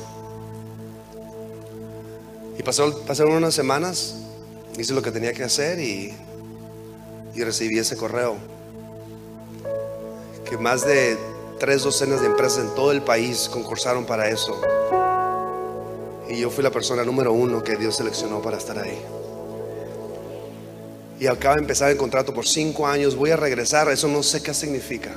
Y 2.58 2.62
pasó, 2.62 3.04
pasaron 3.06 3.32
unas 3.32 3.54
semanas, 3.54 4.16
hice 4.78 4.92
lo 4.92 5.00
que 5.00 5.10
tenía 5.10 5.32
que 5.32 5.44
hacer 5.44 5.80
y, 5.80 6.14
y 7.34 7.42
recibí 7.42 7.78
ese 7.78 7.96
correo. 7.96 8.36
Que 10.48 10.56
más 10.58 10.86
de 10.86 11.16
tres 11.58 11.82
docenas 11.82 12.20
de 12.20 12.26
empresas 12.26 12.64
en 12.64 12.74
todo 12.74 12.92
el 12.92 13.02
país 13.02 13.48
concursaron 13.52 14.04
para 14.04 14.28
eso. 14.28 14.60
Y 16.28 16.38
yo 16.38 16.50
fui 16.50 16.62
la 16.62 16.70
persona 16.70 17.04
número 17.04 17.32
uno 17.32 17.62
que 17.62 17.76
Dios 17.76 17.96
seleccionó 17.96 18.40
para 18.40 18.56
estar 18.56 18.78
ahí 18.78 18.98
y 21.22 21.28
acaba 21.28 21.54
de 21.54 21.60
empezar 21.60 21.88
el 21.88 21.96
contrato 21.96 22.34
por 22.34 22.48
cinco 22.48 22.84
años, 22.84 23.14
voy 23.14 23.30
a 23.30 23.36
regresar, 23.36 23.88
eso 23.92 24.08
no 24.08 24.24
sé 24.24 24.42
qué 24.42 24.52
significa. 24.52 25.12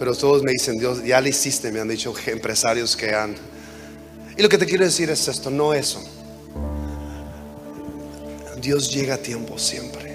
Pero 0.00 0.16
todos 0.16 0.42
me 0.42 0.50
dicen, 0.50 0.76
Dios, 0.78 1.04
ya 1.04 1.20
lo 1.20 1.28
hiciste, 1.28 1.70
me 1.70 1.78
han 1.78 1.86
dicho 1.86 2.12
empresarios 2.26 2.96
que 2.96 3.14
han... 3.14 3.36
Y 4.36 4.42
lo 4.42 4.48
que 4.48 4.58
te 4.58 4.66
quiero 4.66 4.84
decir 4.84 5.10
es 5.10 5.28
esto, 5.28 5.48
no 5.48 5.74
eso. 5.74 6.02
Dios 8.60 8.92
llega 8.92 9.14
a 9.14 9.18
tiempo 9.18 9.60
siempre. 9.60 10.13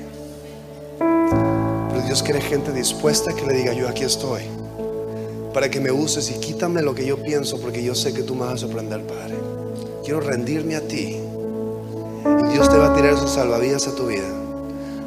Dios 2.10 2.24
quiere 2.24 2.41
gente 2.41 2.72
dispuesta 2.72 3.36
que 3.36 3.45
le 3.45 3.53
diga, 3.53 3.72
yo 3.72 3.88
aquí 3.88 4.03
estoy. 4.03 4.41
Para 5.53 5.70
que 5.70 5.80
me 5.80 5.91
uses 5.91 6.32
y 6.32 6.39
quítame 6.39 6.82
lo 6.82 6.95
que 6.95 7.05
yo 7.05 7.22
pienso, 7.22 7.62
porque 7.62 7.84
yo 7.84 7.93
sé 7.93 8.16
que 8.16 8.24
tú 8.24 8.34
me 8.34 8.45
vas 8.45 8.55
a 8.55 8.57
sorprender, 8.57 9.03
Padre. 9.03 9.36
Quiero 10.03 10.20
rendirme 10.20 10.76
a 10.76 10.82
ti. 10.82 11.20
Y 11.20 12.51
Dios 12.51 12.68
te 12.68 12.78
va 12.80 12.91
a 12.91 12.95
tirar 12.95 13.16
sus 13.16 13.30
salvavidas 13.30 13.88
a 13.88 13.93
tu 13.93 14.07
vida. 14.07 14.28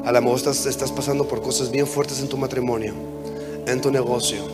A 0.04 0.12
lo 0.12 0.22
mejor 0.22 0.38
estás, 0.38 0.92
pasando 0.92 1.26
por 1.26 1.42
cosas 1.42 1.72
bien 1.72 1.88
fuertes 1.88 2.20
en 2.20 2.28
tu 2.28 2.36
matrimonio, 2.36 2.94
en 3.66 3.80
tu 3.80 3.90
negocio, 3.90 4.44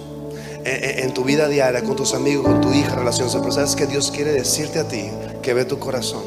en, 0.64 1.12
tu 1.12 1.24
vida 1.24 1.48
diaria, 1.48 1.82
con 1.82 1.96
tus 1.96 2.14
amigos, 2.14 2.46
con 2.46 2.62
tu 2.62 2.72
hija, 2.72 2.94
relaciones. 2.94 3.36
Pero 3.36 3.52
sabes 3.52 3.76
que 3.76 3.86
Dios 3.86 4.10
quiere 4.10 4.32
decirte 4.32 4.78
a 4.78 4.88
ti 4.88 5.10
que 5.42 5.52
ve 5.52 5.66
tu 5.66 5.78
corazón, 5.78 6.22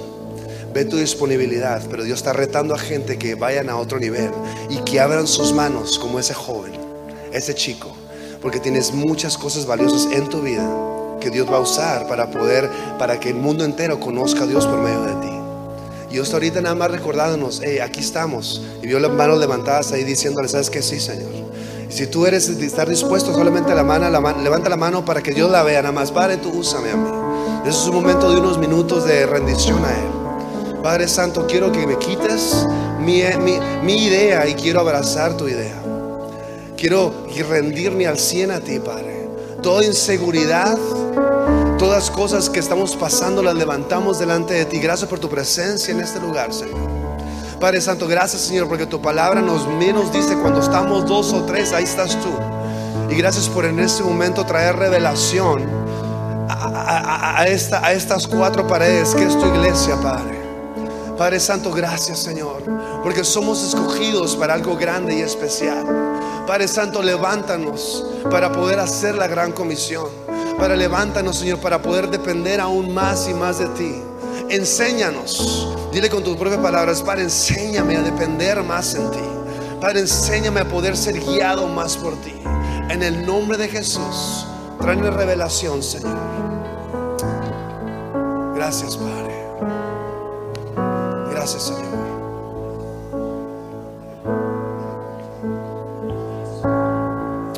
ve 0.74 0.86
tu 0.86 0.98
disponibilidad. 0.98 1.82
Pero 1.90 2.04
Dios 2.04 2.20
está 2.20 2.34
retando 2.34 2.74
a 2.74 2.80
gente 2.80 3.18
que 3.18 3.36
vayan 3.36 3.70
a 3.70 3.78
otro 3.78 4.00
nivel 4.00 4.32
y 4.70 4.78
que 4.78 5.00
abran 5.00 5.28
sus 5.28 5.54
manos 5.54 6.00
como 6.00 6.20
ese 6.20 6.34
joven, 6.34 6.74
ese 7.32 7.54
chico. 7.54 7.96
Porque 8.42 8.60
tienes 8.60 8.94
muchas 8.94 9.38
cosas 9.38 9.66
valiosas 9.66 10.12
en 10.12 10.28
tu 10.28 10.42
vida 10.42 10.68
que 11.20 11.30
Dios 11.30 11.48
va 11.50 11.58
a 11.58 11.62
usar 11.62 12.08
para 12.08 12.32
poder, 12.32 12.70
para 12.98 13.20
que 13.20 13.30
el 13.30 13.36
mundo 13.36 13.64
entero 13.64 14.00
conozca 14.00 14.44
a 14.44 14.48
Dios 14.48 14.66
por 14.66 14.80
medio 14.80 15.02
de 15.04 15.14
ti. 15.22 15.34
Y 16.10 16.14
Dios 16.16 16.34
ahorita 16.34 16.60
nada 16.62 16.76
más 16.76 16.92
recordándonos, 16.92 17.62
hey, 17.64 17.80
aquí 17.80 18.00
estamos. 18.02 18.62
Y 18.82 18.88
vio 18.88 19.00
las 19.00 19.12
manos 19.12 19.40
levantadas 19.40 19.92
ahí 19.92 20.04
diciéndole, 20.04 20.50
¿sabes 20.50 20.70
que 20.70 20.82
Sí, 20.82 21.00
Señor. 21.00 21.30
Si 21.92 22.08
tú 22.08 22.26
eres 22.26 22.48
estar 22.48 22.90
dispuesto, 22.90 23.34
solamente 23.34 23.76
la 23.76 23.84
mano, 23.84 24.10
levanta 24.42 24.70
la 24.70 24.78
mano 24.78 25.04
para 25.04 25.22
que 25.22 25.32
Dios 25.32 25.52
la 25.52 25.62
vea. 25.62 25.82
Nada 25.82 25.92
más, 25.92 26.12
Padre, 26.12 26.38
tú 26.38 26.50
úsame 26.50 26.90
a 26.90 26.96
mí. 26.96 27.10
Eso 27.66 27.82
es 27.82 27.88
un 27.88 27.96
momento 27.96 28.32
de 28.32 28.40
unos 28.40 28.58
minutos 28.58 29.06
de 29.06 29.26
rendición 29.26 29.84
a 29.84 29.92
Él. 29.92 30.21
Padre 30.84 31.08
Santo, 31.08 31.46
quiero 31.48 31.72
que 31.72 31.86
me 31.86 31.98
quites 31.98 32.68
mi, 33.00 33.22
mi 33.84 34.06
idea 34.06 34.48
y 34.48 34.56
quiero 34.56 34.80
abrazar 34.80 35.38
tu 35.38 35.48
idea. 35.48 35.76
Quiero 36.78 37.14
rendirme 37.50 38.08
al 38.08 38.18
cien 38.18 38.52
a 38.52 38.60
ti, 38.60 38.80
Padre. 38.80 39.30
Toda 39.62 39.86
inseguridad 39.86 40.78
Todas 41.82 42.12
cosas 42.12 42.48
que 42.48 42.60
estamos 42.60 42.96
pasando 42.96 43.42
las 43.42 43.56
levantamos 43.56 44.20
delante 44.20 44.54
de 44.54 44.66
ti. 44.66 44.80
Gracias 44.80 45.10
por 45.10 45.18
tu 45.18 45.28
presencia 45.28 45.92
en 45.92 46.00
este 46.00 46.20
lugar, 46.20 46.54
Señor. 46.54 46.78
Padre 47.60 47.82
Santo, 47.82 48.08
gracias, 48.08 48.44
Señor, 48.44 48.68
porque 48.68 48.86
tu 48.86 49.02
palabra 49.02 49.42
nos 49.42 49.68
menos 49.68 50.14
dice 50.14 50.38
cuando 50.38 50.60
estamos 50.60 51.08
dos 51.08 51.34
o 51.34 51.44
tres, 51.44 51.74
ahí 51.74 51.86
estás 51.86 52.20
tú. 52.22 52.30
Y 53.10 53.16
gracias 53.16 53.50
por 53.50 53.66
en 53.66 53.80
este 53.80 54.04
momento 54.04 54.46
traer 54.46 54.76
revelación 54.76 55.64
a, 56.50 57.46
esta, 57.48 57.84
a 57.84 57.94
estas 57.94 58.28
cuatro 58.28 58.68
paredes 58.68 59.16
que 59.16 59.24
es 59.24 59.36
tu 59.40 59.48
iglesia, 59.48 59.96
Padre. 60.00 60.41
Padre 61.22 61.40
Santo, 61.40 61.72
gracias 61.72 62.18
Señor, 62.18 62.64
porque 63.04 63.24
somos 63.24 63.64
escogidos 63.64 64.36
para 64.36 64.56
algo 64.56 64.76
grande 64.76 65.20
y 65.20 65.22
especial. 65.22 65.86
Padre 66.48 66.68
Santo, 66.68 67.04
levántanos 67.04 68.04
para 68.32 68.52
poder 68.52 68.80
hacer 68.80 69.14
la 69.14 69.28
gran 69.28 69.52
comisión. 69.52 70.08
Para 70.58 70.76
levántanos, 70.76 71.38
Señor, 71.38 71.60
para 71.60 71.80
poder 71.80 72.10
depender 72.10 72.60
aún 72.60 72.92
más 72.92 73.30
y 73.30 73.36
más 73.36 73.60
de 73.60 73.68
ti. 73.68 74.02
Enséñanos. 74.50 75.78
Dile 75.94 76.10
con 76.10 76.24
tus 76.24 76.36
propias 76.38 76.60
palabras, 76.60 77.04
Padre, 77.04 77.22
enséñame 77.22 77.98
a 77.98 78.02
depender 78.02 78.64
más 78.64 78.96
en 78.96 79.12
ti. 79.12 79.20
Padre, 79.80 80.00
enséñame 80.00 80.62
a 80.62 80.68
poder 80.68 80.98
ser 80.98 81.20
guiado 81.20 81.68
más 81.68 81.98
por 81.98 82.20
ti. 82.22 82.34
En 82.90 83.04
el 83.04 83.28
nombre 83.28 83.60
de 83.60 83.68
Jesús, 83.68 84.48
tráeme 84.80 85.12
revelación, 85.12 85.84
Señor. 85.84 86.18
Gracias, 88.56 88.98
Padre. 88.98 89.31
Gracias, 91.42 91.64
Señor. 91.64 91.82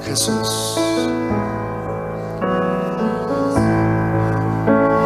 Jesús. 0.06 0.83